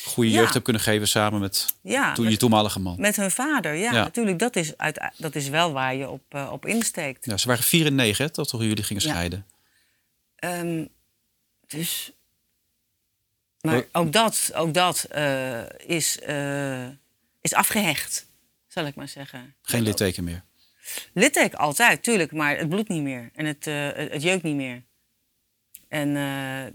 goede 0.05 0.31
Ja. 0.31 0.37
jeugd 0.39 0.53
hebt 0.53 0.65
kunnen 0.65 0.83
geven 0.83 1.09
samen 1.09 1.41
met 1.41 1.75
Ja, 1.81 2.13
toen 2.13 2.25
je 2.25 2.31
met, 2.31 2.39
toenmalige 2.39 2.79
man. 2.81 3.01
met 3.01 3.17
hun 3.17 3.31
vader. 3.31 3.75
Ja, 3.75 3.93
Ja. 3.93 4.03
natuurlijk. 4.03 4.39
Dat 4.39 4.57
is, 4.57 4.77
uit, 4.77 5.11
dat 5.17 5.35
is 5.35 5.49
wel 5.49 5.73
waar 5.73 5.95
je 5.95 6.09
op, 6.09 6.23
eh, 6.29 6.49
op 6.53 6.67
insteekt. 6.67 7.25
Ja, 7.25 7.37
ze 7.37 7.49
waren 7.49 7.63
vier 7.65 7.87
en 7.87 7.95
negen, 7.95 8.25
hè, 8.25 8.31
tot 8.31 8.51
jullie 8.51 8.83
gingen 8.83 9.03
scheiden. 9.03 9.47
Ehm, 10.37 10.85
dus. 11.67 12.11
Maar 13.67 13.85
ook 13.93 14.13
dat, 14.13 14.51
ook 14.55 14.75
dat 14.75 15.05
eh, 15.05 15.63
is, 15.79 16.19
eh, 16.21 16.87
is 17.41 17.55
afgehecht, 17.55 18.27
zal 18.67 18.87
ik 18.87 18.95
maar 18.95 19.09
zeggen. 19.09 19.55
Geen 19.63 19.83
litteken 19.83 20.25
meer. 20.25 20.45
Litteken 21.13 21.59
altijd, 21.59 22.03
tuurlijk, 22.03 22.33
maar 22.33 22.57
het 22.57 22.69
bloedt 22.69 22.89
niet 22.89 23.03
meer. 23.03 23.31
En 23.35 23.47
het, 23.47 23.67
eh, 23.67 23.91
het, 23.93 24.23
jeukt 24.23 24.43
niet 24.43 24.55
meer. 24.55 24.83
En 25.89 26.15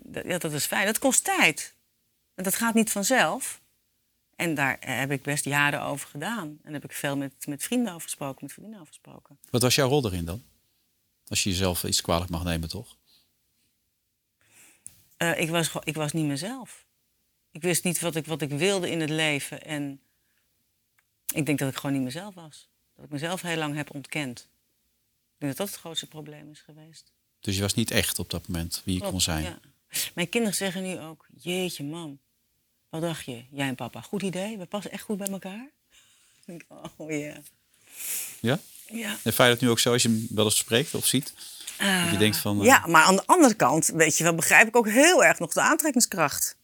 dat, 0.03 0.25
ja, 0.25 0.37
dat 0.37 0.51
is 0.51 0.65
fijn. 0.65 0.85
Dat 0.85 0.99
kost 0.99 1.23
tijd. 1.23 1.73
En 2.35 2.43
dat 2.43 2.55
gaat 2.55 2.73
niet 2.73 2.91
vanzelf. 2.91 3.61
En 4.35 4.53
daar 4.55 4.77
heb 4.79 5.11
ik 5.11 5.21
best 5.21 5.45
jaren 5.45 5.81
over 5.81 6.09
gedaan. 6.09 6.59
En 6.63 6.73
heb 6.73 6.83
ik 6.83 6.91
veel 6.91 7.17
met, 7.17 7.33
met 7.45 7.63
vrienden 7.63 7.93
over 7.93 8.01
gesproken, 8.01 8.37
met 8.41 8.51
vriendinnen 8.51 8.81
over 8.81 8.93
gesproken. 8.93 9.39
Wat 9.49 9.61
was 9.61 9.75
jouw 9.75 9.87
rol 9.89 10.05
erin 10.05 10.25
dan? 10.25 10.43
Als 11.27 11.43
je 11.43 11.49
jezelf 11.49 11.83
iets 11.83 12.01
kwalijk 12.01 12.29
mag 12.29 12.43
nemen, 12.43 12.69
toch? 12.69 12.95
Eh, 15.21 15.39
ik, 15.39 15.49
was, 15.49 15.69
ik 15.83 15.95
was 15.95 16.11
niet 16.11 16.25
mezelf. 16.25 16.85
Ik 17.51 17.61
wist 17.61 17.83
niet 17.83 17.99
wat 17.99 18.15
ik, 18.15 18.25
wat 18.25 18.41
ik 18.41 18.49
wilde 18.49 18.89
in 18.89 18.99
het 19.01 19.09
leven. 19.09 19.63
En 19.65 20.01
ik 21.33 21.45
denk 21.45 21.59
dat 21.59 21.69
ik 21.69 21.75
gewoon 21.75 21.95
niet 21.95 22.03
mezelf 22.03 22.35
was. 22.35 22.69
Dat 22.95 23.05
ik 23.05 23.11
mezelf 23.11 23.41
heel 23.41 23.57
lang 23.57 23.75
heb 23.75 23.93
ontkend. 23.93 24.39
Ik 24.39 25.37
denk 25.37 25.51
dat 25.51 25.57
dat 25.57 25.67
het 25.67 25.77
grootste 25.77 26.07
probleem 26.07 26.51
is 26.51 26.59
geweest. 26.59 27.11
Dus 27.39 27.55
je 27.55 27.61
was 27.61 27.73
niet 27.73 27.91
echt 27.91 28.19
op 28.19 28.29
dat 28.29 28.47
moment 28.47 28.81
wie 28.85 28.95
je 28.95 29.09
kon 29.09 29.21
zijn. 29.21 29.43
ja. 29.43 29.59
Mijn 30.15 30.29
kinderen 30.29 30.55
zeggen 30.55 30.83
nu 30.83 30.99
ook: 30.99 31.27
Jeetje, 31.41 31.83
mam. 31.83 32.19
Wat 32.89 33.01
dacht 33.01 33.25
je? 33.25 33.43
Jij 33.51 33.67
en 33.67 33.75
papa, 33.75 34.01
goed 34.01 34.21
idee? 34.21 34.57
We 34.57 34.65
passen 34.65 34.91
echt 34.91 35.03
goed 35.03 35.17
bij 35.17 35.27
elkaar? 35.27 35.69
Oh 36.97 37.11
ja. 37.11 37.41
Ja? 38.39 38.59
Ja. 38.87 39.09
En 39.11 39.33
vind 39.33 39.37
je 39.37 39.43
dat 39.43 39.61
nu 39.61 39.69
ook 39.69 39.79
zo 39.79 39.91
als 39.91 40.01
je 40.01 40.09
hem 40.09 40.27
wel 40.29 40.45
eens 40.45 40.57
spreekt 40.57 40.93
of 40.93 41.05
ziet? 41.05 41.33
Dat 41.81 42.11
je 42.11 42.17
denkt 42.17 42.37
van... 42.37 42.59
eh, 42.59 42.65
Ja, 42.65 42.85
maar 42.87 43.03
aan 43.03 43.15
de 43.15 43.25
andere 43.25 43.53
kant, 43.53 43.87
weet 43.87 44.17
je 44.17 44.23
wel, 44.23 44.35
begrijp 44.35 44.67
ik 44.67 44.75
ook 44.75 44.87
heel 44.87 45.23
erg 45.23 45.39
nog 45.39 45.53
de 45.53 45.61
aantrekkingskracht. 45.61 46.55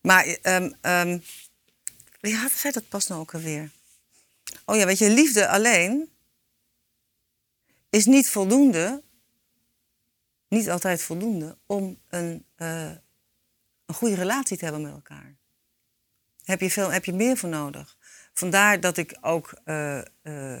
Maar, 0.00 0.24
ehm 0.80 1.18
wie 2.20 2.36
had 2.36 2.50
zei 2.52 2.72
dat 2.72 2.88
pas 2.88 3.06
nou 3.06 3.20
ook 3.20 3.34
alweer? 3.34 3.70
Oh 4.64 4.76
ja, 4.76 4.86
weet 4.86 4.98
je, 4.98 5.10
liefde 5.10 5.48
alleen 5.48 6.10
is 7.90 8.06
niet 8.06 8.28
voldoende, 8.28 9.02
niet 10.48 10.70
altijd 10.70 11.02
voldoende, 11.02 11.58
om 11.66 11.98
een, 12.08 12.44
eh, 12.56 12.90
een 13.86 13.94
goede 13.94 14.14
relatie 14.14 14.56
te 14.56 14.64
hebben 14.64 14.82
met 14.82 14.92
elkaar. 14.92 15.36
Heb 16.42 16.60
je, 16.60 16.70
veel, 16.70 16.92
heb 16.92 17.04
je 17.04 17.12
meer 17.12 17.36
voor 17.36 17.48
nodig. 17.48 17.96
Vandaar 18.32 18.80
dat 18.80 18.96
ik 18.96 19.16
ook 19.20 19.52
eh, 19.64 19.98
eh, 20.22 20.60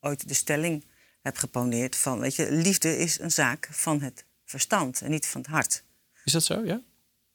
ooit 0.00 0.28
de 0.28 0.34
stelling 0.34 0.84
heb 1.28 1.36
geponeerd 1.36 1.96
van, 1.96 2.20
weet 2.20 2.36
je, 2.36 2.52
liefde 2.52 2.96
is 2.98 3.18
een 3.20 3.30
zaak 3.30 3.68
van 3.70 4.00
het 4.02 4.24
verstand 4.44 5.00
en 5.00 5.10
niet 5.10 5.26
van 5.26 5.40
het 5.40 5.50
hart. 5.50 5.82
Is 6.24 6.32
dat 6.32 6.44
zo, 6.44 6.64
ja? 6.64 6.80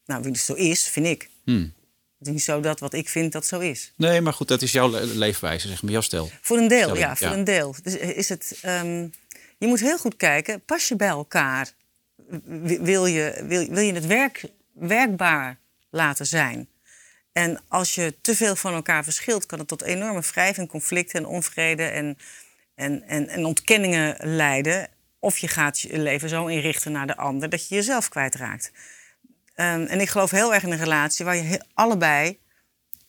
Nou, 0.06 0.21
wie 0.23 0.32
het 0.32 0.41
zo 0.41 0.53
is, 0.53 0.88
vind 0.88 1.06
ik. 1.06 1.29
Hmm. 1.43 1.73
Het 2.17 2.27
is 2.27 2.34
niet 2.34 2.43
zo 2.43 2.60
dat 2.60 2.79
wat 2.79 2.93
ik 2.93 3.10
vind 3.10 3.32
dat 3.32 3.45
zo 3.45 3.60
is. 3.60 3.93
Nee, 3.95 4.21
maar 4.21 4.34
goed, 4.34 4.47
dat 4.47 4.62
is 4.62 4.71
jouw 4.71 4.89
le- 4.89 4.99
leefwijze, 5.03 5.67
zeg 5.67 5.82
maar, 5.84 5.91
jouw 5.91 6.01
stijl. 6.01 6.32
Voor 6.41 6.58
een 6.58 6.67
deel, 6.67 6.79
Stelling, 6.79 6.97
ja, 6.99 7.15
voor 7.15 7.27
ja. 7.27 7.34
een 7.34 7.43
deel. 7.43 7.75
Dus 7.84 7.95
is 7.95 8.29
het, 8.29 8.60
ehm, 8.62 9.08
je 9.58 9.67
moet 9.67 9.79
heel 9.79 9.97
goed 9.97 10.15
kijken, 10.15 10.62
pas 10.65 10.88
je 10.88 10.95
bij 10.95 11.08
elkaar? 11.08 11.71
Wil 12.82 13.06
je, 13.06 13.43
wil, 13.47 13.67
wil 13.67 13.84
je 13.84 13.93
het 13.93 14.06
werk, 14.06 14.43
werkbaar 14.73 15.60
laten 15.89 16.25
zijn? 16.25 16.67
En 17.32 17.62
als 17.67 17.95
je 17.95 18.15
te 18.21 18.36
veel 18.36 18.56
van 18.56 18.73
elkaar 18.73 19.03
verschilt, 19.03 19.45
kan 19.45 19.60
het 19.60 19.67
tot 19.67 19.82
enorme 19.82 20.21
wrijving, 20.21 20.67
conflicten 20.69 21.19
en 21.19 21.25
onvrede 21.25 21.84
en, 21.84 22.17
en, 22.75 23.03
en, 23.07 23.27
en 23.27 23.45
ontkenningen 23.45 24.15
leiden. 24.19 24.88
Of 25.19 25.38
je 25.38 25.47
gaat 25.47 25.79
je 25.79 25.99
leven 25.99 26.29
zo 26.29 26.45
inrichten 26.45 26.91
naar 26.91 27.07
de 27.07 27.17
ander 27.17 27.49
dat 27.49 27.67
je 27.67 27.75
jezelf 27.75 28.09
kwijtraakt. 28.09 28.71
Ehm, 29.55 29.81
en 29.81 29.99
ik 29.99 30.09
geloof 30.09 30.31
heel 30.31 30.53
erg 30.53 30.63
in 30.63 30.71
een 30.71 30.77
relatie 30.77 31.25
waar 31.25 31.36
je 31.36 31.41
he- 31.41 31.59
allebei 31.73 32.39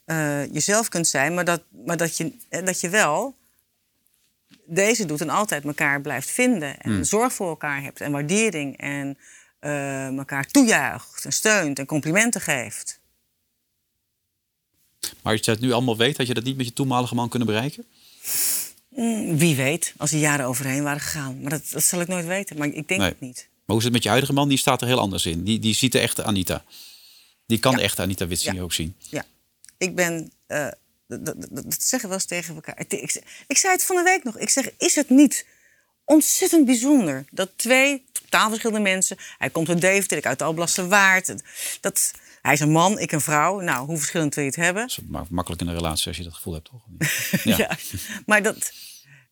eh, 0.05 0.53
jezelf 0.53 0.89
kunt 0.89 1.07
zijn, 1.09 1.35
maar 1.35 1.45
dat, 1.45 1.63
maar 1.85 1.97
dat, 1.97 2.17
je, 2.17 2.37
eh, 2.49 2.65
dat 2.65 2.81
je 2.81 2.89
wel 2.89 3.37
deze 4.67 5.05
doet 5.07 5.21
en 5.21 5.29
altijd 5.31 5.65
elkaar 5.65 6.01
blijft 6.01 6.31
vinden. 6.31 6.79
En 6.81 6.93
zorg 7.05 7.33
voor 7.33 7.49
elkaar 7.49 7.83
hebt 7.83 8.01
en 8.01 8.13
waardering 8.13 8.77
en 8.79 9.19
eh, 9.59 10.07
elkaar 10.07 10.47
toejuicht 10.47 11.25
en 11.25 11.33
steunt 11.33 11.79
en 11.79 11.87
complimenten 11.87 12.41
geeft. 12.41 13.01
Maar 15.23 15.33
als 15.33 15.45
je 15.45 15.51
het 15.51 15.61
nu 15.61 15.73
allemaal 15.73 15.97
weet, 15.97 16.17
had 16.17 16.27
je 16.27 16.35
dat 16.35 16.45
niet 16.45 16.57
met 16.57 16.67
je 16.67 16.73
toenmalige 16.73 17.15
man 17.15 17.29
kunnen 17.29 17.49
bereiken? 17.49 17.85
Mm, 18.97 19.39
Wie 19.39 19.57
weet, 19.57 19.95
als 19.97 20.11
die 20.11 20.21
jaren 20.21 20.47
overheen 20.47 20.83
waren 20.83 21.01
gegaan. 21.01 21.41
Maar 21.41 21.51
dat, 21.51 21.63
dat 21.71 21.85
zal 21.85 22.01
ik 22.01 22.09
nooit 22.09 22.27
weten, 22.27 22.59
maar 22.59 22.67
ik 22.67 22.89
denk 22.89 23.01
Nee. 23.01 23.09
het 23.09 23.21
niet. 23.21 23.37
Maar 23.55 23.63
hoe 23.67 23.79
is 23.79 23.85
het 23.85 23.93
met 23.93 24.03
je 24.03 24.09
huidige 24.09 24.33
man? 24.33 24.49
Die 24.49 24.59
staat 24.59 24.81
er 24.81 24.87
heel 24.87 24.99
anders 24.99 25.27
in. 25.27 25.45
Die, 25.45 25.59
die 25.59 25.75
ziet 25.75 25.93
de 25.93 25.99
echte 25.99 26.25
Anita. 26.25 26.65
Die 27.47 27.59
kan 27.59 27.73
Ja. 27.77 27.79
echte 27.83 28.03
Anita 28.03 28.27
Witsinger 28.27 28.57
Ja. 28.59 28.63
ook 28.63 28.73
zien. 28.73 28.95
Ja, 28.99 29.25
ik 29.79 29.95
ben. 29.95 30.33
eh, 30.47 30.69
dat, 31.07 31.25
dat, 31.27 31.35
dat- 31.41 31.51
dat 31.65 31.75
zeggen 31.83 32.01
we 32.01 32.07
wel 32.09 32.13
eens 32.17 32.25
tegen 32.25 32.55
elkaar. 32.55 32.81
Ik, 32.81 32.93
ik, 32.93 33.23
ik 33.47 33.57
zei 33.57 33.73
het 33.73 33.85
van 33.85 33.97
de 33.97 34.03
week 34.03 34.25
nog. 34.25 34.39
Ik 34.39 34.49
zeg: 34.51 34.71
Is 34.79 34.95
het 34.95 35.11
niet 35.11 35.47
ontzettend 36.05 36.65
bijzonder 36.67 37.25
dat 37.31 37.51
twee 37.57 38.05
totaal 38.13 38.49
verschillende 38.49 38.83
mensen. 38.83 39.17
Hij 39.39 39.51
komt 39.51 39.69
uit 39.69 39.81
Deventer, 39.81 40.17
ik 40.17 40.27
uit 40.27 40.43
Alblasse 40.43 40.87
Waard. 40.89 41.35
Dat, 41.81 42.11
hij 42.43 42.53
is 42.53 42.61
een 42.61 42.71
man, 42.71 42.99
ik 42.99 43.13
een 43.13 43.21
vrouw. 43.21 43.61
Nou, 43.61 43.87
hoe 43.87 43.97
verschillend 43.97 44.35
wil 44.35 44.45
je 44.45 44.51
het 44.51 44.59
hebben? 44.59 44.83
Dat 44.87 44.91
is 44.99 45.05
ma- 45.09 45.27
makkelijk 45.31 45.63
in 45.63 45.69
een 45.69 45.75
relatie 45.75 46.07
als 46.09 46.17
je 46.17 46.23
dat 46.23 46.35
gevoel 46.35 46.53
hebt, 46.55 46.71
toch? 46.71 46.83
Ja. 47.45 47.57
Ja. 47.57 47.77
Maar 48.27 48.43
dat. 48.43 48.73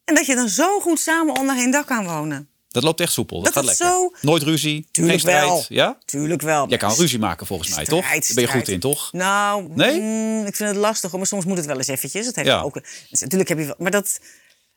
En 0.05 0.15
dat 0.15 0.27
je 0.27 0.35
dan 0.35 0.49
zo 0.49 0.81
goed 0.81 1.01
samen 1.01 1.39
onder 1.39 1.57
één 1.57 1.71
dak 1.71 1.87
kan 1.87 2.05
wonen. 2.07 2.47
Dat 2.69 2.83
loopt 2.83 3.01
echt 3.01 3.13
soepel. 3.13 3.37
Dat, 3.43 3.45
Dat 3.45 3.55
gaat 3.55 3.65
lekker. 3.79 3.87
zo- 3.87 4.13
Nooit 4.21 4.43
ruzie, 4.43 4.89
Tuurlijk 4.91 5.21
geen 5.21 5.31
strijd. 5.31 5.49
wel. 5.49 5.65
Ja? 5.69 5.99
Tuurlijk 6.05 6.43
wel. 6.43 6.69
Jij 6.69 6.79
kan 6.79 6.95
ruzie 6.95 7.19
maken 7.19 7.47
volgens 7.47 7.75
mij, 7.75 7.85
toch? 7.85 8.05
Strijd, 8.05 8.27
Daar 8.27 8.35
ben 8.35 8.45
je 8.45 8.51
goed 8.51 8.69
in, 8.69 8.81
toch? 8.81 9.13
Nou, 9.13 9.69
Nee? 9.75 10.01
mm, 10.01 10.47
ik 10.47 10.57
vind 10.57 10.69
het 10.69 10.79
lastig, 10.79 11.13
maar 11.13 11.27
soms 11.27 11.45
moet 11.45 11.57
het 11.57 11.67
wel 11.67 11.77
eens 11.77 11.87
eventjes. 11.87 12.27
Het 12.27 12.37
heeft 12.37 12.49
Ja. 12.49 12.61
ook, 12.61 12.75
dus 13.11 13.21
natuurlijk 13.21 13.49
heb 13.49 13.59
je 13.59 13.65
wel, 13.65 13.75
maar 13.79 13.91
dat, 13.91 14.21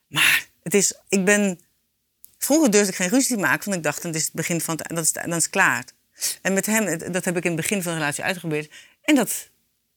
maar 0.07 0.45
het 0.63 0.73
is, 0.73 0.93
ik 1.09 1.25
ben, 1.25 1.59
vroeger 2.45 2.71
durfde 2.71 2.89
ik 2.91 2.95
geen 2.95 3.09
ruzie 3.09 3.35
te 3.35 3.41
maken, 3.41 3.63
want 3.65 3.75
ik 3.77 3.83
dacht, 3.83 4.01
dan 4.01 4.13
is 4.13 4.23
het 4.23 4.33
begin 4.33 4.61
van, 4.61 4.77
het, 4.77 4.95
dat 4.95 5.03
is, 5.03 5.11
dan 5.11 5.27
is 5.29 5.33
het 5.35 5.49
klaar. 5.49 5.83
En 6.41 6.53
met 6.53 6.65
hem, 6.65 6.85
het- 6.85 7.13
dat 7.13 7.25
heb 7.25 7.37
ik 7.37 7.43
in 7.43 7.51
het 7.51 7.61
begin 7.61 7.83
van 7.83 7.91
de 7.91 7.97
relatie 7.97 8.23
uitgeprobeerd. 8.23 8.71
En 9.01 9.15
dat, 9.15 9.49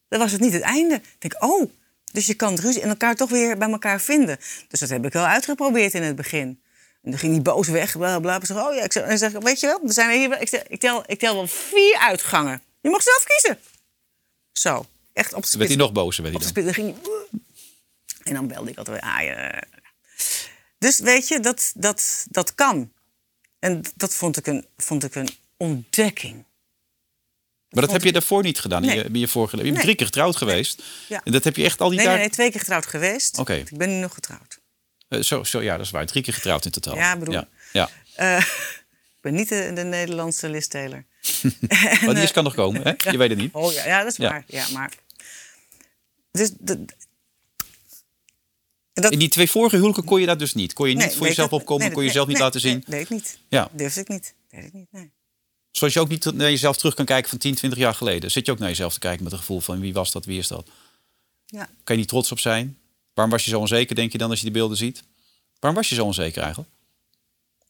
dat 0.09 0.21
was 0.21 0.33
het 0.33 0.41
niet 0.41 0.53
het 0.53 0.63
einde. 0.63 0.95
Ik 0.95 1.03
denk, 1.31 1.43
oh, 1.45 1.71
dus 2.13 2.27
je 2.27 2.35
kan 2.35 2.55
ruzie 2.59 2.83
en 2.83 2.89
elkaar 2.89 3.15
toch 3.15 3.31
weer 3.31 3.59
bij 3.59 3.69
elkaar 3.71 4.01
vinden. 4.01 4.39
Dus 4.69 4.81
dat 4.81 4.89
heb 4.89 5.05
ik 5.07 5.13
wel 5.13 5.25
uitgeprobeerd 5.25 5.95
in 5.95 6.03
het 6.03 6.17
begin. 6.17 6.61
En 7.03 7.11
dan 7.11 7.19
ging 7.19 7.33
hij 7.33 7.43
boos 7.43 7.69
weg, 7.69 7.93
bla 7.93 8.19
bla. 8.19 8.41
Zeg, 8.45 8.57
oh 8.57 8.75
ja, 8.75 8.83
ik 8.83 8.93
zeg, 8.93 9.03
en 9.03 9.19
zeg, 9.19 9.33
weet 9.33 9.61
je 9.61 9.67
wel, 9.67 9.81
er 9.87 9.93
zijn 9.93 10.11
er 10.11 10.17
hier, 10.17 10.41
ik, 10.41 10.51
ik, 10.69 10.81
tel, 10.81 11.03
ik 11.07 11.19
tel 11.19 11.35
wel 11.35 11.47
vier 11.47 11.97
uitgangen. 11.99 12.63
Je 12.81 12.91
mag 12.91 13.03
zelf 13.03 13.25
kiezen. 13.25 13.59
Zo, 14.53 14.87
echt 15.13 15.35
op 15.35 15.43
de 15.43 15.59
Werd 15.59 15.69
hij 15.71 15.77
spits. 15.79 15.93
nog 15.93 15.93
werd 15.93 16.07
Op 16.07 16.15
de 16.17 16.23
hij 16.23 16.33
dan? 16.33 16.43
spits. 16.43 16.65
Dan 16.65 16.75
ging 16.75 16.95
hij, 17.03 17.41
en 18.23 18.35
dan 18.35 18.47
belde 18.47 18.71
ik 18.71 18.79
altijd 18.79 19.01
weer, 19.01 19.11
ah, 19.11 19.23
ja. 19.25 19.63
Dus 20.79 20.99
weet 20.99 21.29
je, 21.29 21.41
dat, 21.41 21.73
dat, 21.75 22.27
dat 22.29 22.55
kan. 22.55 22.93
En 23.59 23.83
dat 23.97 24.15
vond 24.15 24.37
ik 24.37 24.47
een, 24.47 24.67
vond 24.77 25.05
ik 25.05 25.15
een 25.15 25.29
ontdekking. 25.57 26.47
Maar 27.69 27.83
dat 27.83 27.93
heb 27.93 28.03
je 28.03 28.13
daarvoor 28.13 28.43
niet 28.43 28.59
gedaan 28.61 28.83
Nee. 28.83 28.97
je, 28.97 29.05
in 29.05 29.19
je 29.19 29.29
vorige. 29.29 29.57
Je 29.57 29.63
bent 29.63 29.75
Nee. 29.75 29.83
drie 29.85 29.95
keer 29.97 30.07
getrouwd 30.07 30.37
geweest. 30.37 30.83
Ja. 31.09 31.21
En 31.25 31.33
dat 31.33 31.45
heb 31.45 31.57
je 31.57 31.65
echt 31.65 31.81
al 31.81 31.89
die 31.89 31.97
Nee, 31.99 32.07
nee, 32.07 32.15
dagen... 32.17 32.29
nee, 32.29 32.37
twee 32.37 32.51
keer 32.51 32.61
getrouwd 32.61 32.87
geweest. 32.87 33.39
Oké. 33.39 33.55
Ik 33.55 33.77
ben 33.77 33.89
nu 33.89 33.95
nog 34.01 34.15
getrouwd. 34.15 34.61
Eh, 35.09 35.21
zo, 35.23 35.45
zo, 35.45 35.63
ja, 35.63 35.77
dat 35.77 35.87
is 35.87 35.93
waar. 35.93 36.07
Drie 36.07 36.23
keer 36.23 36.35
getrouwd 36.35 36.65
in 36.65 36.71
totaal. 36.71 36.97
Ja, 36.97 37.17
bedoel- 37.17 37.35
Ja, 37.35 37.49
ja. 37.73 37.89
Eh, 38.15 38.39
ik 39.17 39.21
ben 39.21 39.35
niet 39.35 39.49
de, 39.49 39.71
de 39.75 39.83
Nederlandse 39.85 40.49
Liz 40.49 40.67
Taylor. 40.67 41.05
Maar 42.05 42.15
die 42.15 42.23
is 42.23 42.33
kan 42.33 42.45
nog 42.45 42.55
komen, 42.55 42.83
hè? 42.83 42.93
Je 43.11 43.17
weet 43.19 43.31
het 43.31 43.39
niet. 43.39 43.53
Oh 43.55 43.73
ja, 43.73 43.87
ja 43.87 44.03
dat 44.03 44.13
is 44.13 44.19
waar. 44.19 44.45
Ja, 44.47 44.67
maar... 44.73 44.93
Dus 46.31 46.51
de, 46.59 46.85
en 48.99 49.03
dat, 49.03 49.13
In 49.13 49.19
die 49.19 49.29
twee 49.29 49.51
vorige 49.51 49.75
huwelijken 49.75 50.05
kon 50.05 50.21
je 50.21 50.27
dat 50.27 50.39
dus 50.39 50.55
niet. 50.55 50.73
Kon 50.73 50.89
je 50.89 50.95
niet 50.95 51.05
nee, 51.07 51.17
voor 51.17 51.27
jezelf 51.27 51.51
dat- 51.51 51.61
opkomen, 51.61 51.85
nee, 51.85 51.93
kon 51.93 52.03
je 52.03 52.09
jezelf 52.09 52.29
niet 52.29 52.39
laten 52.39 52.61
zien. 52.61 52.73
Nee, 52.73 52.85
deed 52.87 53.01
ik 53.01 53.09
niet. 53.11 53.39
Ja. 53.49 53.69
Durfde 53.73 54.01
ik 54.01 54.09
niet. 54.09 54.35
Deed 54.49 54.65
ik 54.65 54.73
niet, 54.73 54.87
nee. 54.91 55.11
Zoals 55.71 55.93
je 55.93 56.01
ook 56.01 56.09
niet 56.09 56.25
naar 56.25 56.51
jezelf 56.51 56.77
terug 56.77 56.95
kan 56.95 57.05
kijken 57.05 57.31
van 57.31 57.39
10, 57.39 57.55
20 57.55 57.79
jaar 57.79 57.95
geleden. 57.95 58.31
Zit 58.31 58.47
je 58.47 58.53
ook 58.53 58.59
naar 58.59 58.69
jezelf 58.69 58.93
te 58.93 58.99
kijken 58.99 59.23
met 59.25 59.33
een 59.33 59.39
gevoel 59.39 59.61
van 59.61 59.81
wie 59.81 59.93
was 59.93 60.13
dat, 60.13 60.25
wie 60.25 60.39
is 60.39 60.49
dat? 60.49 60.69
Ja. 61.47 61.65
Kan 61.85 61.95
je 61.95 62.01
niet 62.01 62.09
trots 62.09 62.33
op 62.33 62.39
zijn? 62.41 62.79
Waarom 63.15 63.35
was 63.35 63.45
je 63.45 63.51
zo 63.51 63.59
onzeker, 63.61 63.95
denk 63.95 64.13
je 64.13 64.19
dan, 64.19 64.31
als 64.31 64.39
je 64.39 64.45
die 64.45 64.55
beelden 64.55 64.77
ziet? 64.77 65.03
Waarom 65.59 65.81
was 65.81 65.89
je 65.89 65.95
zo 65.95 66.05
onzeker 66.05 66.43
eigenlijk? 66.43 66.71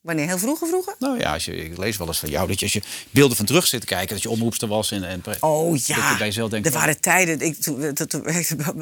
Wanneer? 0.01 0.27
Heel 0.27 0.39
vroeger 0.39 0.69
vroeger? 0.69 0.95
Nou 0.99 1.19
ja, 1.19 1.33
als 1.33 1.45
je, 1.45 1.57
ik 1.57 1.79
lees 1.79 1.97
wel 1.97 2.07
eens 2.07 2.19
van 2.19 2.31
jou 2.31 2.49
dat 2.49 2.59
je 2.59 2.65
als 2.65 2.73
je 2.75 2.83
beelden 3.11 3.37
van 3.37 3.47
terug 3.47 3.67
zit 3.67 3.81
te 3.81 3.87
kijken, 3.87 4.09
dat 4.15 4.23
je 4.23 4.31
omroepster 4.31 4.69
was 4.69 4.91
en, 4.91 5.05
en 5.05 5.23
Oh 5.41 5.71
dat 5.73 5.87
ja, 5.87 6.11
je 6.11 6.17
bij 6.17 6.27
jezelf 6.27 6.51
denkt, 6.51 6.67
er 6.67 6.73
waren 6.73 7.01
tijden. 7.01 7.41
Ik 7.41 7.55
toen- 7.61 7.81
dat 7.95 8.11
dat 8.11 8.23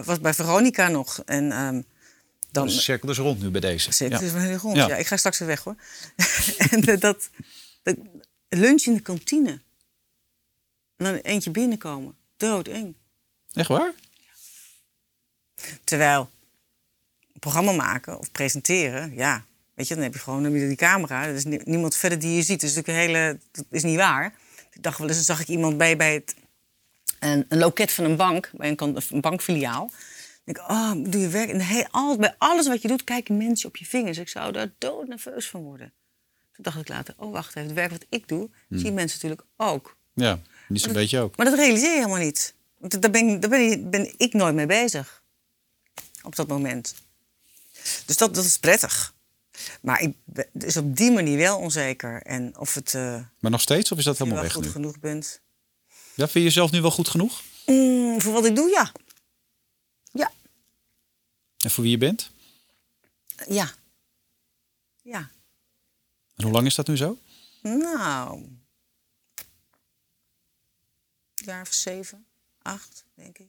was 0.04 0.20
bij 0.20 0.34
Veronica 0.34 0.88
nog. 0.88 1.22
En 1.24 1.52
ehm, 1.52 1.80
dan 2.56 2.66
de 2.66 2.80
cirkel 2.82 3.10
is 3.10 3.18
rond 3.18 3.42
nu 3.42 3.50
bij 3.50 3.60
deze. 3.60 4.08
Ja. 4.08 4.20
is 4.20 4.32
wel 4.32 4.40
heel 4.42 4.58
goed. 4.58 4.76
Ja. 4.76 4.88
Ja. 4.88 4.96
ik 4.96 5.06
ga 5.06 5.16
straks 5.16 5.38
weer 5.38 5.48
weg 5.48 5.62
hoor. 5.62 5.76
en 6.70 6.82
eh, 6.82 7.00
dat, 7.00 7.30
dat 7.82 7.96
lunch 8.48 8.82
in 8.82 8.94
de 8.94 9.00
kantine. 9.00 9.60
En 10.96 11.04
dan 11.04 11.14
eentje 11.14 11.50
binnenkomen. 11.50 12.16
Doodeng. 12.36 12.94
Echt 13.52 13.68
waar? 13.68 13.92
Terwijl 15.84 16.30
programma 17.38 17.72
maken 17.72 18.18
of 18.18 18.30
presenteren, 18.32 19.14
ja, 19.14 19.44
weet 19.74 19.88
je, 19.88 19.94
dan 19.94 20.02
heb 20.02 20.12
je 20.12 20.18
gewoon 20.18 20.52
die 20.52 20.76
camera. 20.76 21.24
Er 21.24 21.34
is 21.34 21.44
ni- 21.44 21.60
niemand 21.64 21.96
verder 21.96 22.18
die 22.18 22.34
je 22.36 22.42
ziet. 22.42 22.60
Dus 22.60 22.74
dat 22.74 22.86
is, 22.86 22.92
natuurlijk 22.92 23.14
een 23.14 23.20
hele, 23.22 23.38
dat 23.52 23.64
is 23.70 23.82
niet 23.82 23.96
waar. 23.96 24.34
Ik 24.72 24.82
dacht 24.82 24.98
wel 24.98 25.06
eens, 25.06 25.16
dan 25.16 25.24
zag 25.24 25.40
ik 25.40 25.48
iemand 25.48 25.76
bij, 25.76 25.96
bij 25.96 26.14
het, 26.14 26.34
een, 27.18 27.46
een 27.48 27.58
loket 27.58 27.92
van 27.92 28.04
een 28.04 28.16
bank, 28.16 28.50
bij 28.52 28.74
een 28.76 29.20
bankfiliaal. 29.20 29.90
Dan 30.46 30.54
denk 30.54 30.66
ik, 30.66 30.70
oh, 30.70 31.12
doe 31.12 31.20
je 31.20 31.28
werk. 31.28 31.50
En 31.50 31.88
al, 31.90 32.16
bij 32.16 32.34
alles 32.38 32.66
wat 32.68 32.82
je 32.82 32.88
doet, 32.88 33.04
kijken 33.04 33.36
mensen 33.36 33.68
op 33.68 33.76
je 33.76 33.84
vingers. 33.86 34.18
Ik 34.18 34.28
zou 34.28 34.52
daar 34.52 34.72
dood 34.78 35.08
nerveus 35.08 35.48
van 35.48 35.62
worden. 35.62 35.92
Toen 36.52 36.64
dacht 36.64 36.78
ik 36.80 36.88
later, 36.88 37.14
oh 37.18 37.32
wacht 37.32 37.48
even, 37.48 37.62
het 37.62 37.72
werk 37.72 37.90
wat 37.90 38.04
ik 38.08 38.28
doe, 38.28 38.50
zien 38.68 38.94
mensen 38.94 39.18
natuurlijk 39.22 39.48
ook. 39.56 39.96
Ja, 40.14 40.40
niet 40.68 40.80
zo'n 40.82 40.92
beetje 40.92 41.18
ook. 41.20 41.36
Maar 41.36 41.46
dat 41.46 41.54
realiseer 41.54 41.88
je 41.90 41.94
helemaal 41.96 42.18
niet. 42.24 42.54
Want 42.78 43.02
daar 43.02 43.10
ben, 43.10 43.28
ik- 43.28 43.40
daar 43.40 43.50
ben, 43.50 43.70
ik- 43.70 43.90
ben 43.90 44.14
ik 44.16 44.32
nooit 44.32 44.54
mee 44.54 44.66
bezig. 44.66 45.22
Op 46.22 46.36
dat 46.36 46.48
moment. 46.48 46.94
Dus 48.06 48.16
dat, 48.16 48.34
dat 48.34 48.44
is 48.44 48.58
prettig. 48.58 49.14
Maar 49.80 50.00
ik 50.00 50.14
ben 50.24 50.46
dus 50.52 50.76
op 50.76 50.96
die 50.96 51.10
manier 51.10 51.36
wel 51.38 51.58
onzeker. 51.58 52.22
En 52.22 52.58
of 52.58 52.74
het 52.74 52.94
eh, 52.94 53.20
Maar 53.38 53.50
nog 53.50 53.60
steeds, 53.60 53.92
of 53.92 53.98
is 53.98 54.04
dat 54.04 54.16
je 54.16 54.22
helemaal 54.22 54.44
weg 54.44 54.52
goed 54.52 54.64
nu? 54.64 54.70
genoeg 54.70 54.98
bent. 54.98 55.40
Ja, 56.14 56.24
vind 56.24 56.32
je 56.32 56.42
jezelf 56.42 56.70
nu 56.70 56.80
wel 56.80 56.90
goed 56.90 57.08
genoeg? 57.08 57.42
Mm, 57.66 58.20
voor 58.20 58.32
wat 58.32 58.44
ik 58.44 58.56
doe. 58.56 58.70
Ja. 58.70 58.92
En 61.58 61.70
voor 61.70 61.82
wie 61.82 61.92
je 61.92 61.98
bent? 61.98 62.30
Ja. 63.48 63.70
Ja. 65.02 65.30
En 66.36 66.44
hoe 66.44 66.52
lang 66.52 66.66
is 66.66 66.74
dat 66.74 66.86
nu 66.86 66.96
zo? 66.96 67.18
Nou. 67.62 68.38
Een 71.34 71.44
jaar 71.44 71.60
of 71.62 71.72
zeven, 71.72 72.26
acht, 72.62 73.04
denk 73.14 73.38
ik. 73.38 73.48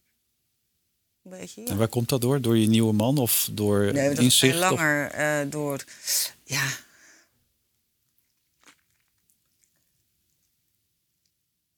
Een 1.24 1.32
beetje, 1.32 1.62
ja. 1.62 1.68
En 1.68 1.78
waar 1.78 1.88
komt 1.88 2.10
dat 2.10 2.22
door? 2.22 2.42
Door 2.42 2.58
je 2.58 2.68
nieuwe 2.68 2.94
man 2.94 3.18
of 3.18 3.50
door 3.52 3.80
Nee, 3.94 4.10
dat 4.10 4.18
is 4.18 4.24
inzicht? 4.24 4.54
of- 4.56 4.60
langer 4.60 5.12
eh, 5.12 5.52
door. 5.52 5.84
Ja. 6.44 6.70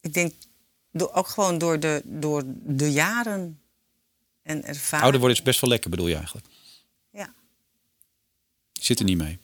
Ik 0.01 0.13
denk 0.13 0.33
ook 0.93 1.27
gewoon 1.27 1.57
door 1.57 1.79
de, 1.79 2.01
door 2.05 2.43
de 2.45 2.91
jaren 2.91 3.61
en. 4.49 4.63
Ouder 4.91 5.19
worden 5.19 5.38
is 5.38 5.43
best 5.43 5.62
wel 5.62 5.69
lekker, 5.69 5.89
bedoel 5.89 6.07
je 6.07 6.15
eigenlijk? 6.15 6.47
Ja. 7.12 7.33
Je 8.71 8.83
zit 8.83 8.99
er 8.99 9.05
niet 9.05 9.17
mee. 9.17 9.39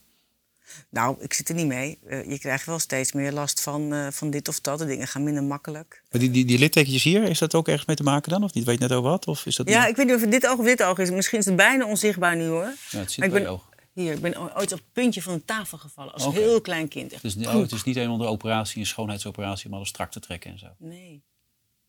Nou, 0.89 1.21
ik 1.21 1.33
zit 1.33 1.49
er 1.49 1.55
niet 1.55 1.65
mee. 1.65 1.99
Eh, 2.05 2.29
je 2.29 2.39
krijgt 2.39 2.65
wel 2.65 2.79
steeds 2.79 3.11
meer 3.11 3.31
last 3.31 3.61
van, 3.61 3.93
eh, 3.93 4.07
van 4.11 4.29
dit 4.29 4.47
of 4.47 4.59
dat. 4.61 4.79
De 4.79 4.85
dingen 4.85 5.07
gaan 5.07 5.23
minder 5.23 5.43
makkelijk. 5.43 6.03
Maar 6.11 6.21
die, 6.21 6.31
die, 6.31 6.45
die 6.45 6.59
littekentjes 6.59 7.03
hier, 7.03 7.23
is 7.23 7.39
dat 7.39 7.55
ook 7.55 7.67
ergens 7.67 7.85
mee 7.85 7.95
te 7.95 8.03
maken 8.03 8.31
dan? 8.31 8.43
Of 8.43 8.53
niet? 8.53 8.63
Weet 8.63 8.79
je 8.79 8.87
net 8.87 8.97
over 8.97 9.09
wat? 9.09 9.27
Of 9.27 9.45
is 9.45 9.55
dat 9.55 9.69
Ja, 9.69 9.79
niet? 9.79 9.89
ik 9.89 9.95
weet 9.95 10.05
niet 10.05 10.15
of 10.15 10.21
het 10.21 10.31
dit 10.31 10.47
oog 10.47 10.59
of 10.59 10.65
dit 10.65 10.83
oog 10.83 10.97
is. 10.97 11.09
Misschien 11.09 11.39
is 11.39 11.45
het 11.45 11.55
bijna 11.55 11.85
onzichtbaar 11.85 12.35
nu 12.35 12.47
hoor. 12.47 12.73
Ja, 12.89 12.99
het 12.99 13.11
zit 13.11 13.17
Maar 13.17 13.27
ik 13.27 13.33
bij 13.33 13.41
ben, 13.41 13.41
je 13.41 13.47
oog. 13.47 13.69
Hier, 13.93 14.13
ik 14.13 14.21
ben 14.21 14.57
ooit 14.57 14.71
op 14.71 14.77
het 14.77 14.91
puntje 14.93 15.21
van 15.21 15.33
een 15.33 15.45
tafel 15.45 15.77
gevallen. 15.77 16.13
Als 16.13 16.25
heel 16.33 16.61
klein 16.61 16.87
kind. 16.87 17.13
Echt. 17.13 17.21
Dus, 17.21 17.35
oh, 17.35 17.53
het 17.53 17.71
is 17.71 17.83
niet 17.83 17.95
eenmaal 17.95 18.17
de 18.17 18.25
operatie, 18.25 18.79
een 18.79 18.85
schoonheidsoperatie, 18.85 19.69
maar 19.69 19.77
alles 19.77 19.89
strak 19.89 20.11
te 20.11 20.19
trekken 20.19 20.51
en 20.51 20.59
zo. 20.59 20.67
Nee. 20.77 21.23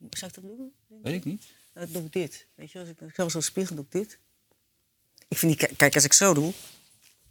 Zou 0.09 0.31
ik 0.35 0.41
dat 0.41 0.43
doen? 0.43 0.71
Weet 1.03 1.13
ik 1.13 1.25
niet. 1.25 1.45
Dan 1.79 1.87
doe 1.91 2.03
ik 2.03 2.13
dit. 2.13 2.47
Weet 2.55 2.71
je, 2.71 2.79
als 2.79 2.89
ik 2.89 2.97
zelf 3.15 3.31
zo 3.31 3.39
spiegel, 3.39 3.75
doe 3.75 3.85
ik 3.85 3.91
dit. 3.91 4.19
Ik 5.27 5.37
vind 5.37 5.59
die, 5.59 5.75
kijk, 5.75 5.95
als 5.95 6.03
ik 6.03 6.13
zo 6.13 6.33
doe, 6.33 6.53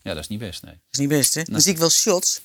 Ja, 0.03 0.15
dat 0.15 0.23
is 0.23 0.29
niet 0.29 0.39
best, 0.39 0.63
nee. 0.63 0.73
dat 0.73 0.83
is 0.91 0.99
niet 0.99 1.09
best, 1.09 1.35
hè? 1.35 1.43
Dan 1.43 1.61
zie 1.61 1.73
ik 1.73 1.79
wel 1.79 1.91
shots. 1.91 2.41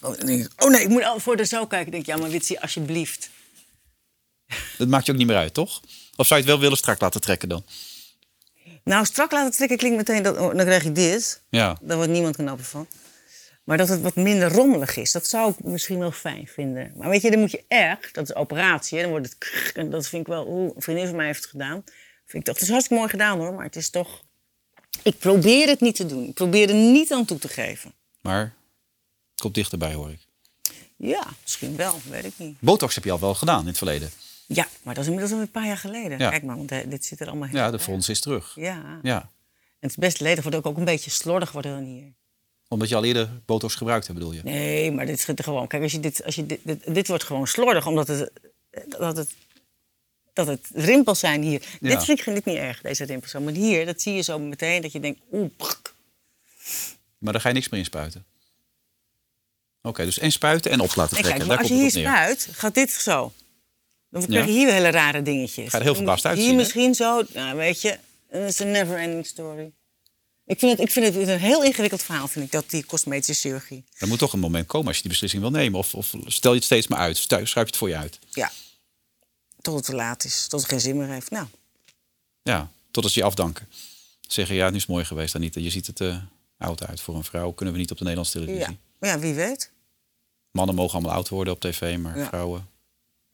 Oh, 0.00 0.16
dan 0.16 0.26
denk 0.26 0.44
ik, 0.44 0.64
oh 0.64 0.70
nee, 0.70 0.82
ik 0.82 0.88
moet 0.88 1.04
al 1.04 1.20
voor 1.20 1.36
de 1.36 1.44
zo 1.44 1.66
kijken. 1.66 1.78
Dan 1.78 1.90
denk 1.90 2.02
ik, 2.02 2.14
ja, 2.14 2.16
maar 2.16 2.30
Witsie, 2.30 2.60
alsjeblieft. 2.60 3.30
Dat 4.78 4.88
maakt 4.88 5.06
je 5.06 5.12
ook 5.12 5.18
niet 5.18 5.26
meer 5.26 5.36
uit, 5.36 5.54
toch? 5.54 5.80
Of 6.16 6.26
zou 6.26 6.40
je 6.40 6.46
het 6.46 6.54
wel 6.54 6.58
willen 6.60 6.76
strak 6.76 7.00
laten 7.00 7.20
trekken 7.20 7.48
dan? 7.48 7.64
Nou, 8.84 9.04
strak 9.04 9.32
laten 9.32 9.52
trekken 9.52 9.76
klinkt 9.76 9.96
meteen, 9.96 10.22
dat, 10.22 10.36
oh, 10.36 10.56
dan 10.56 10.64
krijg 10.64 10.82
je 10.82 10.92
dit. 10.92 11.40
Ja. 11.48 11.78
Daar 11.80 11.96
wordt 11.96 12.12
niemand 12.12 12.36
knapper 12.36 12.64
van. 12.64 12.86
Maar 13.66 13.76
dat 13.76 13.88
het 13.88 14.00
wat 14.00 14.14
minder 14.14 14.52
rommelig 14.52 14.96
is, 14.96 15.12
dat 15.12 15.26
zou 15.26 15.50
ik 15.50 15.64
misschien 15.64 15.98
wel 15.98 16.10
fijn 16.12 16.46
vinden. 16.46 16.92
Maar 16.96 17.08
weet 17.08 17.22
je, 17.22 17.30
dan 17.30 17.40
moet 17.40 17.50
je 17.50 17.64
echt, 17.68 18.14
dat 18.14 18.28
is 18.28 18.34
operatie, 18.34 18.96
hè, 18.96 19.02
dan 19.02 19.12
wordt 19.12 19.26
het 19.26 19.38
krrr, 19.38 19.76
en 19.76 19.90
dat 19.90 20.08
vind 20.08 20.22
ik 20.22 20.28
wel, 20.28 20.46
oeh, 20.48 20.72
een 20.76 20.82
vriendin 20.82 21.06
van 21.06 21.16
mij 21.16 21.26
heeft 21.26 21.40
het 21.40 21.50
gedaan. 21.50 21.84
Vind 22.24 22.42
ik 22.42 22.44
toch, 22.44 22.54
het 22.54 22.62
is 22.62 22.68
hartstikke 22.68 22.94
mooi 23.02 23.08
gedaan 23.10 23.38
hoor, 23.38 23.54
maar 23.54 23.64
het 23.64 23.76
is 23.76 23.90
toch, 23.90 24.22
ik 25.02 25.18
probeer 25.18 25.68
het 25.68 25.80
niet 25.80 25.94
te 25.96 26.06
doen. 26.06 26.24
Ik 26.28 26.34
probeer 26.34 26.68
er 26.68 26.74
niet 26.74 27.12
aan 27.12 27.24
toe 27.24 27.38
te 27.38 27.48
geven. 27.48 27.92
Maar 28.20 28.54
het 29.30 29.40
komt 29.40 29.54
dichterbij, 29.54 29.92
hoor 29.94 30.10
ik. 30.10 30.20
Ja, 30.96 31.26
misschien 31.42 31.76
wel, 31.76 32.00
weet 32.10 32.24
ik 32.24 32.32
niet. 32.36 32.56
Botox 32.60 32.94
heb 32.94 33.04
je 33.04 33.10
al 33.12 33.20
wel 33.20 33.34
gedaan 33.34 33.60
in 33.60 33.66
het 33.66 33.78
verleden. 33.78 34.10
Ja, 34.46 34.66
maar 34.82 34.94
dat 34.94 35.02
is 35.04 35.10
inmiddels 35.10 35.32
alweer 35.32 35.46
een 35.46 35.60
paar 35.60 35.66
jaar 35.66 35.76
geleden. 35.78 36.18
Ja. 36.18 36.30
Kijk 36.30 36.42
maar, 36.42 36.56
want 36.56 36.70
eh, 36.72 36.78
dit 36.88 37.04
zit 37.04 37.20
er 37.20 37.26
allemaal 37.28 37.48
heel 37.48 37.58
Ja, 37.58 37.70
de 37.70 37.78
fonds 37.78 38.08
is 38.08 38.20
terug. 38.20 38.52
Ja. 38.54 38.74
en 38.84 38.98
Ja. 39.02 39.30
het 39.80 39.90
is 39.90 39.96
best 39.96 40.20
ledig, 40.20 40.42
wordt 40.42 40.58
ook, 40.58 40.66
ook 40.66 40.76
een 40.76 40.84
beetje 40.84 41.10
slordig 41.10 41.52
worden 41.52 41.72
dan 41.72 41.84
hier. 41.84 42.12
Omdat 42.68 42.88
je 42.88 42.94
al 42.94 43.04
eerder 43.04 43.30
botox 43.44 43.74
gebruikt 43.74 44.06
hebt, 44.06 44.18
bedoel 44.18 44.34
je? 44.34 44.40
Nee, 44.42 44.92
maar 44.92 45.06
dit 45.06 45.20
schiet 45.20 45.38
er 45.38 45.44
gewoon. 45.44 45.66
Kijk, 45.66 45.82
als 45.82 45.92
je 45.92 46.00
dit, 46.00 46.24
als 46.24 46.34
je 46.34 46.46
dit, 46.46 46.60
dit, 46.62 46.94
dit 46.94 47.08
wordt 47.08 47.24
gewoon 47.24 47.46
slordig, 47.46 47.86
omdat 47.86 48.08
het, 48.08 48.30
dat 48.88 49.16
het, 49.16 49.34
dat 50.32 50.46
het 50.46 50.66
rimpels 50.74 51.18
zijn 51.18 51.42
hier. 51.42 51.62
Ja. 51.80 51.88
Dit 51.88 52.04
vind 52.04 52.18
ik 52.18 52.34
dit 52.34 52.44
niet 52.44 52.56
erg, 52.56 52.80
deze 52.80 53.04
rimpels. 53.04 53.32
Maar 53.32 53.52
hier, 53.52 53.86
dat 53.86 54.02
zie 54.02 54.14
je 54.14 54.22
zo 54.22 54.38
meteen, 54.38 54.82
dat 54.82 54.92
je 54.92 55.00
denkt, 55.00 55.20
oeh. 55.32 55.50
Maar 57.18 57.32
daar 57.32 57.42
ga 57.42 57.48
je 57.48 57.54
niks 57.54 57.68
meer 57.68 57.80
in 57.80 57.86
spuiten. 57.86 58.24
Oké, 59.82 60.04
dus 60.04 60.18
en 60.18 60.32
spuiten 60.32 60.70
en 60.70 60.80
op 60.80 60.94
laten 60.94 61.16
En 61.16 61.22
trekken. 61.22 61.46
kijk, 61.46 61.58
maar 61.58 61.68
daar 61.68 61.76
als 61.76 61.92
je 61.92 62.00
hier 62.00 62.06
spuit, 62.06 62.48
gaat 62.52 62.74
dit 62.74 62.90
zo. 62.90 63.32
Dan 64.10 64.26
krijg 64.26 64.46
je 64.46 64.52
hier 64.52 64.72
hele 64.72 64.90
rare 64.90 65.22
dingetjes. 65.22 65.64
Gaat 65.70 65.80
er 65.80 65.86
heel 65.86 65.94
verbaasd 65.94 66.22
Hier 66.22 66.32
uitzien, 66.32 66.50
hè? 66.50 66.56
misschien 66.56 66.94
zo, 66.94 67.22
nou, 67.32 67.56
weet 67.56 67.80
je, 67.80 67.98
het 68.28 68.48
is 68.50 68.58
een 68.58 68.70
never-ending 68.70 69.26
story. 69.26 69.72
Ik 70.46 70.58
vind, 70.58 70.72
het, 70.72 70.80
ik 70.80 70.90
vind 70.92 71.14
het 71.14 71.28
een 71.28 71.38
heel 71.38 71.62
ingewikkeld 71.64 72.02
verhaal, 72.02 72.28
vind 72.28 72.44
ik, 72.44 72.52
dat 72.52 72.70
die 72.70 72.84
cosmetische 72.84 73.34
chirurgie. 73.48 73.84
Er 73.98 74.08
moet 74.08 74.18
toch 74.18 74.32
een 74.32 74.38
moment 74.38 74.66
komen 74.66 74.86
als 74.86 74.96
je 74.96 75.02
die 75.02 75.10
beslissing 75.10 75.42
wil 75.42 75.50
nemen. 75.50 75.78
Of, 75.78 75.94
of 75.94 76.14
stel 76.26 76.50
je 76.50 76.56
het 76.56 76.64
steeds 76.64 76.86
maar 76.86 76.98
uit. 76.98 77.16
Schuif 77.16 77.50
je 77.52 77.60
het 77.60 77.76
voor 77.76 77.88
je 77.88 77.96
uit. 77.96 78.18
Ja, 78.30 78.52
tot 79.60 79.74
het 79.74 79.84
te 79.84 79.94
laat 79.94 80.24
is, 80.24 80.46
tot 80.48 80.60
het 80.60 80.68
geen 80.68 80.80
zin 80.80 80.96
meer 80.96 81.08
heeft. 81.08 81.30
Nou, 81.30 81.46
Ja, 82.42 82.70
totdat 82.90 83.12
ze 83.12 83.18
je 83.18 83.24
afdanken. 83.24 83.68
Zeggen, 84.20 84.54
ja, 84.56 84.68
nu 84.70 84.74
is 84.76 84.82
het 84.82 84.90
mooi 84.90 85.04
geweest, 85.04 85.34
Anita. 85.34 85.60
Je 85.60 85.70
ziet 85.70 85.86
het 85.86 86.00
eh, 86.00 86.16
oud 86.58 86.86
uit. 86.86 87.00
Voor 87.00 87.14
een 87.14 87.24
vrouw 87.24 87.50
kunnen 87.52 87.74
we 87.74 87.80
niet 87.80 87.90
op 87.90 87.96
de 87.98 88.02
Nederlandse 88.04 88.38
televisie. 88.38 88.70
ja. 88.70 88.76
Maar 89.00 89.10
ja, 89.10 89.18
wie 89.18 89.34
weet. 89.34 89.70
Mannen 90.50 90.74
mogen 90.74 90.94
allemaal 90.94 91.14
oud 91.14 91.28
worden 91.28 91.52
op 91.52 91.60
tv, 91.60 91.98
maar 91.98 92.18
Ja. 92.18 92.26
vrouwen... 92.26 92.68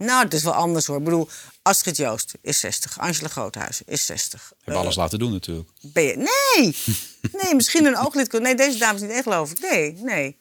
Nou, 0.04 0.24
het 0.24 0.34
is 0.34 0.42
wel 0.42 0.52
anders 0.52 0.86
hoor. 0.86 0.98
Ik 0.98 1.04
bedoel, 1.04 1.28
Astrid 1.62 1.96
Joost 1.96 2.34
is 2.40 2.60
60. 2.60 2.98
Angela 2.98 3.28
Groothuizen 3.28 3.86
is 3.88 4.06
60. 4.06 4.52
Hebben 4.62 4.82
alles 4.82 4.96
laten 4.96 5.18
doen 5.18 5.32
natuurlijk. 5.32 5.68
Ben 5.80 6.02
je... 6.02 6.16
Nee! 6.16 6.76
Nee, 7.42 7.54
misschien 7.54 7.84
een 7.84 7.96
ooglid. 7.98 8.32
Nee, 8.32 8.54
deze 8.54 8.78
dame 8.78 8.94
is 8.94 9.00
niet 9.00 9.10
echt, 9.10 9.22
geloof 9.22 9.50
ik. 9.50 9.60
Nee, 9.60 9.92
nee. 9.92 10.36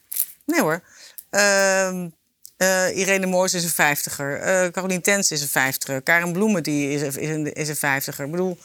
Nee 0.45 0.61
hoor. 0.61 0.83
Ehm, 1.29 2.09
eh, 2.57 2.97
Irene 2.97 3.25
Moors 3.25 3.53
is 3.53 3.63
een 3.63 3.69
vijftiger. 3.69 4.39
Eh 4.39 4.71
Caroline 4.71 5.01
Tens 5.01 5.31
is 5.31 5.41
een 5.41 5.47
vijftiger. 5.47 6.01
Karen 6.01 6.31
Bloemen 6.31 6.63
die 6.63 6.89
is, 6.89 7.01
is, 7.01 7.29
een, 7.29 7.53
is 7.53 7.69
een 7.69 7.75
vijftiger. 7.75 8.25
Ik 8.25 8.31
bedoel, 8.31 8.57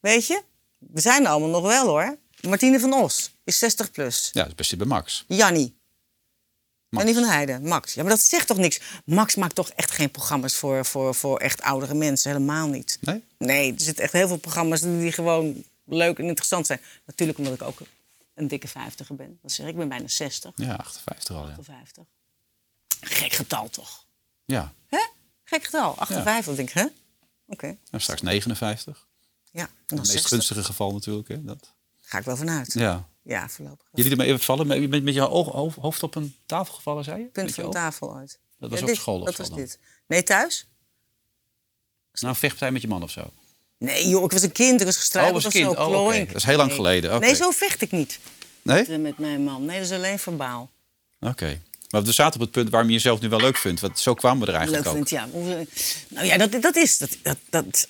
weet 0.00 0.26
je, 0.26 0.42
we 0.78 1.00
zijn 1.00 1.24
er 1.24 1.30
allemaal 1.30 1.48
nog 1.48 1.62
wel 1.62 1.86
hoor. 1.86 2.16
Martine 2.40 2.80
van 2.80 2.92
Os 2.92 3.34
is 3.44 3.58
60 3.58 3.90
plus. 3.90 4.30
Ja, 4.32 4.40
dat 4.40 4.50
is 4.50 4.54
best 4.54 4.76
bij 4.76 4.86
Max. 4.86 5.24
Jannie. 5.28 5.79
Jannie 6.90 7.14
van 7.14 7.22
Heijden, 7.24 7.62
Max. 7.62 7.94
Ja, 7.94 8.02
maar 8.02 8.10
dat 8.10 8.20
zegt 8.20 8.46
toch 8.46 8.56
niks? 8.56 8.80
Max 9.04 9.34
maakt 9.34 9.54
toch 9.54 9.70
echt 9.70 9.90
geen 9.90 10.10
programma's 10.10 10.54
voor, 10.54 10.84
voor, 10.84 11.14
voor 11.14 11.38
echt 11.38 11.62
oudere 11.62 11.94
mensen. 11.94 12.32
Helemaal 12.32 12.68
niet. 12.68 12.98
Nee? 13.00 13.24
Nee, 13.38 13.72
er 13.74 13.80
zitten 13.80 14.04
echt 14.04 14.12
heel 14.12 14.28
veel 14.28 14.36
programma's 14.36 14.80
die 14.80 15.12
gewoon 15.12 15.64
leuk 15.84 16.18
en 16.18 16.24
interessant 16.24 16.66
zijn. 16.66 16.80
Natuurlijk 17.06 17.38
omdat 17.38 17.54
ik 17.54 17.62
ook 17.62 17.80
een 18.34 18.48
dikke 18.48 18.68
vijftiger 18.68 19.14
ben. 19.16 19.38
Dat 19.42 19.52
zeg 19.52 19.66
ik, 19.66 19.72
ik 19.72 19.78
ben 19.78 19.88
bijna 19.88 20.08
60, 20.08 20.52
Ja, 20.54 20.76
58 20.76 21.36
al, 21.36 21.48
ja. 21.48 21.54
58. 21.58 22.04
Gek 23.00 23.32
getal 23.32 23.70
toch? 23.70 24.04
Ja, 24.44 24.72
Hè? 24.88 25.06
Gek 25.44 25.64
getal, 25.64 25.96
58. 25.98 26.44
Dan 26.44 26.54
denk 26.54 26.68
ik, 26.68 26.74
hè? 26.74 26.86
Oké, 27.46 27.76
en 27.90 28.00
straks 28.00 28.20
59. 28.22 29.06
ja. 29.50 29.62
En 29.62 29.68
Het 29.86 29.96
meest 29.98 30.10
60. 30.10 30.30
gunstige 30.30 30.64
geval 30.64 30.92
natuurlijk. 30.92 31.28
Hè? 31.28 31.44
Dat... 31.44 31.72
Ga 32.00 32.18
ik 32.18 32.24
wel 32.24 32.36
vanuit. 32.36 32.72
Ja, 32.72 33.08
Ja. 33.22 33.48
voorlopig. 33.48 33.86
Jullie 33.92 34.10
ermee 34.10 34.26
even 34.26 34.40
vallen, 34.40 34.66
met, 34.66 34.88
met, 34.90 35.02
met 35.02 35.14
je 35.14 35.20
hoofd 35.20 36.02
op 36.02 36.14
een 36.14 36.34
tafel 36.46 36.74
gevallen, 36.74 37.04
zei 37.04 37.18
je? 37.18 37.24
Punt 37.24 37.46
Met 37.46 37.54
je 37.54 37.62
van 37.62 37.70
de 37.70 37.76
tafel 37.76 38.16
uit. 38.16 38.38
Dat 38.58 38.70
was 38.70 38.78
Ja, 38.78 38.84
op 38.84 38.90
dit- 38.90 39.00
school 39.00 39.18
of 39.20 39.26
Dat 39.26 39.36
was 39.36 39.48
dan? 39.48 39.58
dit. 39.58 39.78
Nee, 40.06 40.22
thuis? 40.22 40.66
Nou, 42.12 42.34
vechtpartij 42.36 42.70
met 42.72 42.82
je 42.82 42.88
man 42.88 43.02
of 43.02 43.10
zo? 43.10 43.30
Nee, 43.78 44.08
joh, 44.08 44.24
ik 44.24 44.30
was 44.32 44.42
een 44.42 44.52
kind, 44.52 44.80
ik 44.80 44.86
was 44.86 44.96
gestruikeld. 44.96 45.36
Oh, 45.36 45.42
was 45.44 45.52
kind. 45.52 45.72
zo 45.74 45.80
Oh, 45.82 45.86
klooien. 45.88 46.26
Dat 46.26 46.36
is 46.36 46.44
heel 46.44 46.56
lang 46.56 46.68
Nee. 46.68 46.76
geleden. 46.76 47.20
Nee, 47.20 47.34
zo 47.34 47.50
vecht 47.50 47.80
ik 47.82 47.90
niet 47.90 48.18
Nee? 48.62 48.84
eh, 48.84 48.98
met 48.98 49.18
mijn 49.18 49.44
man. 49.44 49.64
Nee, 49.64 49.76
dat 49.80 49.90
is 49.90 49.96
alleen 49.96 50.18
verbaal. 50.18 50.70
Oké. 51.20 51.60
Maar 51.90 52.02
we 52.02 52.12
zaten 52.12 52.34
op 52.34 52.40
het 52.40 52.50
punt 52.54 52.70
waarom 52.70 52.88
je 52.88 52.94
jezelf 52.94 53.20
nu 53.20 53.28
wel 53.28 53.40
leuk 53.40 53.56
vindt. 53.56 53.80
Want 53.80 53.98
zo 53.98 54.14
kwamen 54.14 54.40
we 54.46 54.52
er 54.52 54.58
eigenlijk 54.58 54.84
Leuk 54.86 54.94
ook. 54.96 55.08
vindt, 55.08 55.10
ja. 55.32 55.38
Hoe- 55.38 55.66
Nou 56.08 56.26
ja, 56.26 56.36
dat, 56.36 56.62
dat, 56.62 56.76
is, 56.76 56.98
dat, 56.98 57.16
dat, 57.22 57.36
dat 57.50 57.86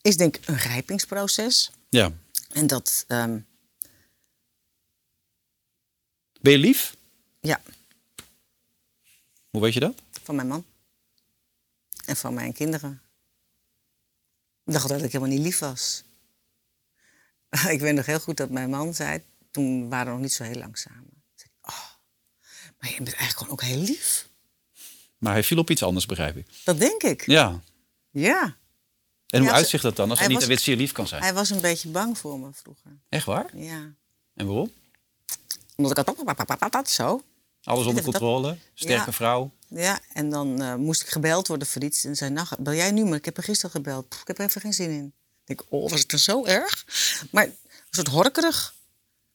is 0.00 0.16
denk 0.16 0.36
ik 0.36 0.48
een 0.48 0.56
rijpingsproces. 0.58 1.70
Ja. 1.88 2.10
En 2.52 2.66
dat, 2.66 3.04
ehm, 3.08 3.38
Ben 6.40 6.52
je 6.52 6.58
lief? 6.58 6.96
ja, 7.40 7.60
Hoe 9.50 9.60
weet 9.60 9.74
je 9.74 9.80
dat? 9.80 10.02
van 10.22 10.34
mijn 10.34 10.48
man. 10.48 10.64
En 12.04 12.16
van 12.16 12.34
mijn 12.34 12.52
kinderen. 12.52 13.02
Ik 14.64 14.72
dacht 14.72 14.88
dat 14.88 15.02
ik 15.02 15.12
helemaal 15.12 15.34
niet 15.36 15.44
lief 15.44 15.58
was. 15.58 16.02
ik 17.74 17.80
weet 17.80 17.94
nog 17.94 18.06
heel 18.06 18.20
goed 18.20 18.36
dat 18.36 18.50
mijn 18.50 18.70
man 18.70 18.94
zei... 18.94 19.22
Toen 19.50 19.88
waren 19.88 20.06
we 20.06 20.12
nog 20.12 20.20
niet 20.20 20.32
zo 20.32 20.42
heel 20.44 20.54
lang 20.58 20.78
samen. 20.78 21.22
Zei 21.34 21.50
oh, 21.62 21.84
maar 22.80 22.90
je 22.90 22.96
bent 22.96 23.08
eigenlijk 23.16 23.36
gewoon 23.38 23.52
ook 23.52 23.62
heel 23.62 23.78
lief. 23.82 24.28
Maar 25.18 25.32
hij 25.32 25.42
viel 25.44 25.58
op 25.58 25.70
iets 25.70 25.82
anders, 25.82 26.06
begrijp 26.06 26.36
ik. 26.36 26.46
Dat 26.64 26.78
denk 26.78 27.02
ik. 27.02 27.26
Ja. 27.26 27.60
Ja. 28.10 28.56
En 29.28 29.38
hoe 29.40 29.48
Ja, 29.48 29.54
uitzicht 29.54 29.82
dat 29.82 29.96
dan 29.96 30.10
als 30.10 30.18
hij 30.18 30.26
hij 30.28 30.36
niet 30.36 30.44
was- 30.46 30.48
een 30.52 30.54
wit 30.56 30.64
zeer 30.64 30.76
lief 30.76 30.92
kan 30.92 31.06
zijn? 31.08 31.22
Hij 31.22 31.34
was 31.34 31.50
een 31.50 31.60
beetje 31.60 31.88
bang 31.88 32.18
voor 32.18 32.38
me 32.40 32.52
vroeger. 32.52 32.90
Echt 33.08 33.24
waar? 33.26 33.56
Ja. 33.56 33.94
En 34.34 34.46
waarom? 34.46 34.72
Omdat 35.78 35.98
ik 35.98 36.72
had 36.74 36.90
zo. 36.90 37.22
Alles 37.62 37.86
onder 37.86 38.02
Dat- 38.02 38.12
controle? 38.12 38.56
Sterke 38.74 39.06
Ja. 39.06 39.12
vrouw? 39.12 39.50
Ja, 39.68 39.98
en 40.12 40.30
dan 40.30 40.62
eh, 40.62 40.74
moest 40.74 41.02
ik 41.02 41.08
gebeld 41.08 41.48
worden 41.48 41.66
voor 41.68 41.82
iets. 41.82 42.04
En 42.04 42.16
zei, 42.16 42.30
nou, 42.30 42.46
bel 42.58 42.74
jij 42.74 42.90
nu? 42.90 43.04
Maar 43.04 43.18
ik 43.18 43.24
heb 43.24 43.36
er 43.36 43.42
gisteren 43.42 43.70
gebeld. 43.70 44.08
Pff, 44.08 44.20
ik 44.20 44.26
heb 44.26 44.38
er 44.38 44.44
even 44.44 44.60
geen 44.60 44.72
zin 44.72 44.90
in. 44.90 45.12
Ik 45.44 45.56
denk, 45.56 45.62
oh, 45.68 45.90
was 45.90 46.00
het 46.00 46.10
dan 46.10 46.18
zo 46.18 46.44
erg? 46.44 46.84
Maar 47.30 47.44
een 47.44 47.56
soort 47.90 48.08
horkerig. 48.08 48.74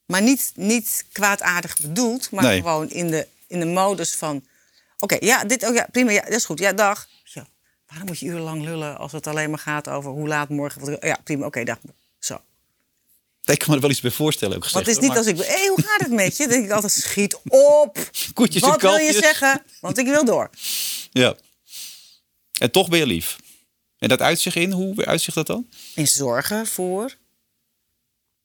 Maar 0.05 0.21
niet, 0.21 0.51
niet 0.55 1.05
kwaadaardig 1.11 1.77
bedoeld. 1.81 2.31
Maar 2.31 2.43
Nee. 2.43 2.59
gewoon 2.61 2.89
in 2.89 3.07
de, 3.11 3.27
in 3.47 3.59
de 3.59 3.65
modus 3.65 4.15
van... 4.15 4.45
Oké, 4.99 5.17
ja, 5.19 5.43
dit, 5.43 5.63
oh 5.67 5.73
ja, 5.73 5.87
prima, 5.91 6.11
ja, 6.11 6.21
dat 6.21 6.31
is 6.33 6.45
goed. 6.45 6.59
Ja, 6.59 6.73
dag. 6.73 7.07
Ja, 7.23 7.47
waarom 7.87 8.07
moet 8.07 8.19
je 8.19 8.25
urenlang 8.25 8.63
lullen 8.63 8.97
als 8.97 9.11
het 9.11 9.27
alleen 9.27 9.49
maar 9.49 9.59
gaat 9.59 9.89
over 9.89 10.11
hoe 10.11 10.27
laat 10.27 10.49
morgen... 10.49 10.97
Ja, 11.07 11.19
prima, 11.23 11.45
oké, 11.45 11.63
dag. 11.63 11.77
Zo. 12.19 12.39
Ik 13.43 13.59
kan 13.59 13.67
me 13.69 13.75
er 13.75 13.81
wel 13.81 13.89
iets 13.89 14.01
bij 14.01 14.11
voorstellen, 14.11 14.55
ook 14.55 14.63
gezegd. 14.63 14.85
Want 14.85 14.95
het 14.95 14.95
is 14.95 15.09
niet 15.09 15.25
maar- 15.25 15.35
als 15.35 15.47
ik... 15.47 15.57
Hé, 15.57 15.67
hoe 15.67 15.81
gaat 15.81 15.99
het 15.99 16.11
met 16.11 16.37
je? 16.37 16.43
Dan 16.43 16.51
denk 16.51 16.65
ik 16.65 16.71
altijd, 16.71 16.91
schiet 16.91 17.37
op. 17.47 18.09
Koetjes 18.33 18.61
en 18.61 18.69
Wat 18.69 18.81
wil 18.81 18.95
je 18.97 19.13
zeggen? 19.13 19.63
Want 19.79 19.97
ik 19.97 20.05
wil 20.05 20.25
door. 20.25 20.49
Ja. 21.11 21.35
En 22.59 22.71
toch 22.71 22.89
ben 22.89 22.99
je 22.99 23.05
lief. 23.05 23.37
En 23.97 24.09
dat 24.09 24.21
uitzicht 24.21 24.55
in, 24.55 24.71
hoe 24.71 25.05
uitzicht 25.05 25.37
dat 25.37 25.47
dan? 25.47 25.69
In 25.95 26.07
zorgen 26.07 26.67
voor... 26.67 27.15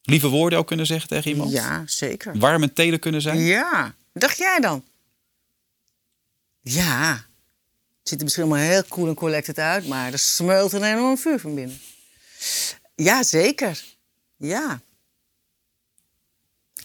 Lieve 0.03 0.28
woorden 0.28 0.59
ook 0.59 0.66
kunnen 0.66 0.86
zeggen 0.86 1.09
tegen 1.09 1.30
iemand? 1.30 1.51
Ja, 1.51 1.82
zeker. 1.86 2.38
Warm 2.38 2.62
en 2.62 2.72
teder 2.72 2.99
kunnen 2.99 3.22
zijn? 3.22 3.38
Ja, 3.38 3.94
dacht 4.12 4.38
jij 4.38 4.61
dan? 4.61 4.84
Ja. 6.61 7.12
Het 7.99 8.09
ziet 8.09 8.18
er 8.18 8.24
misschien 8.24 8.44
allemaal 8.44 8.62
heel 8.68 8.84
cool 8.88 9.09
en 9.09 9.14
collected 9.14 9.59
uit, 9.59 9.86
maar 9.86 10.12
er 10.12 10.18
smeult 10.18 10.72
een 10.72 10.82
enorm 10.82 11.18
vuur 11.18 11.40
van 11.40 11.55
binnen. 11.55 11.80
Ja, 12.94 13.22
zeker. 13.22 13.84
Ja. 14.36 14.80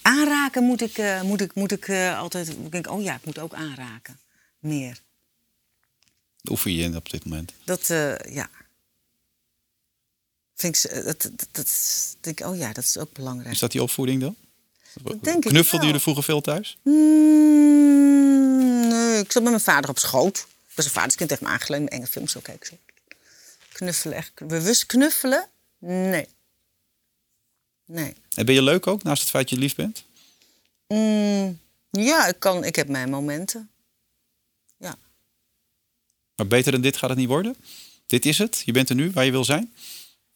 Aanraken 0.04 0.64
moet 0.64 0.82
ik, 0.82 0.98
eh, 0.98 1.22
moet 1.22 1.42
ik, 1.42 1.56
moet 1.56 1.72
ik 1.72 1.88
eh, 1.88 2.20
altijd... 2.20 2.50
Ik 2.50 2.72
denk, 2.72 2.90
oh 2.90 3.02
ja, 3.02 3.16
ik 3.16 3.26
moet 3.26 3.40
ook 3.40 3.54
aanraken. 3.54 4.20
Meer. 4.60 5.00
Oefen 6.50 6.74
je 6.74 6.84
in 6.84 6.96
op 6.96 7.10
dit 7.10 7.26
moment? 7.26 7.54
Dat, 7.64 7.90
eh, 7.90 8.18
ja. 8.18 8.50
Vind 10.56 10.84
ik, 10.84 11.06
dat, 11.06 11.22
dat, 11.22 11.48
dat, 11.52 11.70
denk 12.22 12.40
ik, 12.40 12.46
oh 12.46 12.58
ja, 12.58 12.74
dat 12.74 12.84
is 12.84 12.98
ook 12.98 13.14
belangrijk. 13.14 13.54
Is 13.54 13.60
dat 13.60 13.72
die 13.72 13.82
opvoeding 13.82 14.22
dan? 14.22 14.36
denk 15.22 15.46
ik 15.46 15.50
Knuffelden 15.50 15.72
wel. 15.72 15.86
jullie 15.86 16.02
vroeger 16.02 16.24
veel 16.24 16.42
thuis? 16.42 16.78
Mm, 16.84 18.88
nee, 18.88 19.20
ik 19.20 19.32
zat 19.32 19.44
met 19.44 19.52
mijn 19.52 19.64
vader 19.64 19.90
op 19.90 20.00
schoot. 20.00 20.38
Ik 20.70 20.76
was 20.76 20.86
een 20.86 20.92
vaderskind 20.92 21.30
tegen 21.30 21.46
me 21.46 21.52
aangeleund. 21.52 21.90
Enge 21.90 22.08
films 22.08 22.32
zo 22.32 22.40
kijken. 22.40 22.78
Knuffelen, 23.72 24.18
echt. 24.18 24.32
Bewust 24.48 24.86
knuffelen? 24.86 25.48
Nee. 25.80 26.28
Nee. 27.86 28.14
En 28.36 28.46
ben 28.46 28.56
je 28.56 28.62
leuk 28.62 28.88
ook, 28.88 29.04
naast 29.04 29.22
het 29.22 29.30
feit 29.32 29.50
dat 29.50 29.58
je 29.58 29.64
lief 29.66 29.76
bent? 29.76 30.04
Mm, 30.88 31.60
ja, 31.90 32.28
ik, 32.28 32.40
kan, 32.40 32.64
ik 32.64 32.76
heb 32.76 32.88
mijn 32.88 33.10
momenten. 33.10 33.70
Ja. 34.78 34.96
Maar 36.36 36.48
beter 36.48 36.72
dan 36.72 36.82
dit 36.82 36.98
gaat 36.98 37.10
het 37.10 37.20
niet 37.20 37.28
worden? 37.28 37.56
Dit 38.08 38.26
is 38.26 38.38
het? 38.38 38.62
Je 38.66 38.72
bent 38.72 38.90
er 38.90 38.96
nu 38.96 39.12
waar 39.12 39.26
je 39.26 39.32
wil 39.32 39.46
zijn? 39.46 39.74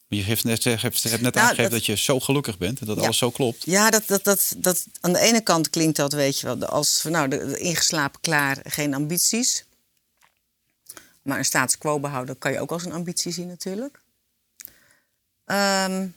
Je 0.07 0.23
hebt 0.23 0.43
net, 0.43 0.63
hebt, 0.63 0.81
hebt 1.03 1.21
net 1.21 1.33
Nou, 1.33 1.37
aangegeven 1.37 1.63
dat- 1.63 1.71
dat... 1.71 1.85
je 1.85 1.95
zo 1.95 2.19
gelukkig 2.19 2.57
bent 2.57 2.79
en 2.79 2.85
dat 2.85 2.97
Ja. 2.97 3.03
alles 3.03 3.17
zo 3.17 3.29
klopt. 3.31 3.65
Ja, 3.65 3.89
dat, 3.89 4.07
dat, 4.07 4.23
dat, 4.23 4.53
dat, 4.57 4.85
aan 5.01 5.13
de 5.13 5.19
ene 5.19 5.41
kant 5.41 5.69
klinkt 5.69 5.95
dat, 5.97 6.13
weet 6.13 6.39
je 6.39 6.45
wel, 6.45 6.65
als 6.65 7.03
nou, 7.03 7.27
de, 7.27 7.45
de 7.45 7.57
ingeslapen 7.57 8.19
klaar, 8.21 8.59
geen 8.63 8.93
ambities. 8.93 9.65
Maar 11.21 11.37
een 11.37 11.45
status 11.45 11.77
quo 11.77 11.99
behouden 11.99 12.37
kan 12.37 12.51
je 12.51 12.59
ook 12.59 12.71
als 12.71 12.85
een 12.85 12.91
ambitie 12.93 13.31
zien, 13.31 13.47
natuurlijk. 13.47 13.99
Ehm, 15.45 16.07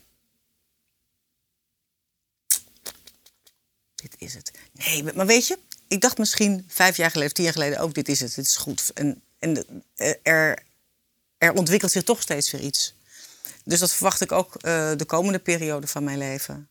dit 4.01 4.15
is 4.19 4.35
het. 4.35 4.51
Nee, 4.73 5.03
maar 5.15 5.27
weet 5.27 5.47
je, 5.47 5.59
ik 5.89 6.01
dacht 6.01 6.19
misschien 6.19 6.65
vijf 6.69 6.97
jaar 6.97 7.11
geleden, 7.11 7.29
of 7.31 7.35
tien 7.35 7.45
jaar 7.45 7.53
geleden 7.53 7.79
ook, 7.81 7.95
dit 7.95 8.09
is 8.09 8.21
het, 8.21 8.35
dit 8.35 8.45
is 8.47 8.57
goed. 8.57 8.91
En, 8.95 9.23
en 9.39 9.55
de- 9.55 10.19
er, 10.23 10.63
er 11.39 11.53
ontwikkelt 11.53 11.93
zich 11.93 12.03
toch 12.03 12.23
steeds 12.23 12.51
weer 12.51 12.61
iets. 12.61 12.95
Dus 13.65 13.79
dat 13.79 13.93
verwacht 13.93 14.21
ik 14.21 14.33
ook 14.33 14.55
eh, 14.55 14.93
de 14.97 15.05
komende 15.05 15.39
periode 15.39 15.87
van 15.87 16.05
mijn 16.05 16.19
leven. 16.19 16.69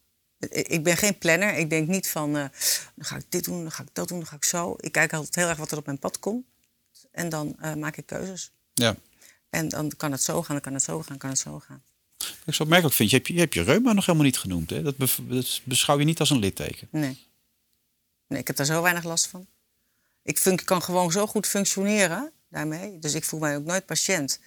Ik 0.49 0.83
ben 0.83 0.97
geen 0.97 1.17
planner. 1.17 1.53
Ik 1.57 1.69
denk 1.69 1.87
niet 1.87 2.07
van, 2.07 2.37
eh, 2.37 2.45
dan 2.95 3.05
ga 3.05 3.15
ik 3.15 3.23
dit 3.29 3.43
doen, 3.43 3.61
dan 3.61 3.71
ga 3.71 3.83
ik 3.83 3.89
dat 3.93 4.07
doen, 4.07 4.17
dan 4.17 4.27
ga 4.27 4.35
ik 4.35 4.43
zo. 4.45 4.75
Ik 4.79 4.91
kijk 4.91 5.13
altijd 5.13 5.35
heel 5.35 5.47
erg 5.47 5.57
wat 5.57 5.71
er 5.71 5.77
op 5.77 5.85
mijn 5.85 5.99
pad 5.99 6.19
komt. 6.19 6.45
En 7.11 7.29
dan 7.29 7.55
eh, 7.59 7.73
maak 7.73 7.97
ik 7.97 8.05
keuzes. 8.05 8.51
Ja. 8.73 8.95
En 9.49 9.69
dan 9.69 9.91
kan 9.97 10.11
het 10.11 10.23
zo 10.23 10.41
gaan, 10.43 10.55
dan 10.55 10.61
kan 10.63 10.73
het 10.73 10.83
zo 10.83 11.01
gaan, 11.01 11.17
kan 11.17 11.29
het 11.29 11.39
zo 11.39 11.59
gaan. 11.59 11.83
Wat 12.27 12.37
ik 12.45 12.53
zo 12.53 12.63
opmerkelijk 12.63 12.95
vind, 12.95 13.09
je 13.09 13.15
hebt 13.15 13.27
je, 13.27 13.33
je, 13.33 13.39
hebt 13.39 13.53
je 13.53 13.61
reuma 13.61 13.93
nog 13.93 14.05
helemaal 14.05 14.27
niet 14.27 14.37
genoemd. 14.37 14.69
Hè? 14.69 14.81
Dat, 14.81 14.95
beschouw 15.63 15.99
je 15.99 16.05
niet 16.05 16.19
als 16.19 16.29
een 16.29 16.39
litteken. 16.39 16.87
Nee. 16.91 17.27
Nee, 18.27 18.39
ik 18.39 18.47
heb 18.47 18.55
daar 18.55 18.65
zo 18.65 18.81
weinig 18.81 19.03
last 19.03 19.27
van. 19.27 19.47
Ik 20.23 20.37
fun- 20.37 20.63
kan 20.63 20.81
gewoon 20.83 21.11
zo 21.11 21.27
goed 21.27 21.47
functioneren 21.47 22.31
daarmee. 22.49 22.99
Dus 22.99 23.13
ik 23.13 23.23
voel 23.23 23.39
mij 23.39 23.55
ook 23.55 23.63
nooit 23.65 23.85
patiënt. 23.85 24.39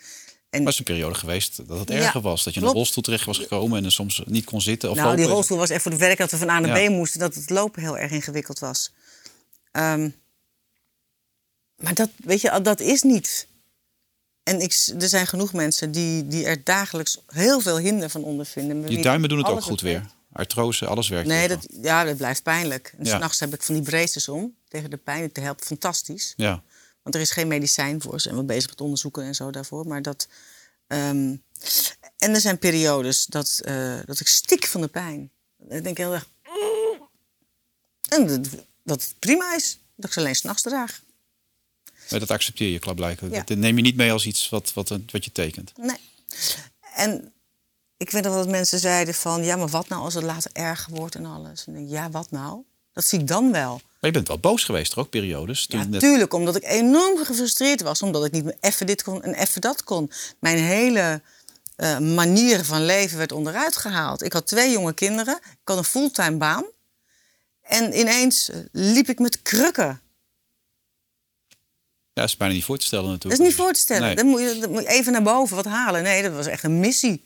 En 0.50 0.62
Maar 0.62 0.72
het 0.72 0.72
is 0.72 0.78
een 0.78 0.94
periode 0.94 1.14
geweest 1.14 1.68
dat 1.68 1.78
het 1.78 1.88
Ja, 1.88 1.94
erger 1.94 2.20
was. 2.20 2.44
Dat 2.44 2.54
je 2.54 2.60
in 2.60 2.66
een 2.66 2.72
rolstoel 2.72 3.02
terecht 3.02 3.24
was 3.24 3.38
gekomen 3.38 3.78
en 3.78 3.84
er 3.84 3.92
soms 3.92 4.22
niet 4.26 4.44
kon 4.44 4.60
zitten 4.60 4.90
of 4.90 4.96
nou, 4.96 5.16
die 5.16 5.24
rolstoel 5.26 5.58
was 5.58 5.70
echt 5.70 5.82
voor 5.82 5.90
de 5.90 5.96
werk 5.96 6.18
dat 6.18 6.30
we 6.30 6.36
van 6.36 6.48
A 6.50 6.58
naar 6.58 6.80
Ja. 6.80 6.88
B 6.88 6.90
moesten. 6.90 7.20
Dat 7.20 7.34
het 7.34 7.50
lopen 7.50 7.82
heel 7.82 7.98
erg 7.98 8.10
ingewikkeld 8.10 8.58
was. 8.58 8.92
Ehm, 9.70 10.08
maar 11.76 11.94
dat, 11.94 12.10
weet 12.16 12.40
je, 12.40 12.60
dat 12.62 12.80
is 12.80 13.02
niet. 13.02 13.46
En 14.42 14.60
ik, 14.60 14.72
er 14.98 15.08
zijn 15.08 15.26
genoeg 15.26 15.52
mensen 15.52 15.92
die, 15.92 16.26
die 16.26 16.44
er 16.44 16.64
dagelijks 16.64 17.18
heel 17.26 17.60
veel 17.60 17.78
hinder 17.78 18.10
van 18.10 18.24
ondervinden. 18.24 18.90
Je 18.90 19.02
duimen 19.02 19.28
doen 19.28 19.38
het 19.38 19.48
ook 19.48 19.62
goed 19.62 19.80
weer. 19.80 20.06
Artrose, 20.32 20.86
alles 20.86 21.08
werkt 21.08 21.28
Nee, 21.28 21.48
dat, 21.48 21.66
ja, 21.82 22.04
dat 22.04 22.16
blijft 22.16 22.42
pijnlijk. 22.42 22.94
En 22.98 23.04
Ja. 23.04 23.16
s'nachts 23.16 23.40
heb 23.40 23.54
ik 23.54 23.62
van 23.62 23.74
die 23.74 23.82
braces 23.84 24.28
om 24.28 24.54
tegen 24.68 24.90
de 24.90 24.96
pijn. 24.96 25.22
Het 25.22 25.36
helpt 25.36 25.64
fantastisch. 25.64 26.32
Ja. 26.36 26.62
Want 27.02 27.14
er 27.14 27.20
is 27.20 27.30
geen 27.30 27.48
medicijn 27.48 28.02
voor. 28.02 28.12
Ze 28.12 28.18
zijn 28.20 28.34
wel 28.34 28.44
bezig 28.44 28.70
met 28.70 28.80
onderzoeken 28.80 29.22
en 29.24 29.34
zo 29.34 29.50
daarvoor. 29.50 29.86
Maar 29.86 30.02
dat. 30.02 30.28
ehm, 30.86 31.36
en 32.18 32.34
er 32.34 32.40
zijn 32.40 32.58
periodes 32.58 33.26
dat, 33.26 33.60
eh, 33.64 33.98
dat 34.04 34.20
ik 34.20 34.28
stik 34.28 34.66
van 34.66 34.80
de 34.80 34.88
pijn. 34.88 35.30
Ik 35.68 35.84
denk 35.84 35.96
heel 35.96 36.12
erg. 36.12 36.28
En 38.08 38.26
dat, 38.26 38.48
dat 38.84 39.02
het 39.02 39.14
prima 39.18 39.54
is 39.54 39.78
dat 39.96 40.04
ik 40.06 40.12
ze 40.12 40.18
alleen 40.20 40.34
s'nachts 40.36 40.62
draag. 40.62 41.00
Maar 42.10 42.20
dat 42.20 42.30
accepteer 42.30 42.68
je 42.68 42.78
klaarblijkelijk. 42.78 43.34
Ja. 43.34 43.42
Dat 43.44 43.58
neem 43.58 43.76
je 43.76 43.82
niet 43.82 43.96
mee 43.96 44.12
als 44.12 44.26
iets 44.26 44.48
wat, 44.48 44.72
wat, 44.74 44.88
wat 45.10 45.24
je 45.24 45.32
tekent. 45.32 45.72
Nee. 45.76 45.96
En 46.94 47.32
ik 47.96 48.10
weet 48.10 48.22
nog 48.22 48.34
dat 48.34 48.48
mensen 48.48 48.78
zeiden 48.78 49.14
van... 49.14 49.44
ja, 49.44 49.56
maar 49.56 49.68
wat 49.68 49.88
nou 49.88 50.02
als 50.02 50.14
het 50.14 50.24
later 50.24 50.50
erger 50.52 50.94
wordt 50.94 51.14
en 51.14 51.26
alles? 51.26 51.64
En 51.66 51.72
ik 51.72 51.78
denk, 51.78 51.90
ja, 51.90 52.10
wat 52.10 52.30
nou? 52.30 52.62
Dat 52.92 53.04
zie 53.04 53.18
ik 53.18 53.26
dan 53.26 53.52
wel. 53.52 53.80
Maar 54.00 54.10
je 54.10 54.16
bent 54.16 54.28
wel 54.28 54.38
boos 54.38 54.64
geweest, 54.64 54.92
er 54.92 54.98
ook 54.98 55.10
periodes. 55.10 55.66
Toen 55.66 55.80
Ja, 55.80 55.86
net- 55.86 56.00
tuurlijk, 56.00 56.34
omdat 56.34 56.56
ik 56.56 56.64
enorm 56.64 57.24
gefrustreerd 57.24 57.82
was. 57.82 58.02
Omdat 58.02 58.24
ik 58.24 58.32
niet 58.32 58.56
even 58.60 58.86
dit 58.86 59.02
kon 59.02 59.22
en 59.22 59.34
even 59.34 59.60
dat 59.60 59.84
kon. 59.84 60.10
Mijn 60.38 60.58
hele 60.58 61.20
eh, 61.76 61.98
manier 61.98 62.64
van 62.64 62.84
leven 62.84 63.18
werd 63.18 63.32
onderuit 63.32 63.76
gehaald. 63.76 64.22
Ik 64.22 64.32
had 64.32 64.46
twee 64.46 64.70
jonge 64.70 64.92
kinderen. 64.94 65.36
Ik 65.42 65.58
had 65.64 65.76
een 65.78 65.84
fulltime 65.84 66.36
baan. 66.36 66.64
En 67.62 67.98
ineens 67.98 68.48
eh, 68.50 68.56
liep 68.72 69.08
ik 69.08 69.18
met 69.18 69.42
krukken. 69.42 70.00
Ja, 72.14 72.20
dat 72.20 72.30
is 72.30 72.36
bijna 72.36 72.54
niet 72.54 72.64
voor 72.64 72.78
te 72.78 72.84
stellen 72.84 73.04
Dat 73.04 73.12
natuurlijk. 73.12 73.42
is 73.42 73.48
niet 73.48 73.56
voor 73.56 73.72
te 73.72 73.80
stellen. 73.80 74.02
Nee. 74.02 74.14
Dan, 74.14 74.26
moet 74.26 74.40
je, 74.40 74.58
dan 74.60 74.70
moet 74.70 74.82
je 74.82 74.88
even 74.88 75.12
naar 75.12 75.22
boven 75.22 75.56
wat 75.56 75.64
halen. 75.64 76.02
Nee, 76.02 76.22
dat 76.22 76.32
was 76.32 76.46
echt 76.46 76.62
een 76.62 76.80
missie. 76.80 77.24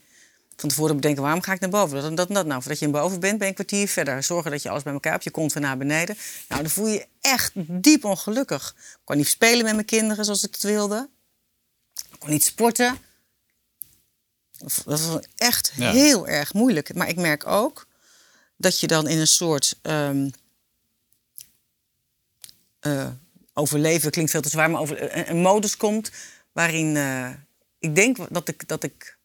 van 0.55 0.69
tevoren 0.69 0.95
bedenken, 0.95 1.21
waarom 1.23 1.41
ga 1.41 1.53
ik 1.53 1.59
naar 1.59 1.69
boven? 1.69 1.95
Dat 1.95 2.05
en 2.09 2.15
dat 2.15 2.27
dat. 2.27 2.45
Nou, 2.45 2.61
voordat 2.61 2.79
je 2.79 2.89
boven 2.89 3.19
bent, 3.19 3.37
ben 3.37 3.41
je 3.47 3.53
een 3.57 3.65
kwartier 3.65 3.87
verder. 3.87 4.23
Zorgen 4.23 4.51
dat 4.51 4.61
je 4.61 4.69
alles 4.69 4.83
bij 4.83 4.93
elkaar 4.93 5.11
hebt, 5.11 5.23
je 5.23 5.31
komt 5.31 5.53
weer 5.53 5.63
naar 5.63 5.77
beneden. 5.77 6.17
Nou, 6.47 6.61
dan 6.61 6.71
voel 6.71 6.87
je 6.87 6.93
je 6.93 7.07
echt 7.21 7.51
diep 7.55 8.03
ongelukkig. 8.05 8.75
Ik 8.77 8.97
kon 9.03 9.17
niet 9.17 9.27
spelen 9.27 9.63
met 9.65 9.73
mijn 9.73 9.85
kinderen 9.85 10.25
zoals 10.25 10.43
ik 10.43 10.53
het 10.53 10.63
wilde. 10.63 11.09
Ik 12.11 12.19
kon 12.19 12.29
niet 12.29 12.43
sporten. 12.45 12.97
Dat 14.57 14.83
was 14.85 15.25
echt 15.35 15.71
Ja. 15.75 15.91
heel 15.91 16.27
erg 16.27 16.53
moeilijk. 16.53 16.93
Maar 16.93 17.07
ik 17.09 17.15
merk 17.17 17.47
ook 17.47 17.87
dat 18.57 18.79
je 18.79 18.87
dan 18.87 19.07
in 19.07 19.17
een 19.19 19.27
soort 19.27 19.75
ehm, 19.81 20.29
eh, 22.79 23.07
overleven 23.57 24.11
klinkt 24.11 24.31
veel 24.31 24.41
te 24.41 24.49
zwaar, 24.49 24.69
maar 24.69 24.81
over 24.81 25.17
een, 25.17 25.29
een 25.29 25.41
modus 25.41 25.77
komt 25.77 26.11
waarin 26.51 26.95
eh, 26.97 27.29
ik 27.79 27.95
denk 27.95 28.17
dat 28.33 28.47
ik, 28.47 28.67
dat 28.67 28.83
ik 28.83 29.17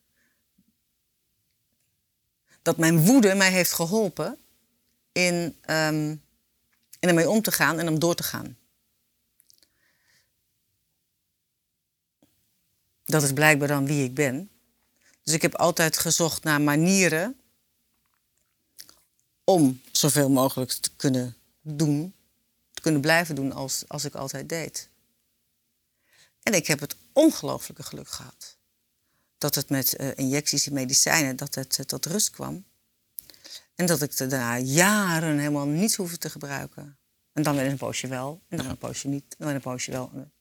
dat 2.61 2.77
mijn 2.77 3.05
woede 3.05 3.35
mij 3.35 3.51
heeft 3.51 3.73
geholpen 3.73 4.37
in, 5.11 5.57
ehm, 5.61 6.09
in 6.99 7.09
ermee 7.09 7.29
om 7.29 7.41
te 7.41 7.51
gaan 7.51 7.79
en 7.79 7.87
om 7.87 7.99
door 7.99 8.15
te 8.15 8.23
gaan. 8.23 8.57
Dat 13.05 13.23
is 13.23 13.33
blijkbaar 13.33 13.67
dan 13.67 13.85
wie 13.85 14.03
ik 14.03 14.13
ben. 14.13 14.49
Dus 15.23 15.33
ik 15.33 15.41
heb 15.41 15.55
altijd 15.55 15.97
gezocht 15.97 16.43
naar 16.43 16.61
manieren 16.61 17.39
om 19.43 19.81
zoveel 19.91 20.29
mogelijk 20.29 20.71
te 20.71 20.89
kunnen 20.95 21.35
doen, 21.61 22.13
kunnen 22.83 23.01
blijven 23.01 23.35
doen 23.35 23.51
als, 23.51 23.83
als 23.87 24.05
ik 24.05 24.15
altijd 24.15 24.49
deed. 24.49 24.89
En 26.43 26.53
ik 26.53 26.67
heb 26.67 26.79
het 26.79 26.95
ongelooflijke 27.13 27.83
geluk 27.83 28.07
gehad 28.09 28.57
dat 29.37 29.55
het 29.55 29.69
met 29.69 29.95
eh, 29.95 30.07
injecties 30.15 30.67
en 30.67 30.73
medicijnen 30.73 31.35
dat 31.35 31.55
het 31.55 31.79
eh, 31.79 31.85
tot 31.85 32.05
rust 32.05 32.29
kwam. 32.29 32.65
En 33.75 33.85
dat 33.85 34.01
ik 34.01 34.17
daarna 34.17 34.57
jaren 34.57 35.37
helemaal 35.37 35.65
niets 35.65 35.95
hoefde 35.95 36.17
te 36.17 36.29
gebruiken. 36.29 36.97
En 37.33 37.43
dan 37.43 37.55
weer 37.55 37.65
een 37.65 37.77
poosje 37.77 38.07
wel, 38.07 38.41
en 38.47 38.57
dan 38.57 38.65
Ja. 38.65 38.71
een 38.71 38.77
poosje 38.77 39.07
niet, 39.07 39.35
en 39.37 39.45
dan 39.45 39.55
een 39.55 39.61
poosje 39.61 39.91
wel. 39.91 40.31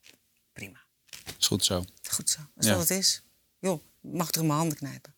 Prima, 0.53 0.81
Is 1.39 1.47
goed 1.47 1.65
zo. 1.65 1.85
goed 2.11 2.31
zo. 2.31 2.39
Dat 2.55 2.65
is 2.65 2.71
Ja. 2.71 2.77
wat 2.77 2.89
het 2.89 2.99
is. 2.99 3.23
Joh, 3.59 3.83
mag 4.01 4.29
er 4.29 4.41
in 4.41 4.47
mijn 4.47 4.59
handen 4.59 4.77
knijpen. 4.79 5.15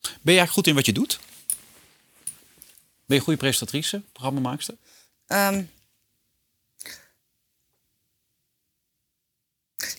Ben 0.00 0.10
je 0.34 0.40
eigenlijk 0.40 0.52
goed 0.52 0.66
in 0.66 0.74
wat 0.74 0.86
je 0.86 0.92
doet? 0.92 1.20
Ben 1.46 1.58
je 3.06 3.14
een 3.14 3.20
goede 3.20 3.38
presentatrice, 3.38 4.00
programmamaakster? 4.12 4.76
Ehm, 5.26 5.64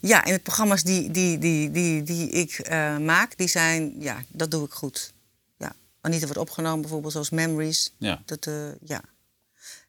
ja, 0.01 0.25
in 0.25 0.33
de 0.33 0.39
programma's 0.39 0.83
die, 0.83 1.11
die, 1.11 1.37
die, 1.37 1.71
die, 1.71 2.03
die 2.03 2.29
ik 2.29 2.51
eh, 2.51 2.97
maak, 2.97 3.37
die 3.37 3.47
zijn, 3.47 4.01
ja, 4.01 4.23
dat 4.27 4.51
doe 4.51 4.65
ik 4.65 4.71
goed. 4.71 5.13
Ja. 5.57 5.75
Anita 6.01 6.25
wordt 6.25 6.39
opgenomen 6.39 6.81
bijvoorbeeld, 6.81 7.13
zoals 7.13 7.29
Memories. 7.29 7.93
Ja. 7.97 8.21
Dat, 8.25 8.47
eh, 8.47 8.75
ja. 8.81 9.01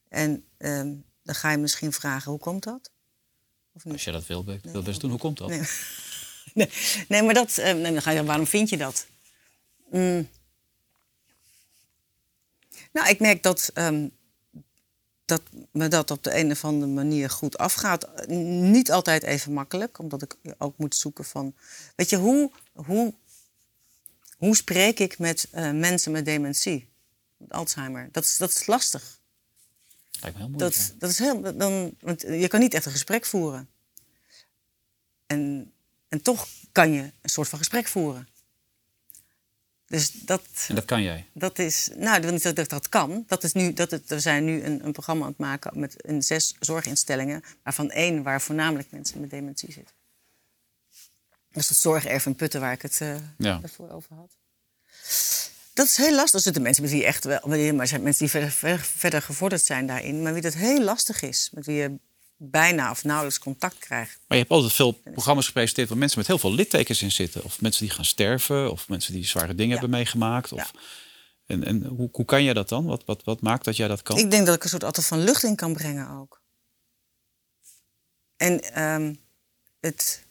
En 0.08 0.44
ehm, 0.56 0.94
dan 1.22 1.34
ga 1.34 1.50
je 1.50 1.56
misschien 1.56 1.92
vragen, 1.92 2.30
hoe 2.30 2.40
komt 2.40 2.62
dat? 2.62 2.90
Of 3.72 3.84
niet? 3.84 3.92
Als 3.92 4.04
je 4.04 4.12
dat 4.12 4.26
wil, 4.26 4.44
wil 4.44 4.58
wil 4.62 4.82
best 4.82 5.00
doen. 5.00 5.10
Hoe 5.10 5.18
komt 5.18 5.38
dat? 5.38 5.48
Nee. 5.48 5.62
Nee, 6.54 6.70
nee 7.08 7.22
maar 7.22 7.34
dat, 7.34 7.58
eh, 7.58 7.74
nee, 7.74 7.92
dan 7.92 8.02
ga 8.02 8.10
je, 8.10 8.24
waarom 8.24 8.46
vind 8.46 8.68
je 8.68 8.76
dat? 8.76 9.06
Mm. 9.90 10.28
Nou, 12.92 13.08
ik 13.08 13.20
merk 13.20 13.42
dat, 13.42 13.70
ehm, 13.74 14.08
dat 15.32 15.42
me 15.70 15.88
dat 15.88 16.10
op 16.10 16.22
de 16.22 16.38
een 16.38 16.50
of 16.50 16.64
andere 16.64 16.92
manier 16.92 17.30
goed 17.30 17.58
afgaat. 17.58 18.26
Niet 18.28 18.90
altijd 18.90 19.22
even 19.22 19.52
makkelijk, 19.52 19.98
omdat 19.98 20.22
ik 20.22 20.36
ook 20.58 20.78
moet 20.78 20.96
zoeken 20.96 21.24
van... 21.24 21.54
Weet 21.96 22.10
je, 22.10 22.16
hoe, 22.16 22.50
hoe, 22.72 23.14
hoe 24.36 24.56
spreek 24.56 24.98
ik 24.98 25.18
met 25.18 25.48
eh, 25.50 25.70
mensen 25.70 26.12
met 26.12 26.24
dementie? 26.24 26.88
Alzheimer. 27.48 28.08
Dat 28.12 28.24
is, 28.24 28.36
dat 28.36 28.50
is 28.50 28.66
lastig. 28.66 29.20
Lijkt 30.20 30.36
me 30.36 30.42
heel 30.42 30.52
moeilijk. 30.52 30.76
Dat, 30.76 30.94
dat 30.98 31.10
is 31.10 31.18
heel, 31.18 31.56
dan, 31.56 31.94
want 32.00 32.20
je 32.20 32.48
kan 32.48 32.60
niet 32.60 32.74
echt 32.74 32.86
een 32.86 32.92
gesprek 32.92 33.26
voeren. 33.26 33.68
En, 35.26 35.72
en 36.08 36.22
toch 36.22 36.46
kan 36.72 36.92
je 36.92 37.02
een 37.20 37.30
soort 37.30 37.48
van 37.48 37.58
gesprek 37.58 37.86
voeren. 37.86 38.28
Dus 39.92 40.10
dat, 40.12 40.42
En 40.68 40.74
dat 40.74 40.84
kan 40.84 41.02
jij. 41.02 41.26
dat 41.32 41.58
is. 41.58 41.88
Nou, 41.94 42.14
dat 42.14 42.22
wil 42.22 42.32
niet 42.32 42.42
dat 42.42 42.58
ik 42.58 42.68
dat 42.68 42.88
kan. 42.88 43.24
Dat 43.26 43.44
is 43.44 43.52
nu, 43.52 43.72
dat 43.72 43.90
het, 43.90 44.08
we 44.08 44.20
zijn 44.20 44.44
nu 44.44 44.62
een, 44.62 44.84
een 44.84 44.92
programma 44.92 45.22
aan 45.24 45.30
het 45.30 45.38
maken 45.38 45.78
met 45.80 45.94
een 45.96 46.22
zes 46.22 46.56
zorginstellingen, 46.60 47.42
waarvan 47.62 47.90
één 47.90 48.22
waar 48.22 48.40
voornamelijk 48.40 48.90
mensen 48.90 49.20
met 49.20 49.30
dementie 49.30 49.72
zitten. 49.72 49.94
Dat 51.50 51.62
is 51.62 51.68
het 51.68 51.78
zorgerf 51.78 52.26
in 52.26 52.34
Putten 52.34 52.60
waar 52.60 52.72
ik 52.72 52.82
het 52.82 53.00
eh 53.00 53.14
Ja. 53.38 53.58
daarvoor 53.58 53.90
over 53.90 54.14
had. 54.16 54.36
Dat 55.74 55.86
is 55.86 55.96
heel 55.96 56.14
lastig. 56.14 56.34
Er 56.34 56.40
zitten 56.40 56.62
mensen 56.62 56.82
met 56.82 56.92
wie 56.92 57.04
echt 57.04 57.24
wel, 57.24 57.40
maar 57.44 57.58
er 57.58 57.86
zijn 57.86 58.02
mensen 58.02 58.22
die 58.22 58.30
verder, 58.30 58.50
verder, 58.50 58.80
verder 58.84 59.22
gevorderd 59.22 59.64
zijn 59.64 59.86
daarin, 59.86 60.22
maar 60.22 60.32
wie 60.32 60.42
dat 60.42 60.54
heel 60.54 60.82
lastig 60.82 61.22
is, 61.22 61.50
met 61.52 61.66
wie 61.66 61.76
je 61.76 61.98
bijna 62.50 62.90
of 62.90 63.04
nauwelijks 63.04 63.38
contact 63.38 63.78
krijgt. 63.78 64.18
Maar 64.26 64.38
je 64.38 64.44
hebt 64.44 64.50
altijd 64.50 64.72
veel 64.72 64.92
programma's 64.92 65.46
gepresenteerd 65.46 65.88
waar 65.88 65.98
mensen 65.98 66.18
met 66.18 66.26
heel 66.26 66.38
veel 66.38 66.52
littekens 66.52 67.02
in 67.02 67.12
zitten. 67.12 67.44
Of 67.44 67.60
mensen 67.60 67.84
die 67.86 67.94
gaan 67.94 68.04
sterven, 68.04 68.70
of 68.70 68.88
mensen 68.88 69.12
die 69.12 69.24
zware 69.26 69.54
dingen 69.54 69.66
Ja. 69.66 69.80
hebben 69.80 69.90
meegemaakt. 69.90 70.52
Of... 70.52 70.58
Ja. 70.58 70.80
En, 71.46 71.64
en 71.64 71.84
hoe, 71.84 72.08
hoe 72.12 72.24
kan 72.24 72.44
jij 72.44 72.52
dat 72.52 72.68
dan? 72.68 72.84
Wat, 72.84 73.04
wat, 73.04 73.24
wat 73.24 73.40
maakt 73.40 73.64
dat 73.64 73.76
jij 73.76 73.88
dat 73.88 74.02
kan? 74.02 74.18
Ik 74.18 74.30
denk 74.30 74.46
dat 74.46 74.54
ik 74.54 74.62
een 74.62 74.68
soort 74.68 74.84
altijd 74.84 75.06
van 75.06 75.24
lucht 75.24 75.42
in 75.42 75.56
kan 75.56 75.72
brengen 75.72 76.08
ook. 76.10 76.40
En 78.36 78.60
ehm, 78.60 79.14
het. 79.80 80.26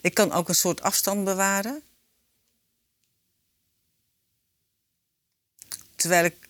Ik 0.00 0.14
kan 0.14 0.32
ook 0.32 0.48
een 0.48 0.54
soort 0.54 0.80
afstand 0.80 1.24
bewaren. 1.24 1.82
Terwijl 5.96 6.24
ik. 6.24 6.41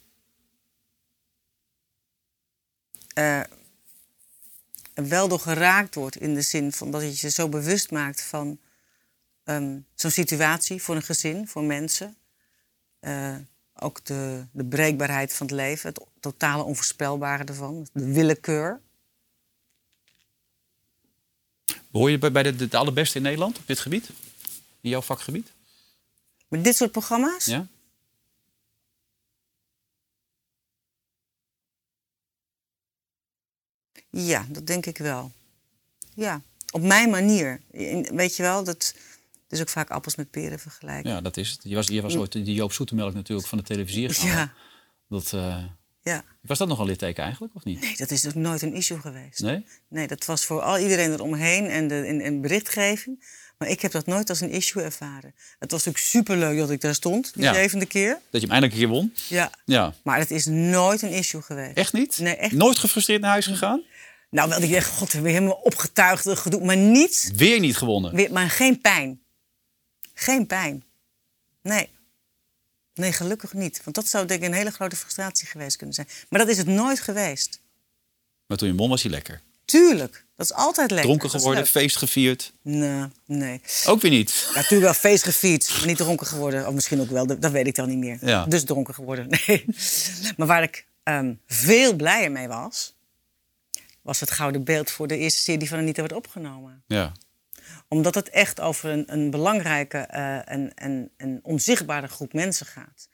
Er 3.15 3.49
wel 5.09 5.29
door 5.29 5.41
geraakt 5.41 5.95
wordt 5.95 6.17
in 6.17 6.35
de 6.35 6.43
zin 6.43 6.73
van 6.73 6.91
dat 6.91 7.03
je 7.03 7.27
je 7.27 7.31
zo 7.31 7.49
bewust 7.49 7.91
maakt 7.91 8.23
van 8.23 8.59
ehm, 9.45 9.79
zo'n 9.95 10.11
situatie 10.11 10.83
voor 10.83 10.97
een 10.97 11.03
gezin, 11.03 11.49
voor 11.49 11.65
mensen. 11.65 12.17
Eh, 13.01 13.37
ook 13.75 14.05
de, 14.05 14.47
de 14.53 14.65
breekbaarheid 14.65 15.35
van 15.35 15.47
het 15.47 15.57
leven, 15.57 15.89
het 15.89 16.07
totale 16.21 16.63
onvoorspelbare 16.63 17.45
ervan, 17.45 17.87
de 17.93 18.13
willekeur. 18.13 18.81
Hoor 21.93 22.11
je 22.11 22.19
bij, 22.19 22.33
bij 22.33 22.43
de, 22.43 22.69
de 22.69 22.77
allerbeste 22.77 23.17
in 23.17 23.23
Nederland 23.23 23.59
op 23.59 23.67
dit 23.67 23.79
gebied? 23.79 24.09
In 24.81 24.91
jouw 24.91 25.03
vakgebied? 25.03 25.53
Met 26.49 26.65
dit 26.65 26.77
soort 26.77 26.93
programma's? 26.93 27.45
Ja? 27.45 27.67
Ja, 34.13 34.47
dat 34.49 34.67
denk 34.67 34.87
ik 34.87 34.99
wel. 34.99 35.33
Ja, 36.15 36.41
op 36.71 36.83
mijn 36.83 37.11
manier. 37.11 37.61
Weet 38.15 38.37
je 38.37 38.43
wel, 38.43 38.65
dat 38.65 38.95
is 39.49 39.61
ook 39.61 39.69
vaak 39.69 39.91
appels 39.91 40.17
met 40.17 40.31
peren 40.31 40.59
vergelijken. 40.59 41.11
Ja, 41.11 41.21
dat 41.21 41.37
is 41.37 41.51
het. 41.51 41.61
Je 41.63 41.75
was, 41.75 41.87
je 41.87 42.03
was 42.03 42.17
ooit 42.17 42.33
die 42.33 42.55
Joop 42.55 42.73
Zoetemelk 42.73 43.15
natuurlijk 43.15 43.49
van 43.49 43.59
de 43.59 43.65
televisie 43.65 44.27
ja, 44.27 44.53
Dat, 45.09 45.33
eh, 45.33 45.65
ja. 46.03 46.25
was 46.41 46.59
dat 46.59 46.69
nog 46.69 46.79
een 46.79 46.87
litteken 46.87 47.23
eigenlijk, 47.23 47.55
of 47.55 47.65
niet? 47.65 47.81
Nee, 47.81 47.97
dat 47.97 48.11
is 48.11 48.27
ook 48.27 48.35
nooit 48.35 48.63
een 48.63 48.75
issue 48.75 49.01
geweest. 49.01 49.41
Nee? 49.41 49.65
Nee, 49.89 50.07
dat 50.07 50.25
was 50.25 50.45
voor 50.45 50.61
al 50.63 50.79
iedereen 50.79 51.13
eromheen 51.13 51.67
en 51.67 51.89
de 51.89 52.07
in, 52.07 52.21
in 52.21 52.41
berichtgeving. 52.41 53.25
Maar 53.59 53.69
ik 53.71 53.81
heb 53.81 53.93
dat 53.93 54.07
nooit 54.07 54.29
als 54.29 54.41
een 54.41 54.51
issue 54.51 54.83
ervaren. 54.83 55.35
Het 55.59 55.71
was 55.71 55.85
natuurlijk 55.85 56.05
superleuk 56.05 56.59
dat 56.59 56.71
ik 56.71 56.81
daar 56.81 56.95
stond, 56.95 57.35
die 57.35 57.43
Ja. 57.43 57.55
zevende 57.55 57.87
keer. 57.87 58.19
Dat 58.31 58.41
je 58.41 58.47
hem 58.47 58.51
eindelijk 58.51 58.73
een 58.73 58.79
keer 58.79 58.89
won? 58.89 59.15
Ja. 59.29 59.51
Ja. 59.65 59.95
Maar 60.03 60.19
het 60.19 60.31
is 60.31 60.47
nooit 60.47 61.03
een 61.03 61.11
issue 61.13 61.43
geweest. 61.43 61.77
Echt 61.77 61.93
niet? 61.93 62.19
Nee, 62.19 62.37
echt 62.37 62.53
Nooit 62.53 62.79
gefrustreerd 62.79 63.21
naar 63.21 63.31
huis 63.31 63.47
gegaan? 63.47 63.83
Nou, 64.33 64.49
wel 64.49 64.62
je 64.62 64.76
echt, 64.76 64.91
god, 64.91 65.12
weer 65.12 65.33
helemaal 65.33 65.61
opgetuigd 65.62 66.26
en 66.26 66.37
gedoe. 66.37 66.64
Maar 66.64 66.76
niet, 66.76 67.33
Weer 67.37 67.61
niet 67.61 67.76
gewonnen. 67.76 68.14
weer, 68.14 68.33
maar 68.33 68.51
geen 68.51 68.80
pijn. 68.80 69.20
Geen 70.14 70.47
pijn. 70.47 70.85
Nee. 71.62 71.89
Nee, 72.95 73.12
gelukkig 73.12 73.53
niet. 73.53 73.80
Want 73.85 73.97
dat 73.97 74.09
zou 74.09 74.26
denk 74.26 74.43
ik 74.43 74.49
een 74.49 74.55
hele 74.55 74.70
grote 74.70 74.97
frustratie 74.97 75.47
geweest 75.47 75.76
kunnen 75.76 75.95
zijn. 75.95 76.09
Maar 76.28 76.39
dat 76.41 76.49
is 76.49 76.59
het 76.59 76.66
nooit 76.66 77.01
geweest. 77.01 77.61
Maar 78.47 78.57
toen 78.57 78.68
je 78.68 78.74
won 78.74 78.89
was 78.89 79.03
hij 79.03 79.11
lekker. 79.11 79.41
Tuurlijk. 79.64 80.24
Dat 80.37 80.47
is 80.47 80.53
altijd 80.53 80.91
lekker. 80.91 81.09
Dronken 81.09 81.30
geworden, 81.30 81.66
feest 81.66 81.97
gevierd. 81.97 82.53
Nee, 82.62 83.07
nee. 83.26 83.61
Ook 83.87 84.01
weer 84.01 84.11
niet. 84.11 84.30
Ja, 84.49 84.55
natuurlijk 84.55 84.83
wel 84.83 84.95
feest 84.95 85.22
gevierd, 85.24 85.70
maar 85.76 85.87
niet 85.87 85.97
dronken 85.97 86.26
geworden. 86.26 86.66
Of 86.66 86.74
misschien 86.74 87.01
ook 87.01 87.11
wel, 87.11 87.26
dat, 87.26 87.43
dat 87.43 87.51
weet 87.53 87.66
ik 87.66 87.74
dan 87.74 87.89
niet 87.89 87.99
meer. 87.99 88.18
Ja. 88.20 88.47
Dus 88.47 88.64
dronken 88.64 88.95
geworden, 88.95 89.26
nee. 89.47 89.64
Maar 90.37 90.47
waar 90.47 90.62
ik 90.62 90.87
ehm, 91.03 91.35
veel 91.47 91.95
blijer 91.97 92.30
mee 92.30 92.49
was... 92.49 92.95
was 94.03 94.21
het 94.21 94.31
gouden 94.31 94.65
beeld 94.65 94.91
voor 94.91 95.07
de 95.07 95.19
eerste 95.19 95.41
serie 95.41 95.59
die 95.59 95.69
van 95.69 95.79
Anita 95.79 96.01
werd 96.01 96.13
opgenomen. 96.13 96.83
Ja. 96.87 97.13
Omdat 97.89 98.15
het 98.15 98.29
echt 98.29 98.61
over 98.61 98.91
een, 98.91 99.13
een 99.13 99.31
belangrijke 99.31 99.99
eh, 99.99 100.49
en, 100.49 100.75
en, 100.75 101.11
en 101.17 101.41
onzichtbare 101.43 102.09
groep 102.09 102.33
mensen 102.33 102.67
gaat. 102.67 103.09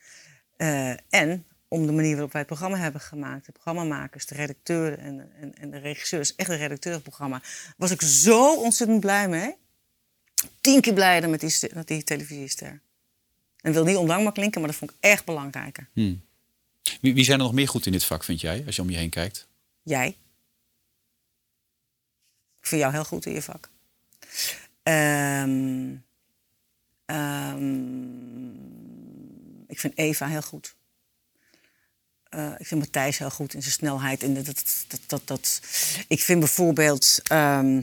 Eh, 0.56 0.90
en 1.08 1.46
om 1.68 1.86
de 1.86 1.92
manier 1.92 2.12
waarop 2.12 2.32
wij 2.32 2.40
het 2.40 2.50
programma 2.50 2.78
hebben 2.78 3.00
gemaakt. 3.00 3.46
De 3.46 3.52
programmamakers, 3.52 4.26
de 4.26 4.34
redacteuren 4.34 4.98
en, 4.98 5.32
en, 5.40 5.54
en 5.54 5.70
de 5.70 5.78
regisseurs. 5.78 6.34
Echt 6.34 6.48
een 6.48 6.56
redacteurprogramma. 6.56 7.42
Was 7.76 7.90
ik 7.90 8.02
zo 8.02 8.56
ontzettend 8.56 9.00
blij 9.00 9.28
mee. 9.28 9.54
tien 10.60 10.80
keer 10.80 10.92
blijder 10.92 11.30
met 11.30 11.40
die, 11.40 11.70
met 11.74 11.86
die 11.86 12.04
televisiester. 12.04 12.80
En 13.60 13.72
wil 13.72 13.84
niet 13.84 13.96
ondankbaar 13.96 14.32
klinken, 14.32 14.60
maar 14.60 14.70
dat 14.70 14.78
vond 14.78 14.90
ik 14.90 14.96
echt 15.00 15.24
belangrijker. 15.24 15.88
Wie, 17.00 17.14
wie 17.14 17.24
zijn 17.24 17.38
er 17.38 17.44
nog 17.44 17.54
meer 17.54 17.68
goed 17.68 17.86
in 17.86 17.92
dit 17.92 18.04
vak, 18.04 18.24
vind 18.24 18.40
jij, 18.40 18.62
als 18.66 18.76
je 18.76 18.82
om 18.82 18.90
je 18.90 18.96
heen 18.96 19.10
kijkt? 19.10 19.48
Jij? 19.82 20.16
Vind 22.68 22.80
jou 22.80 22.92
heel 22.92 23.04
goed 23.04 23.26
in 23.26 23.32
je 23.32 23.42
vak. 23.42 23.70
Ehm, 24.82 25.94
ehm, 27.04 28.48
ik 29.66 29.80
vind 29.80 29.98
Eva 29.98 30.26
heel 30.26 30.42
goed. 30.42 30.76
Eh, 32.28 32.54
ik 32.58 32.66
vind 32.66 32.80
Matthijs 32.80 33.18
heel 33.18 33.30
goed 33.30 33.54
in 33.54 33.62
zijn 33.62 33.72
snelheid. 33.74 34.22
En 34.22 34.34
dat, 34.34 34.44
dat, 34.44 35.00
dat, 35.06 35.22
dat. 35.24 35.60
Ik 36.08 36.22
vind 36.22 36.38
bijvoorbeeld 36.38 37.20
ehm 37.22 37.82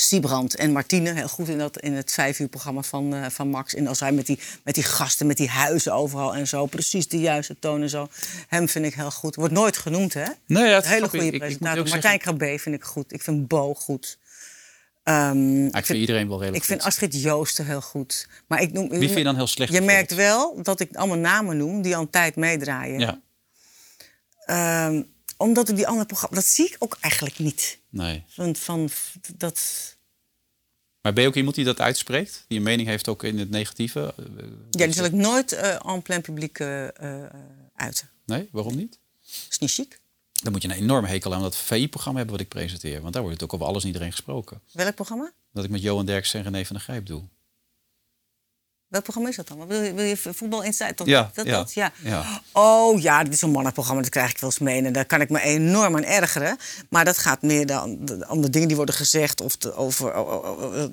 Siebrand 0.00 0.54
en 0.56 0.72
Martine 0.72 1.12
heel 1.12 1.28
goed 1.28 1.48
in, 1.48 1.58
dat, 1.58 1.80
in 1.80 1.92
het 1.92 2.12
vijf 2.12 2.38
uur 2.38 2.48
programma 2.48 2.82
van, 2.82 3.14
eh, 3.14 3.26
van 3.30 3.48
Max. 3.48 3.74
En 3.74 3.86
als 3.86 4.00
hij 4.00 4.12
met 4.12 4.26
die, 4.26 4.38
met 4.64 4.74
die 4.74 4.84
gasten, 4.84 5.26
met 5.26 5.36
die 5.36 5.48
huizen 5.48 5.92
overal 5.94 6.34
en 6.34 6.48
zo, 6.48 6.66
precies 6.66 7.08
de 7.08 7.18
juiste 7.18 7.58
toon 7.58 7.82
en 7.82 7.88
zo. 7.90 8.08
Hem 8.48 8.68
vind 8.68 8.84
ik 8.84 8.94
heel 8.94 9.10
goed. 9.10 9.34
Wordt 9.34 9.52
nooit 9.54 9.76
genoemd, 9.76 10.14
hè? 10.14 10.26
Nee, 10.46 10.68
ja, 10.68 10.80
Hele 10.80 11.08
goede 11.08 11.26
Ik- 11.26 11.38
presentator. 11.38 11.88
Martijn 11.88 12.18
Krabbe 12.18 12.58
vind 12.58 12.74
ik 12.74 12.84
goed. 12.84 13.12
Ik 13.12 13.22
vind 13.22 13.48
Bo 13.48 13.74
goed. 13.74 14.18
Ehm, 15.02 15.66
ik 15.66 15.86
vind 15.86 15.98
iedereen 15.98 16.28
wel 16.28 16.38
redelijk 16.38 16.62
ik 16.62 16.68
vind. 16.68 16.82
Astrid 16.82 17.22
Joosten 17.22 17.66
heel 17.66 17.80
goed. 17.80 18.28
Maar 18.46 18.62
ik 18.62 18.72
noem, 18.72 18.88
Wie 18.88 18.98
vind 18.98 19.14
je 19.18 19.24
dan 19.24 19.36
heel 19.36 19.46
slecht? 19.46 19.72
Je 19.72 19.80
merkt 19.80 20.14
wel 20.14 20.62
dat 20.62 20.80
ik 20.80 20.94
allemaal 20.96 21.18
namen 21.18 21.56
noem 21.56 21.82
die 21.82 21.96
al 21.96 22.02
een 22.02 22.10
tijd 22.10 22.36
meedraaien. 22.36 22.98
Ja, 23.00 23.20
Ehm, 24.46 25.02
omdat 25.40 25.68
ik 25.68 25.76
die 25.76 25.86
andere 25.86 26.06
programma's... 26.06 26.38
Dat 26.38 26.54
zie 26.54 26.66
ik 26.66 26.76
ook 26.78 26.96
eigenlijk 27.00 27.38
niet. 27.38 27.78
nee. 27.88 28.24
Van, 28.28 28.56
van, 28.56 28.90
dat, 29.36 29.60
Maar 31.00 31.12
ben 31.12 31.22
je 31.22 31.28
ook 31.28 31.34
iemand 31.34 31.54
die 31.54 31.64
dat 31.64 31.80
uitspreekt? 31.80 32.44
Die 32.48 32.58
een 32.58 32.64
mening 32.64 32.88
heeft 32.88 33.08
ook 33.08 33.22
in 33.22 33.38
het 33.38 33.50
negatieve? 33.50 34.14
Eh, 34.16 34.24
ja, 34.70 34.84
die 34.84 34.94
zal 34.94 35.04
ik 35.04 35.12
nooit 35.12 35.52
eh 35.52 35.86
en 35.86 36.02
plein 36.02 36.20
publiek 36.20 36.58
eh, 36.58 36.86
uiten. 37.74 38.10
Nee, 38.26 38.48
waarom 38.52 38.76
niet? 38.76 38.98
Dat 39.20 39.46
is 39.50 39.58
niet 39.58 39.72
chic. 39.72 40.00
Dan 40.42 40.52
moet 40.52 40.62
je 40.62 40.68
een 40.68 40.74
enorme 40.74 41.08
hekel 41.08 41.34
aan 41.34 41.42
dat 41.42 41.56
VI-programma 41.56 42.18
hebben 42.18 42.36
wat 42.36 42.44
ik 42.44 42.52
presenteer. 42.52 43.00
Want 43.00 43.12
daar 43.12 43.22
wordt 43.22 43.40
het 43.40 43.48
ook 43.48 43.54
over 43.54 43.66
alles 43.66 43.82
en 43.82 43.86
iedereen 43.88 44.10
gesproken. 44.10 44.60
Welk 44.72 44.94
programma? 44.94 45.32
Dat 45.52 45.64
ik 45.64 45.70
met 45.70 45.82
Johan 45.82 46.06
Derksen 46.06 46.38
en 46.38 46.44
René 46.44 46.64
van 46.64 46.76
der 46.76 46.84
Grijp 46.84 47.06
doe. 47.06 47.22
Welk 48.90 49.02
programma 49.02 49.28
is 49.28 49.36
dat 49.36 49.48
dan? 49.48 49.66
Wil 49.66 49.82
je, 49.82 49.94
wil 49.94 50.04
je 50.04 50.16
voetbal 50.16 50.62
insight? 50.62 50.98
Dat, 50.98 51.06
Ja, 51.06 51.30
dat, 51.34 51.46
ja, 51.46 51.52
dat, 51.52 51.72
ja. 51.72 51.92
ja. 52.02 52.42
Oh 52.52 53.00
ja, 53.00 53.24
dit 53.24 53.32
is 53.32 53.42
een 53.42 53.50
mannenprogramma, 53.50 54.00
dat 54.02 54.10
krijg 54.10 54.30
ik 54.30 54.38
wel 54.38 54.50
eens 54.50 54.58
mee. 54.58 54.82
En 54.82 54.92
daar 54.92 55.04
kan 55.04 55.20
ik 55.20 55.30
me 55.30 55.40
enorm 55.40 55.96
aan 55.96 56.04
ergeren. 56.04 56.56
Maar 56.88 57.04
dat 57.04 57.18
gaat 57.18 57.42
meer 57.42 57.66
dan 57.66 57.98
de, 58.00 58.26
om 58.28 58.40
de 58.40 58.50
dingen 58.50 58.68
die 58.68 58.76
worden 58.76 58.94
gezegd. 58.94 59.40
Of 59.40 59.56
de, 59.56 59.74
over. 59.74 60.14
oh, 60.16 60.32
oh, 60.32 60.44
oh, 60.44 60.62
oh, 60.62 60.90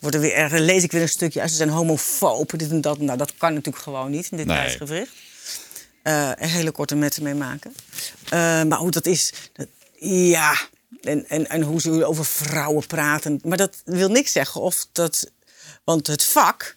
worden 0.00 0.20
weer 0.20 0.32
erger. 0.32 0.60
lees 0.60 0.82
ik 0.82 0.92
weer 0.92 1.02
een 1.02 1.08
stukje. 1.08 1.42
Als 1.42 1.50
ze 1.50 1.56
zijn 1.56 1.68
homofoob, 1.68 2.58
dit 2.58 2.70
en 2.70 2.80
dat. 2.80 2.98
Nou, 2.98 3.18
dat 3.18 3.34
kan 3.36 3.54
natuurlijk 3.54 3.84
gewoon 3.84 4.10
niet 4.10 4.28
in 4.30 4.36
dit 4.36 4.46
Nee. 4.46 4.56
tijdsgevricht. 4.56 5.12
Eh, 6.02 6.30
een 6.34 6.48
hele 6.48 6.70
korte 6.70 6.94
metten 6.94 7.22
mee 7.22 7.34
maken. 7.34 7.74
Eh, 8.24 8.62
maar 8.62 8.78
hoe 8.78 8.90
dat 8.90 9.06
is. 9.06 9.32
Dat, 9.52 9.66
ja. 9.98 10.56
En, 11.02 11.28
en, 11.28 11.48
en 11.48 11.62
hoe 11.62 11.80
ze 11.80 12.04
over 12.04 12.24
vrouwen 12.24 12.86
praten. 12.86 13.40
Maar 13.44 13.56
dat 13.56 13.82
wil 13.84 14.08
niks 14.08 14.32
zeggen 14.32 14.60
of 14.60 14.86
dat. 14.92 15.30
Want 15.84 16.06
het 16.06 16.24
vak 16.24 16.76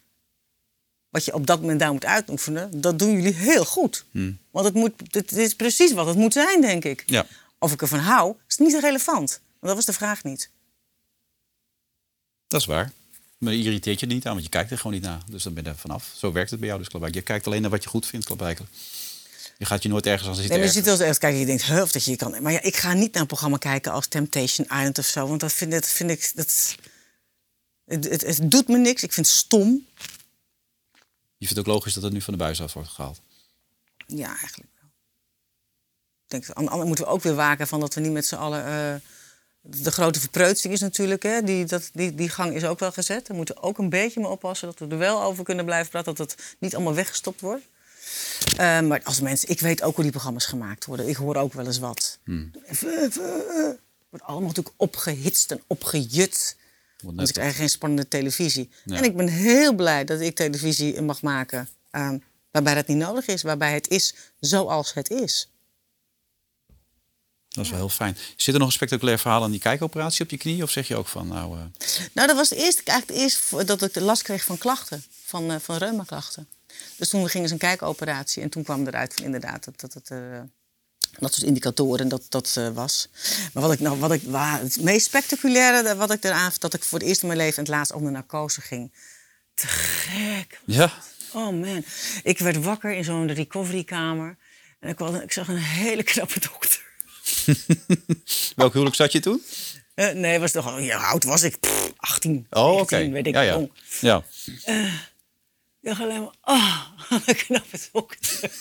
wat 1.10 1.26
je 1.26 1.34
op 1.34 1.48
dat 1.48 1.62
moment 1.62 1.80
daar 1.80 1.92
moet 1.92 2.06
uitoefenen, 2.06 2.82
dat 2.82 3.00
doen 3.00 3.12
jullie 3.12 3.34
heel 3.34 3.66
goed. 3.66 4.06
Want 4.52 4.66
het, 4.66 4.74
moet, 4.74 4.92
het 5.12 5.32
is 5.32 5.54
precies 5.54 5.94
wat 5.94 6.08
het 6.08 6.16
moet 6.16 6.34
zijn, 6.34 6.62
denk 6.62 6.84
ik. 6.86 7.04
Ja. 7.06 7.26
Of 7.60 7.72
ik 7.72 7.82
ervan 7.82 8.00
hou, 8.00 8.36
is 8.48 8.58
niet 8.58 8.80
relevant. 8.80 9.30
Want 9.30 9.42
dat 9.60 9.76
was 9.76 9.86
de 9.86 9.94
vraag 9.94 10.24
niet. 10.24 10.50
Dat 12.48 12.60
is 12.60 12.66
waar. 12.66 12.92
Maar 13.38 13.54
je 13.54 13.64
irriteert 13.64 14.00
je 14.00 14.06
er 14.06 14.14
niet 14.14 14.26
aan, 14.26 14.32
want 14.32 14.44
je 14.44 14.50
kijkt 14.50 14.72
er 14.72 14.78
gewoon 14.78 14.94
niet 14.94 15.02
naar. 15.02 15.22
Dus 15.30 15.44
dan 15.44 15.54
ben 15.54 15.64
je 15.64 15.70
er 15.70 15.76
vanaf. 15.76 16.12
Zo 16.16 16.32
werkt 16.32 16.50
het 16.50 16.60
bij 16.60 16.68
jou 16.68 16.80
dus, 16.80 16.90
klaarblijkelijk. 16.90 17.28
Je 17.28 17.34
kijkt 17.34 17.48
alleen 17.48 17.62
naar 17.62 17.72
wat 17.72 17.84
je 17.84 17.90
goed 17.90 18.06
vindt, 18.06 18.26
klaarblijkelijk. 18.26 18.74
Je 19.58 19.66
gaat 19.66 19.84
je 19.84 19.90
nooit 19.90 20.06
ergens 20.06 20.28
aan 20.28 20.36
zitten 20.36 20.52
Nee, 20.52 20.60
maar 20.60 20.74
je 20.74 20.80
ziet 20.82 20.98
wel 20.98 21.08
eens 21.08 21.18
kijken, 21.18 21.40
je 21.40 21.46
denkt, 21.46 21.64
huh, 21.64 21.82
of 21.82 21.92
dat 21.92 22.04
je 22.04 22.12
je 22.12 22.18
kan. 22.18 22.42
Maar 22.42 22.52
ja, 22.52 22.62
ik 22.62 22.76
ga 22.76 22.94
niet 22.94 23.12
naar 23.14 23.22
een 23.22 23.28
programma 23.28 23.58
kijken 23.58 23.92
als 23.92 24.08
Temptation 24.08 24.68
Island 24.68 24.98
of 24.98 25.06
zo. 25.06 25.28
Want 25.28 25.40
dat 25.40 25.54
vind, 25.54 25.72
dat 25.72 25.88
vind 25.88 26.10
ik. 26.10 26.32
Dat, 26.36 26.76
het, 27.86 28.10
het, 28.10 28.22
het 28.22 28.52
doet 28.52 28.68
me 28.68 28.78
niks. 28.78 29.04
Ik 29.04 29.14
vind 29.14 29.28
het 29.28 29.36
stom. 29.36 29.86
Je 31.38 31.46
vindt 31.46 31.60
ook 31.60 31.68
logisch 31.68 31.94
dat 31.94 32.04
het 32.04 32.14
nu 32.14 32.22
van 32.22 32.34
de 32.34 32.40
buis 32.40 32.62
af 32.62 32.74
wordt 32.74 32.90
gehaald. 32.90 33.22
Ja, 34.08 34.28
eigenlijk 34.28 34.70
wel. 34.82 34.90
Ik 36.24 36.46
denk, 36.46 36.50
andere 36.50 36.86
moeten 36.86 37.06
we 37.06 37.12
ook 37.12 37.22
weer 37.22 37.36
waken 37.36 37.68
van 37.68 37.80
dat 37.80 37.94
we 37.94 38.02
niet 38.02 38.12
met 38.12 38.26
z'n 38.26 38.36
allen. 38.36 38.66
eh, 38.66 38.96
de 39.62 39.92
grote 39.92 40.20
verpreutsing 40.20 40.74
is 40.74 40.80
natuurlijk, 40.80 41.24
hè, 41.24 41.44
die, 41.44 41.66
dat, 41.66 41.90
die, 41.94 42.16
die 42.16 42.30
gang 42.30 42.54
is 42.54 42.64
ook 42.64 42.80
wel 42.80 42.92
gezet. 42.92 43.28
We 43.28 43.34
moeten 43.34 43.62
ook 43.64 43.78
een 43.78 43.90
beetje 43.90 44.20
mee 44.20 44.30
oppassen 44.30 44.68
dat 44.68 44.80
we 44.80 44.88
er 44.88 44.98
wel 44.98 45.24
over 45.24 45.44
kunnen 45.44 45.66
blijven 45.66 45.92
praten. 45.92 46.16
Dat 46.16 46.32
het 46.32 46.56
niet 46.60 46.76
allemaal 46.76 46.94
weggestopt 46.94 47.42
wordt. 47.42 47.64
Eh, 48.58 48.82
maar 48.82 49.02
als 49.04 49.20
mensen, 49.20 49.50
ik 49.50 49.60
weet 49.60 49.82
ook 49.82 49.94
hoe 49.94 50.04
die 50.04 50.12
programma's 50.12 50.46
gemaakt 50.46 50.86
worden. 50.86 51.08
Ik 51.08 51.16
hoor 51.16 51.36
ook 51.36 51.54
wel 51.54 51.66
eens 51.66 51.80
wat. 51.80 52.20
Het 52.66 53.20
wordt 54.10 54.26
allemaal 54.26 54.48
natuurlijk 54.48 54.76
opgehitst 54.78 55.52
en 55.52 55.62
opgejut. 55.68 56.56
Want 57.04 57.28
ik 57.28 57.34
krijg 57.34 57.56
geen 57.56 57.70
spannende 57.70 58.08
televisie. 58.08 58.70
En 58.86 59.04
ik 59.04 59.16
ben 59.18 59.28
heel 59.28 59.74
blij 59.74 60.06
dat 60.06 60.20
ik 60.20 60.36
televisie 60.36 61.02
mag 61.02 61.22
maken 61.22 61.70
eh, 61.90 62.12
waarbij 62.52 62.74
dat 62.76 62.88
niet 62.88 62.98
nodig 62.98 63.28
is. 63.28 63.42
Waarbij 63.42 63.74
het 63.74 63.88
is 63.88 64.16
zoals 64.40 64.94
het 64.94 65.10
is. 65.10 65.50
Dat 67.50 67.64
is 67.66 67.70
wel 67.72 67.80
heel 67.80 67.90
fijn. 67.90 68.18
Zit 68.36 68.54
er 68.54 68.60
nog 68.60 68.68
een 68.68 68.74
spectaculair 68.74 69.20
verhaal 69.20 69.44
aan 69.44 69.52
die 69.52 69.60
kijkoperatie 69.60 70.24
op 70.24 70.30
je 70.32 70.38
knie? 70.38 70.64
Of 70.64 70.70
zeg 70.72 70.88
je 70.88 70.96
ook 70.96 71.08
van, 71.08 71.28
nou... 71.28 71.58
eh, 71.58 71.64
Nou, 72.14 72.28
dat 72.28 72.36
was 72.36 72.50
de 72.50 72.56
eerste, 72.56 72.84
eigenlijk 72.84 73.20
eerste 73.20 73.40
vo- 73.40 73.64
dat 73.64 73.82
ik 73.82 73.96
last 73.96 74.22
kreeg 74.22 74.44
van 74.44 74.58
klachten. 74.58 75.04
Van, 75.24 75.52
uh, 75.52 75.56
van 75.60 75.78
reumaklachten. 75.78 76.48
Dus 76.96 77.10
toen 77.10 77.30
gingen 77.30 77.48
ze 77.48 77.54
een 77.54 77.60
kijkoperatie. 77.60 78.42
En 78.44 78.50
toen 78.50 78.64
kwam 78.64 78.88
eruit 78.88 79.14
van 79.14 79.24
inderdaad 79.24 79.64
dat, 79.64 79.80
dat 79.80 79.94
het... 79.94 80.10
eh, 80.12 80.40
dat 81.20 81.34
soort 81.34 81.48
indicatoren 81.48 82.08
dat 82.08 82.26
dat 82.30 82.54
eh, 82.58 82.70
was. 82.70 83.08
Maar 83.54 83.64
wat 83.64 83.72
ik 83.72 83.80
nou, 83.80 84.00
wat 84.00 84.12
ik, 84.12 84.22
waar, 84.24 84.60
het 84.60 84.82
meest 84.82 85.06
spectaculaire 85.06 85.96
wat 85.96 86.12
ik 86.12 86.24
eraan, 86.24 86.52
dat 86.60 86.74
ik 86.74 86.84
voor 86.84 87.00
het 87.00 87.08
eerst 87.08 87.22
in 87.22 87.28
mijn 87.28 87.40
leven 87.40 87.58
en 87.58 87.64
het 87.64 87.74
laatst 87.74 87.94
onder 87.94 88.12
narcose 88.12 88.62
ging. 88.62 88.92
Te 89.54 89.68
gek. 89.68 90.60
ja, 90.66 90.94
Oh 91.34 91.62
man. 91.62 91.84
Ik 92.24 92.40
werd 92.40 92.64
wakker 92.64 92.92
in 92.94 93.04
zo'n 93.04 93.34
recoverykamer. 93.34 94.38
En 94.80 94.90
ik, 94.90 94.98
was, 95.00 95.22
ik 95.22 95.32
zag 95.32 95.48
een 95.48 95.58
hele 95.58 96.04
knappe 96.04 96.40
dokter. 96.40 96.82
welk 98.56 98.72
huwelijk 98.72 98.96
zat 98.96 99.12
je 99.12 99.20
toen? 99.20 99.44
Eh, 99.94 100.12
nee, 100.12 100.40
was 100.40 100.52
toch, 100.52 100.80
ja, 100.80 100.98
hoe 100.98 101.06
oud 101.06 101.24
was 101.24 101.44
ik? 101.44 101.60
Pff, 101.60 101.94
18, 101.98 102.48
Oh, 102.50 102.72
oké. 102.72 102.96
19, 102.96 103.12
weet 103.12 103.28
ik 103.28 103.34
Ja, 103.34 103.42
ja. 103.42 103.68
ja. 104.02 104.24
Ik 105.88 105.94
dacht 105.98 106.10
alleen 106.10 106.22
maar, 106.22 106.34
oh, 106.44 106.84
een 107.28 107.36
knappe 107.36 107.78
dokter. 107.92 108.52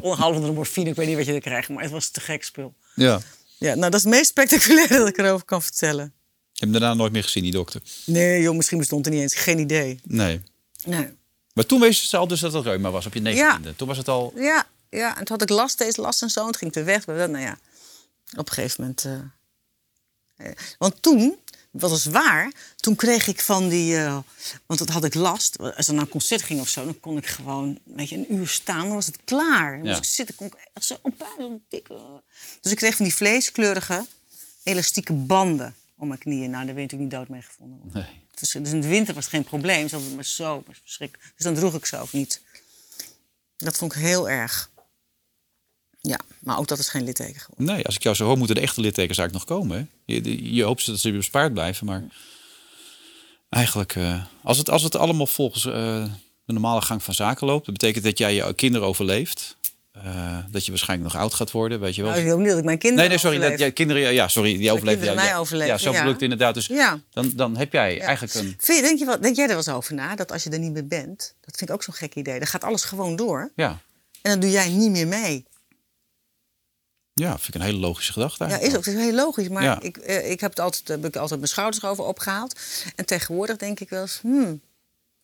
Ongehaald 0.00 0.34
onder 0.34 0.50
de 0.50 0.56
morfine, 0.56 0.90
ik 0.90 0.96
weet 0.96 1.06
niet 1.06 1.16
wat 1.16 1.26
je 1.26 1.32
er 1.32 1.40
krijgt, 1.40 1.68
maar 1.68 1.82
het 1.82 1.92
was 1.92 2.08
te 2.08 2.20
gek 2.20 2.44
spul. 2.44 2.74
ja. 2.94 3.20
Ja, 3.58 3.74
nou, 3.74 3.90
dat 3.90 3.94
is 3.94 4.02
het 4.02 4.12
meest 4.14 4.26
spectaculaire 4.26 4.98
dat 4.98 5.08
ik 5.08 5.18
erover 5.18 5.44
kan 5.44 5.62
vertellen. 5.62 6.04
Ik 6.04 6.60
heb 6.60 6.68
hem 6.70 6.72
daarna 6.72 6.94
nooit 6.94 7.12
meer 7.12 7.22
gezien, 7.22 7.42
die 7.42 7.52
dokter. 7.52 7.80
Nee, 8.04 8.42
joh, 8.42 8.56
misschien 8.56 8.78
bestond 8.78 9.06
er 9.06 9.12
niet 9.12 9.20
eens. 9.20 9.34
Geen 9.34 9.58
idee. 9.58 10.00
Nee. 10.04 10.42
Nee. 10.84 11.08
Maar 11.52 11.66
toen 11.66 11.80
wist 11.80 12.08
ze 12.08 12.16
al 12.16 12.28
dus 12.28 12.40
dat 12.40 12.52
het 12.52 12.64
reuma 12.64 12.90
was 12.90 13.06
op 13.06 13.14
je 13.14 13.20
negentiende. 13.20 13.76
Toen 13.76 13.88
was 13.88 13.96
het 13.96 14.08
al... 14.08 14.32
Ja, 14.36 14.66
ja, 14.90 15.08
en 15.08 15.24
toen 15.24 15.38
had 15.38 15.42
ik 15.42 15.48
last, 15.48 15.74
steeds 15.74 15.96
last 15.96 16.22
en 16.22 16.30
zo. 16.30 16.40
En 16.40 16.46
toen 16.46 16.54
ging 16.54 16.70
ik 16.70 16.76
weer 16.76 16.84
weg. 16.84 17.06
Nou 17.06 17.38
ja, 17.38 17.58
op 18.36 18.48
een 18.48 18.54
gegeven 18.54 18.80
moment... 18.80 19.04
eh, 19.04 20.46
eh, 20.46 20.56
want 20.78 21.02
toen, 21.02 21.36
wat 21.78 21.90
was 21.90 22.04
waar, 22.04 22.52
toen 22.76 22.96
kreeg 22.96 23.26
ik 23.26 23.40
van 23.40 23.68
die... 23.68 23.96
eh, 23.96 24.18
want 24.66 24.78
dat 24.80 24.88
had 24.88 25.04
ik 25.04 25.14
last. 25.14 25.58
Als 25.58 25.88
er 25.88 25.94
naar 25.94 26.02
een 26.02 26.08
concert 26.08 26.42
ging 26.42 26.60
of 26.60 26.68
zo, 26.68 26.84
dan 26.84 27.00
kon 27.00 27.16
ik 27.16 27.26
gewoon 27.26 27.78
weet 27.84 28.08
je, 28.08 28.16
een 28.16 28.34
uur 28.34 28.48
staan. 28.48 28.86
Dan 28.86 28.94
was 28.94 29.06
het 29.06 29.18
klaar. 29.24 29.76
Dan 29.76 29.84
Ja. 29.86 29.90
moest 29.96 30.08
ik 30.08 30.14
zitten, 30.14 30.34
kon 30.34 30.46
ik 30.46 30.54
echt 30.74 30.86
zo 30.86 30.96
op 31.02 31.14
pijn, 31.18 31.30
zo 31.38 31.60
dik. 31.68 31.88
eh. 31.88 31.96
Dus 32.60 32.72
ik 32.72 32.78
kreeg 32.78 32.96
van 32.96 33.04
die 33.04 33.14
vleeskleurige, 33.14 34.06
elastieke 34.62 35.12
banden 35.12 35.74
om 35.96 36.08
mijn 36.08 36.20
knieën. 36.20 36.50
Nou, 36.50 36.64
daar 36.64 36.74
ben 36.74 36.82
je 36.82 36.88
natuurlijk 36.90 37.10
niet 37.10 37.20
dood 37.20 37.28
mee 37.28 37.42
gevonden. 37.42 37.80
Nee. 37.92 38.24
Dus, 38.34 38.54
in 38.54 38.62
de 38.80 38.88
winter 38.88 39.14
was 39.14 39.24
het 39.24 39.32
geen 39.34 39.44
probleem. 39.44 39.88
Zo, 39.88 40.00
maar 40.00 40.24
zo 40.24 40.64
verschrikkelijk. 40.82 41.32
Dus 41.36 41.44
dan 41.44 41.54
droeg 41.54 41.74
ik 41.74 41.86
ze 41.86 41.98
ook 41.98 42.12
niet. 42.12 42.40
Dat 43.56 43.76
vond 43.76 43.94
ik 43.94 44.00
heel 44.00 44.28
erg. 44.28 44.70
Ja, 46.08 46.18
maar 46.40 46.58
ook 46.58 46.68
dat 46.68 46.78
is 46.78 46.88
geen 46.88 47.04
litteken 47.04 47.40
geworden. 47.40 47.74
Nee, 47.74 47.84
als 47.86 47.94
ik 47.94 48.02
jou 48.02 48.16
zo 48.16 48.24
hoor, 48.24 48.36
moeten 48.38 48.56
de 48.56 48.62
echte 48.62 48.80
littekens 48.80 49.18
eigenlijk 49.18 49.48
nog 49.48 49.58
komen. 49.58 49.76
Hè? 49.78 50.14
Je, 50.14 50.54
je- 50.54 50.62
hoopt 50.62 50.86
dat 50.86 50.98
ze 50.98 51.12
bespaard 51.12 51.52
blijven, 51.52 51.86
maar 51.86 52.04
eigenlijk, 53.48 53.94
eh, 53.94 54.24
als, 54.42 54.58
het, 54.58 54.70
als 54.70 54.82
het 54.82 54.96
allemaal 54.96 55.26
volgens 55.26 55.66
eh, 55.66 55.72
de 56.44 56.52
normale 56.52 56.80
gang 56.80 57.02
van 57.02 57.14
zaken 57.14 57.46
loopt, 57.46 57.64
dat 57.66 57.74
betekent 57.78 58.04
dat 58.04 58.18
jij 58.18 58.34
je 58.34 58.54
kinderen 58.54 58.86
overleeft. 58.86 59.56
eh, 59.92 60.38
dat 60.50 60.64
je 60.64 60.70
waarschijnlijk 60.70 61.12
nog 61.12 61.22
oud 61.22 61.34
gaat 61.34 61.50
worden, 61.50 61.80
weet 61.80 61.94
je 61.94 62.02
wel. 62.02 62.10
Nou, 62.10 62.22
ik 62.22 62.28
wil 62.28 62.38
niet 62.38 62.48
dat 62.48 62.58
ik 62.58 62.64
mijn 62.64 62.78
kinderen 62.78 63.08
nee, 63.08 63.18
nee, 63.22 63.32
sorry, 63.32 63.50
dat 63.50 63.58
jij 63.58 63.72
kinderen, 63.72 64.02
ja, 64.02 64.08
ja, 64.08 64.28
sorry, 64.28 64.56
die 64.58 64.72
overleven. 64.72 65.04
ja, 65.04 65.14
mij 65.14 65.26
ja. 65.26 65.38
overleven, 65.38 65.72
Ja, 65.72 65.78
zo 65.78 65.92
ja. 65.92 66.06
het 66.08 66.22
inderdaad. 66.22 66.54
Dus 66.54 66.66
Ja. 66.66 67.00
dan, 67.10 67.32
dan 67.34 67.56
heb 67.56 67.72
jij 67.72 68.00
eigenlijk 68.00 68.34
een. 68.34 68.54
Vind 68.58 68.82
denk, 68.82 68.98
je 68.98 69.04
wel, 69.04 69.20
denk 69.20 69.34
jij 69.36 69.42
er 69.44 69.48
wel 69.48 69.56
eens 69.58 69.68
over 69.68 69.94
na? 69.94 70.14
Dat 70.16 70.32
als 70.32 70.42
je 70.42 70.50
er 70.50 70.58
niet 70.58 70.72
meer 70.72 70.86
bent, 70.86 71.34
dat 71.40 71.56
vind 71.56 71.70
ik 71.70 71.76
ook 71.76 71.82
zo'n 71.82 71.94
gek 71.94 72.14
idee. 72.14 72.38
Dan 72.38 72.46
gaat 72.48 72.64
alles 72.64 72.84
gewoon 72.84 73.16
door. 73.16 73.52
Ja, 73.56 73.68
En 74.22 74.30
dan 74.30 74.40
doe 74.40 74.50
jij 74.50 74.68
niet 74.68 74.90
meer 74.90 75.06
mee. 75.08 75.44
Ja, 77.20 77.38
vind 77.38 77.48
ik 77.48 77.54
een 77.54 77.66
hele 77.66 77.78
logische 77.78 78.12
gedachte. 78.12 78.44
Ja, 78.44 78.50
eigenlijk 78.50 78.86
is 78.86 78.92
ook. 78.92 78.98
Is 78.98 79.04
heel 79.06 79.14
logisch. 79.14 79.48
Maar 79.48 79.62
Ja. 79.62 79.80
ik, 79.80 79.96
eh, 79.96 80.30
ik 80.30 80.40
heb 80.40 80.50
het 80.50 80.60
altijd, 80.60 80.88
heb 80.88 81.04
ik 81.04 81.16
altijd 81.16 81.38
mijn 81.40 81.50
schouders 81.52 81.84
over 81.84 82.04
opgehaald. 82.04 82.60
En 82.96 83.04
tegenwoordig 83.06 83.56
denk 83.56 83.80
ik 83.80 83.88
wel 83.88 84.00
eens... 84.00 84.18
Hmm, 84.22 84.60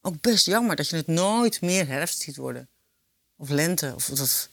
ook 0.03 0.21
best 0.21 0.47
jammer 0.47 0.77
dat 0.77 0.89
je 0.89 0.97
het 0.97 1.07
nooit 1.07 1.61
meer 1.61 1.87
herfst 1.87 2.21
ziet 2.21 2.37
worden. 2.37 2.69
Of 3.37 3.49
lente. 3.49 3.93
Of 3.95 4.05
dat, 4.07 4.49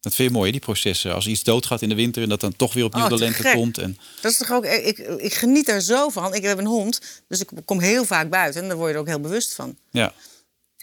Dat 0.00 0.14
vind 0.14 0.28
je 0.30 0.34
mooi, 0.36 0.50
die 0.50 0.60
processen. 0.60 1.14
Als 1.14 1.26
iets 1.26 1.42
doodgaat 1.42 1.82
in 1.82 1.88
de 1.88 1.94
winter 1.94 2.22
en 2.22 2.28
dat 2.28 2.40
dan 2.40 2.56
toch 2.56 2.72
weer 2.72 2.84
opnieuw 2.84 3.04
Oh, 3.04 3.08
de 3.10 3.16
te 3.16 3.22
lente 3.22 3.42
gek. 3.42 3.54
komt. 3.54 3.78
En, 3.78 3.98
dat 4.20 4.30
is 4.32 4.36
toch 4.38 4.50
ook... 4.50 4.64
Ik, 4.64 4.98
ik 4.98 5.34
geniet 5.34 5.68
er 5.68 5.82
zo 5.82 6.08
van. 6.08 6.34
Ik 6.34 6.42
heb 6.42 6.58
een 6.58 6.66
hond, 6.66 7.00
dus 7.28 7.40
ik 7.40 7.48
kom 7.64 7.80
heel 7.80 8.04
vaak 8.04 8.28
buiten. 8.30 8.62
En 8.62 8.68
daar 8.68 8.76
word 8.76 8.88
je 8.88 8.94
er 8.94 9.00
ook 9.00 9.06
heel 9.06 9.20
bewust 9.20 9.54
van. 9.54 9.76
ja. 9.90 10.12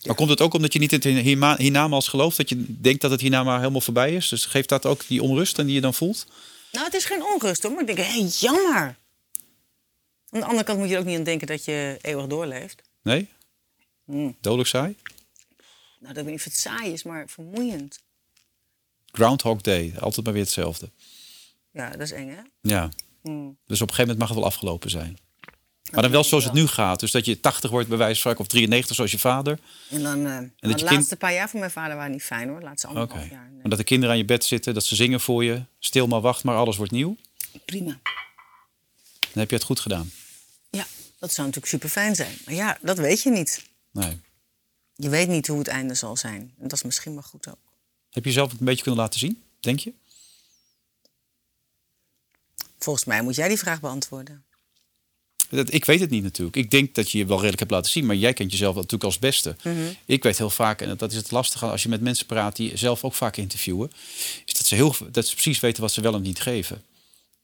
Maar 0.06 0.16
komt 0.16 0.30
het 0.30 0.42
ook 0.42 0.54
omdat 0.54 0.74
je 0.74 0.80
niet 0.80 1.06
in 1.06 1.16
het 1.16 1.24
hierma- 1.26 1.58
hiernamaals 1.58 2.08
gelooft? 2.08 2.38
Dat 2.38 2.50
je 2.50 2.66
denkt 2.82 3.02
dat 3.02 3.12
het 3.12 3.22
hiernama 3.22 3.58
helemaal 3.60 3.82
voorbij 3.82 4.14
is? 4.16 4.30
Dus 4.30 4.46
geeft 4.46 4.70
dat 4.70 4.86
ook 4.86 5.08
die 5.08 5.22
onrust 5.24 5.60
en 5.60 5.66
die 5.66 5.76
je 5.76 5.82
dan 5.82 5.94
voelt? 5.94 6.26
Nou, 6.72 6.86
het 6.86 6.94
is 6.94 7.06
geen 7.06 7.24
onrust 7.26 7.64
hoor. 7.64 7.72
Maar 7.72 7.82
ik 7.90 7.96
denk, 7.96 8.08
hé, 8.08 8.28
jammer. 8.40 8.96
Aan 10.30 10.40
de 10.40 10.46
andere 10.46 10.64
kant 10.64 10.80
moet 10.80 10.88
je 10.88 10.94
er 10.94 11.00
ook 11.00 11.06
niet 11.06 11.18
aan 11.18 11.24
denken 11.24 11.48
dat 11.48 11.66
je 11.66 11.98
eeuwig 12.02 12.28
doorleeft. 12.28 12.82
Nee? 13.02 13.28
Hmm. 14.06 14.38
Dodelijk 14.42 14.70
saai? 14.70 14.96
Nou, 16.00 16.14
dat 16.14 16.24
weet 16.24 16.26
niet 16.26 16.40
of 16.40 16.44
het 16.44 16.58
saai 16.58 16.92
is, 16.94 17.04
maar 17.04 17.30
vermoeiend. 17.30 18.00
Groundhog 19.12 19.62
Day, 19.62 19.94
altijd 20.00 20.26
maar 20.26 20.34
weer 20.34 20.44
hetzelfde. 20.44 20.90
Ja, 21.72 21.90
dat 21.90 22.00
is 22.00 22.12
eng, 22.12 22.30
hè? 22.30 22.42
Ja. 22.62 22.90
Hmm. 23.22 23.58
Dus 23.66 23.82
op 23.82 23.90
een 23.90 23.96
gegeven 23.96 24.02
moment 24.02 24.18
mag 24.20 24.28
het 24.28 24.38
wel 24.38 24.48
afgelopen 24.48 24.90
zijn. 24.90 25.18
Maar 25.92 26.02
dan 26.02 26.12
wel 26.12 26.24
zoals 26.24 26.44
het 26.44 26.54
nu 26.54 26.68
gaat. 26.68 27.00
Dus 27.00 27.12
dat 27.12 27.26
je 27.26 27.40
80 27.40 27.70
wordt 27.70 27.88
bij 27.90 27.98
wijze 27.98 28.22
van 28.22 28.38
of 28.38 28.48
93 28.48 28.96
zoals 28.96 29.12
je 29.12 29.20
vader. 29.20 29.60
En 29.90 30.04
dan, 30.04 30.26
eh, 30.26 30.38
de 30.40 30.68
kind- 30.76 30.82
laatste 30.82 31.16
paar 31.16 31.34
jaar 31.34 31.50
van 31.50 31.60
mijn 31.60 31.72
vader 31.72 31.96
waren 31.96 32.12
niet 32.12 32.24
fijn 32.24 32.50
hoor. 32.50 32.60
De 32.60 32.66
laatste 32.66 32.88
anderhalf 32.88 33.30
jaar. 33.30 33.50
nee. 33.52 33.62
En 33.64 33.70
dat 33.70 33.78
de 33.80 33.84
kinderen 33.86 34.12
aan 34.14 34.18
je 34.22 34.26
bed 34.26 34.44
zitten, 34.46 34.74
dat 34.74 34.84
ze 34.84 34.96
zingen 34.96 35.20
voor 35.22 35.44
je. 35.44 35.64
Stil 35.80 36.08
maar 36.08 36.22
wacht 36.22 36.44
maar, 36.44 36.56
alles 36.56 36.78
wordt 36.78 36.92
nieuw. 36.92 37.16
Prima. 37.66 38.00
Dan 39.20 39.46
heb 39.46 39.50
je 39.50 39.56
het 39.56 39.66
goed 39.66 39.80
gedaan. 39.80 40.12
Ja, 40.70 40.86
dat 41.20 41.34
zou 41.34 41.48
natuurlijk 41.48 41.74
super 41.74 41.90
fijn 41.90 42.16
zijn. 42.16 42.38
Maar 42.46 42.54
ja, 42.54 42.78
dat 42.82 42.98
weet 42.98 43.22
je 43.24 43.30
niet. 43.32 43.66
Nee. 43.92 44.20
Je 44.96 45.10
weet 45.10 45.28
niet 45.28 45.48
hoe 45.48 45.58
het 45.58 45.68
einde 45.68 45.94
zal 45.94 46.18
zijn. 46.18 46.40
En 46.42 46.64
dat 46.68 46.74
is 46.74 46.84
misschien 46.84 47.14
wel 47.14 47.22
goed 47.24 47.48
ook. 47.50 47.58
Heb 48.12 48.24
je 48.24 48.30
jezelf 48.30 48.52
een 48.52 48.58
beetje 48.66 48.84
kunnen 48.84 49.02
laten 49.02 49.20
zien, 49.20 49.44
denk 49.60 49.80
je? 49.80 49.94
Volgens 52.80 53.06
mij 53.06 53.22
moet 53.22 53.36
jij 53.36 53.48
die 53.48 53.58
vraag 53.58 53.80
beantwoorden. 53.80 54.46
Dat, 55.50 55.74
ik 55.74 55.86
weet 55.86 56.00
het 56.00 56.10
niet 56.10 56.24
natuurlijk. 56.24 56.58
Ik 56.58 56.72
denk 56.72 56.96
dat 56.96 57.12
je 57.12 57.18
je 57.18 57.26
wel 57.26 57.36
redelijk 57.36 57.60
hebt 57.60 57.72
laten 57.72 57.92
zien, 57.92 58.06
maar 58.06 58.16
jij 58.16 58.34
kent 58.34 58.52
jezelf 58.52 58.76
natuurlijk 58.76 59.04
als 59.04 59.20
beste. 59.20 59.56
Ik 60.06 60.24
weet 60.24 60.38
heel 60.38 60.50
vaak, 60.50 60.82
en 60.82 60.98
dat 60.98 61.12
is 61.12 61.18
het 61.18 61.32
lastige 61.32 61.66
als 61.66 61.84
je 61.84 61.90
met 61.90 62.02
mensen 62.02 62.26
praat 62.26 62.56
die 62.56 62.78
zelf 62.78 63.04
ook 63.04 63.14
vaak 63.14 63.38
interviewen, 63.38 63.92
is 64.46 64.54
dat 64.54 64.66
ze, 64.66 64.76
heel, 64.76 64.96
dat 65.12 65.28
ze 65.28 65.34
precies 65.34 65.60
weten 65.60 65.82
wat 65.82 65.92
ze 65.92 66.02
wel 66.02 66.14
en 66.14 66.22
niet 66.22 66.40
geven. 66.40 66.82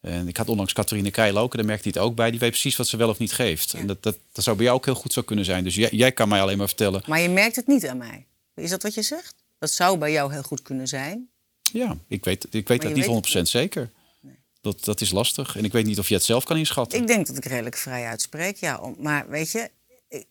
En 0.02 0.28
ik 0.28 0.38
had 0.38 0.50
onlangs 0.50 0.74
Catharine 0.74 1.12
Keil 1.12 1.38
ook, 1.38 1.52
en 1.52 1.58
daar 1.58 1.68
merkte 1.68 1.90
hij 1.90 2.02
het 2.02 2.10
ook 2.10 2.16
bij. 2.16 2.32
Die 2.32 2.40
weet 2.40 2.50
precies 2.50 2.76
wat 2.76 2.88
ze 2.88 2.98
wel 2.98 3.10
of 3.10 3.18
niet 3.18 3.34
geeft. 3.34 3.74
En 3.74 3.88
dat, 3.88 4.04
dat, 4.04 4.18
dat 4.32 4.44
zou 4.44 4.56
bij 4.56 4.66
jou 4.66 4.78
ook 4.78 4.86
heel 4.86 4.96
goed 4.96 5.14
zo 5.14 5.22
kunnen 5.22 5.46
zijn. 5.46 5.64
Dus 5.64 5.76
jij, 5.76 5.90
jij 5.92 6.12
kan 6.12 6.28
mij 6.28 6.42
alleen 6.42 6.58
maar 6.58 6.68
vertellen. 6.68 7.04
Maar 7.08 7.22
je 7.22 7.30
merkt 7.30 7.56
het 7.56 7.68
niet 7.68 7.88
aan 7.88 7.98
mij. 7.98 8.26
Is 8.56 8.70
dat 8.70 8.84
wat 8.84 8.94
je 8.94 9.02
zegt? 9.02 9.36
Dat 9.60 9.72
zou 9.72 9.98
bij 9.98 10.12
jou 10.12 10.32
heel 10.32 10.44
goed 10.44 10.62
kunnen 10.62 10.88
zijn. 10.88 11.30
Ja, 11.72 11.98
ik 12.08 12.26
weet, 12.26 12.48
ik 12.50 12.68
weet 12.68 12.82
dat 12.82 12.94
niet 12.94 13.06
weet 13.06 13.16
100% 13.16 13.22
het 13.22 13.34
niet. 13.34 13.48
zeker. 13.48 13.92
Dat, 14.64 14.84
dat 14.84 15.02
is 15.02 15.12
lastig. 15.12 15.56
En 15.56 15.66
ik 15.66 15.72
weet 15.72 15.86
niet 15.86 16.00
of 16.00 16.08
je 16.08 16.14
het 16.14 16.24
zelf 16.24 16.44
kan 16.44 16.58
inschatten. 16.58 17.00
Ik 17.02 17.08
denk 17.08 17.28
dat 17.28 17.38
ik 17.38 17.46
redelijk 17.46 17.78
vrij 17.78 18.06
uitspreek, 18.06 18.58
ja. 18.58 18.94
Maar 18.98 19.30
weet 19.30 19.52
je, 19.52 19.72
ik- 20.08 20.26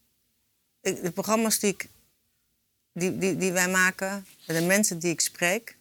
ik- 0.80 1.02
de 1.02 1.10
programma's 1.10 1.58
die, 1.58 1.70
ik, 1.72 1.88
die, 2.92 3.36
die, 3.36 3.52
wij 3.52 3.68
maken... 3.70 4.26
en 4.46 4.54
de 4.54 4.62
mensen 4.62 4.98
die 4.98 5.10
ik 5.10 5.20
spreek... 5.20 5.76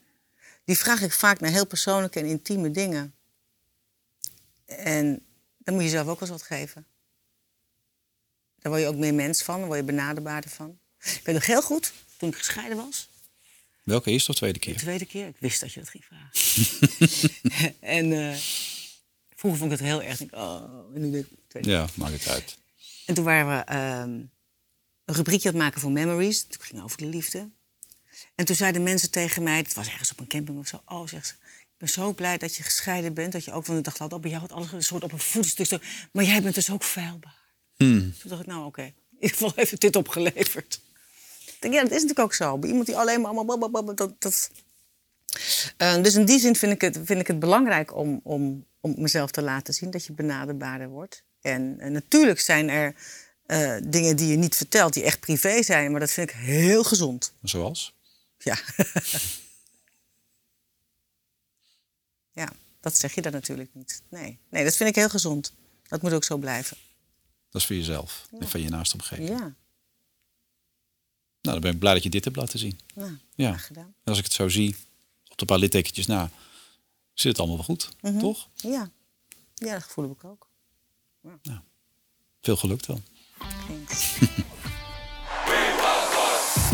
die 0.65 0.77
vraag 0.77 1.01
ik 1.01 1.11
vaak 1.13 1.39
naar 1.39 1.51
heel 1.51 1.65
persoonlijke 1.65 2.19
en 2.19 2.25
intieme 2.25 2.71
dingen. 2.71 3.13
En 4.65 5.25
dan 5.57 5.73
moet 5.73 5.83
je 5.83 5.89
zelf 5.89 6.07
ook 6.07 6.19
wel 6.19 6.29
eens 6.29 6.37
wat 6.39 6.47
geven. 6.47 6.85
Daar 8.59 8.71
word 8.71 8.83
je 8.83 8.89
ook 8.89 8.95
meer 8.95 9.13
mens 9.13 9.41
van, 9.43 9.57
daar 9.57 9.65
word 9.67 9.79
je 9.79 9.85
benaderbaarder 9.85 10.49
van. 10.49 10.77
Ik 10.99 11.21
weet 11.23 11.35
nog 11.35 11.45
heel 11.45 11.61
goed, 11.61 11.93
toen 12.17 12.29
ik 12.29 12.35
gescheiden 12.35 12.77
was... 12.77 13.09
Welke 13.83 14.11
eerste 14.11 14.29
of 14.31 14.35
tweede 14.35 14.59
De 14.59 14.65
keer? 14.65 14.77
tweede 14.77 15.05
keer. 15.05 15.27
Ik 15.27 15.35
wist 15.39 15.59
dat 15.59 15.73
je 15.73 15.79
dat 15.79 15.89
ging 15.89 16.05
vragen. 16.05 16.31
en 17.97 18.29
eh, 18.29 18.37
vroeger 19.35 19.59
vond 19.59 19.71
ik 19.71 19.77
het 19.79 19.87
heel 19.87 20.01
erg. 20.03 20.19
Ik, 20.21 20.35
oh, 20.35 20.63
en 20.95 21.01
nu 21.01 21.11
denk 21.11 21.25
ik, 21.25 21.37
tweede 21.47 21.69
Ja, 21.69 21.87
maakt 21.95 22.13
het 22.13 22.27
uit. 22.27 22.57
En 23.05 23.13
toen 23.13 23.23
waren 23.23 23.57
we 23.57 23.63
ehm, 23.63 24.09
een 25.05 25.15
rubriekje 25.15 25.47
aan 25.47 25.55
het 25.55 25.63
maken 25.63 25.81
voor 25.81 25.91
Memories. 25.91 26.45
Het 26.47 26.57
ging 26.63 26.83
over 26.83 26.97
de 26.97 27.05
liefde. 27.05 27.49
En 28.35 28.45
toen 28.45 28.55
zeiden 28.55 28.83
mensen 28.83 29.11
tegen 29.11 29.43
mij, 29.43 29.57
het 29.57 29.73
was 29.73 29.87
ergens 29.87 30.11
op 30.11 30.19
een 30.19 30.27
camping 30.27 30.59
of 30.59 30.67
zo. 30.67 30.81
Oh, 30.85 31.07
zegt 31.07 31.27
ze, 31.27 31.33
ik 31.59 31.67
ben 31.77 31.89
zo 31.89 32.13
blij 32.13 32.37
dat 32.37 32.55
je 32.55 32.63
gescheiden 32.63 33.13
bent. 33.13 33.31
Dat 33.31 33.45
je 33.45 33.51
ook, 33.51 33.65
want 33.65 33.79
ik 33.79 33.85
dacht 33.85 33.99
altijd, 33.99 34.17
oh, 34.17 34.21
bij 34.21 34.29
jou 34.37 34.41
had 34.47 34.51
alles 34.57 34.71
een 34.71 34.83
soort 34.83 35.03
op 35.03 35.11
een 35.11 35.19
voetstuk. 35.19 35.81
Maar 36.11 36.23
jij 36.23 36.41
bent 36.41 36.55
dus 36.55 36.69
ook 36.71 36.83
feilbaar. 36.83 37.39
Toen 37.77 38.29
dacht 38.29 38.41
ik, 38.41 38.47
nou 38.47 38.65
oké, 38.65 38.81
in 38.81 38.93
ieder 39.13 39.29
geval 39.29 39.51
heeft 39.55 39.71
het 39.71 39.79
dit 39.81 39.95
opgeleverd. 39.95 40.81
Denk, 41.61 41.73
ja, 41.73 41.81
dat 41.81 41.91
is 41.91 42.01
natuurlijk 42.01 42.19
ook 42.19 42.33
zo. 42.33 42.57
Bij 42.57 42.69
iemand 42.69 42.87
die 42.87 42.97
alleen 42.97 43.21
maar 43.21 43.31
allemaal... 43.31 43.95
Dat, 43.95 44.21
dat... 44.21 44.51
Eh, 45.77 46.03
dus 46.03 46.15
in 46.15 46.25
die 46.25 46.39
zin 46.39 46.55
vind 46.55 46.71
ik 46.71 46.81
het, 46.81 46.99
vind 47.03 47.19
ik 47.19 47.27
het 47.27 47.39
belangrijk 47.39 47.95
om, 47.95 48.19
om, 48.23 48.65
om 48.79 48.93
mezelf 48.97 49.31
te 49.31 49.41
laten 49.41 49.73
zien. 49.73 49.91
Dat 49.91 50.05
je 50.05 50.13
benaderbaarder 50.13 50.89
wordt. 50.89 51.23
En, 51.41 51.79
en 51.79 51.91
natuurlijk 51.91 52.39
zijn 52.39 52.69
er 52.69 52.95
eh, 53.45 53.75
dingen 53.83 54.15
die 54.15 54.27
je 54.27 54.37
niet 54.37 54.55
vertelt, 54.55 54.93
die 54.93 55.03
echt 55.03 55.19
privé 55.19 55.63
zijn. 55.63 55.91
Maar 55.91 55.99
dat 55.99 56.11
vind 56.11 56.29
ik 56.29 56.35
heel 56.35 56.83
gezond. 56.83 57.33
Zoals? 57.41 57.95
Ja. 58.37 58.57
ja, 62.41 62.49
dat 62.79 62.97
zeg 62.97 63.15
je 63.15 63.21
dan 63.21 63.31
natuurlijk 63.31 63.69
niet. 63.73 64.01
Nee. 64.09 64.39
nee, 64.49 64.63
dat 64.63 64.75
vind 64.75 64.89
ik 64.89 64.95
heel 64.95 65.09
gezond. 65.09 65.53
Dat 65.87 66.01
moet 66.01 66.13
ook 66.13 66.23
zo 66.23 66.37
blijven. 66.37 66.77
Dat 67.49 67.61
is 67.61 67.67
voor 67.67 67.75
jezelf 67.75 68.27
en 68.39 68.49
van 68.49 68.61
je 68.61 68.69
naaste 68.69 68.95
omgeving. 68.95 69.29
Ja, 69.29 69.55
Nou, 71.41 71.53
dan 71.53 71.61
ben 71.61 71.71
ik 71.73 71.79
blij 71.79 71.93
dat 71.93 72.03
je 72.03 72.09
dit 72.09 72.23
hebt 72.23 72.35
laten 72.35 72.59
zien. 72.59 72.79
nou, 72.95 73.17
Ja. 73.35 73.57
gedaan. 73.57 73.83
En 73.85 73.93
als 74.03 74.17
ik 74.17 74.23
het 74.23 74.33
zo 74.33 74.49
zie, 74.49 74.75
op 75.29 75.37
de 75.37 75.45
paar 75.45 75.57
littekentjes 75.57 76.05
na, 76.05 76.31
zit 77.13 77.31
het 77.31 77.37
allemaal 77.39 77.55
wel 77.57 77.65
goed. 77.65 77.89
Mhm. 78.01 78.19
Toch? 78.19 78.49
Ja. 78.55 78.91
ja, 79.55 79.73
dat 79.73 79.83
gevoel 79.83 80.07
heb 80.07 80.13
ik 80.17 80.23
ook. 80.23 80.49
Veel 82.41 82.55
geluk 82.55 82.85
dan. 82.85 83.03
Thanks. 83.67 84.17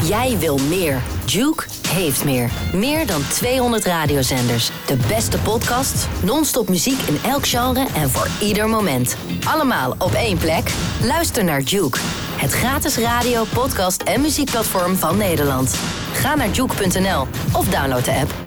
Jij 0.04 0.38
wil 0.40 0.58
meer. 0.58 1.02
Juke 1.26 1.66
heeft 1.88 2.24
meer. 2.26 2.52
Meer 2.74 3.08
dan 3.08 3.22
200 3.28 3.86
radiozenders. 3.86 4.72
De 4.86 4.98
beste 5.08 5.38
podcasts, 5.38 6.06
non-stop 6.24 6.70
muziek 6.70 7.00
in 7.00 7.18
elk 7.24 7.48
genre 7.48 7.88
en 7.96 8.10
voor 8.10 8.28
ieder 8.42 8.70
moment. 8.70 9.18
Allemaal 9.46 9.96
op 9.98 10.14
één 10.14 10.38
plek. 10.38 10.72
Luister 11.02 11.44
naar 11.44 11.62
Juke. 11.62 12.00
Het 12.36 12.52
gratis 12.52 12.98
radio, 12.98 13.44
podcast 13.54 14.02
en 14.02 14.22
muziekplatform 14.22 14.96
van 14.96 15.18
Nederland. 15.18 15.76
Ga 16.14 16.36
naar 16.36 16.50
juke.nl 16.50 17.28
of 17.54 17.68
download 17.70 18.06
de 18.06 18.14
app. 18.14 18.46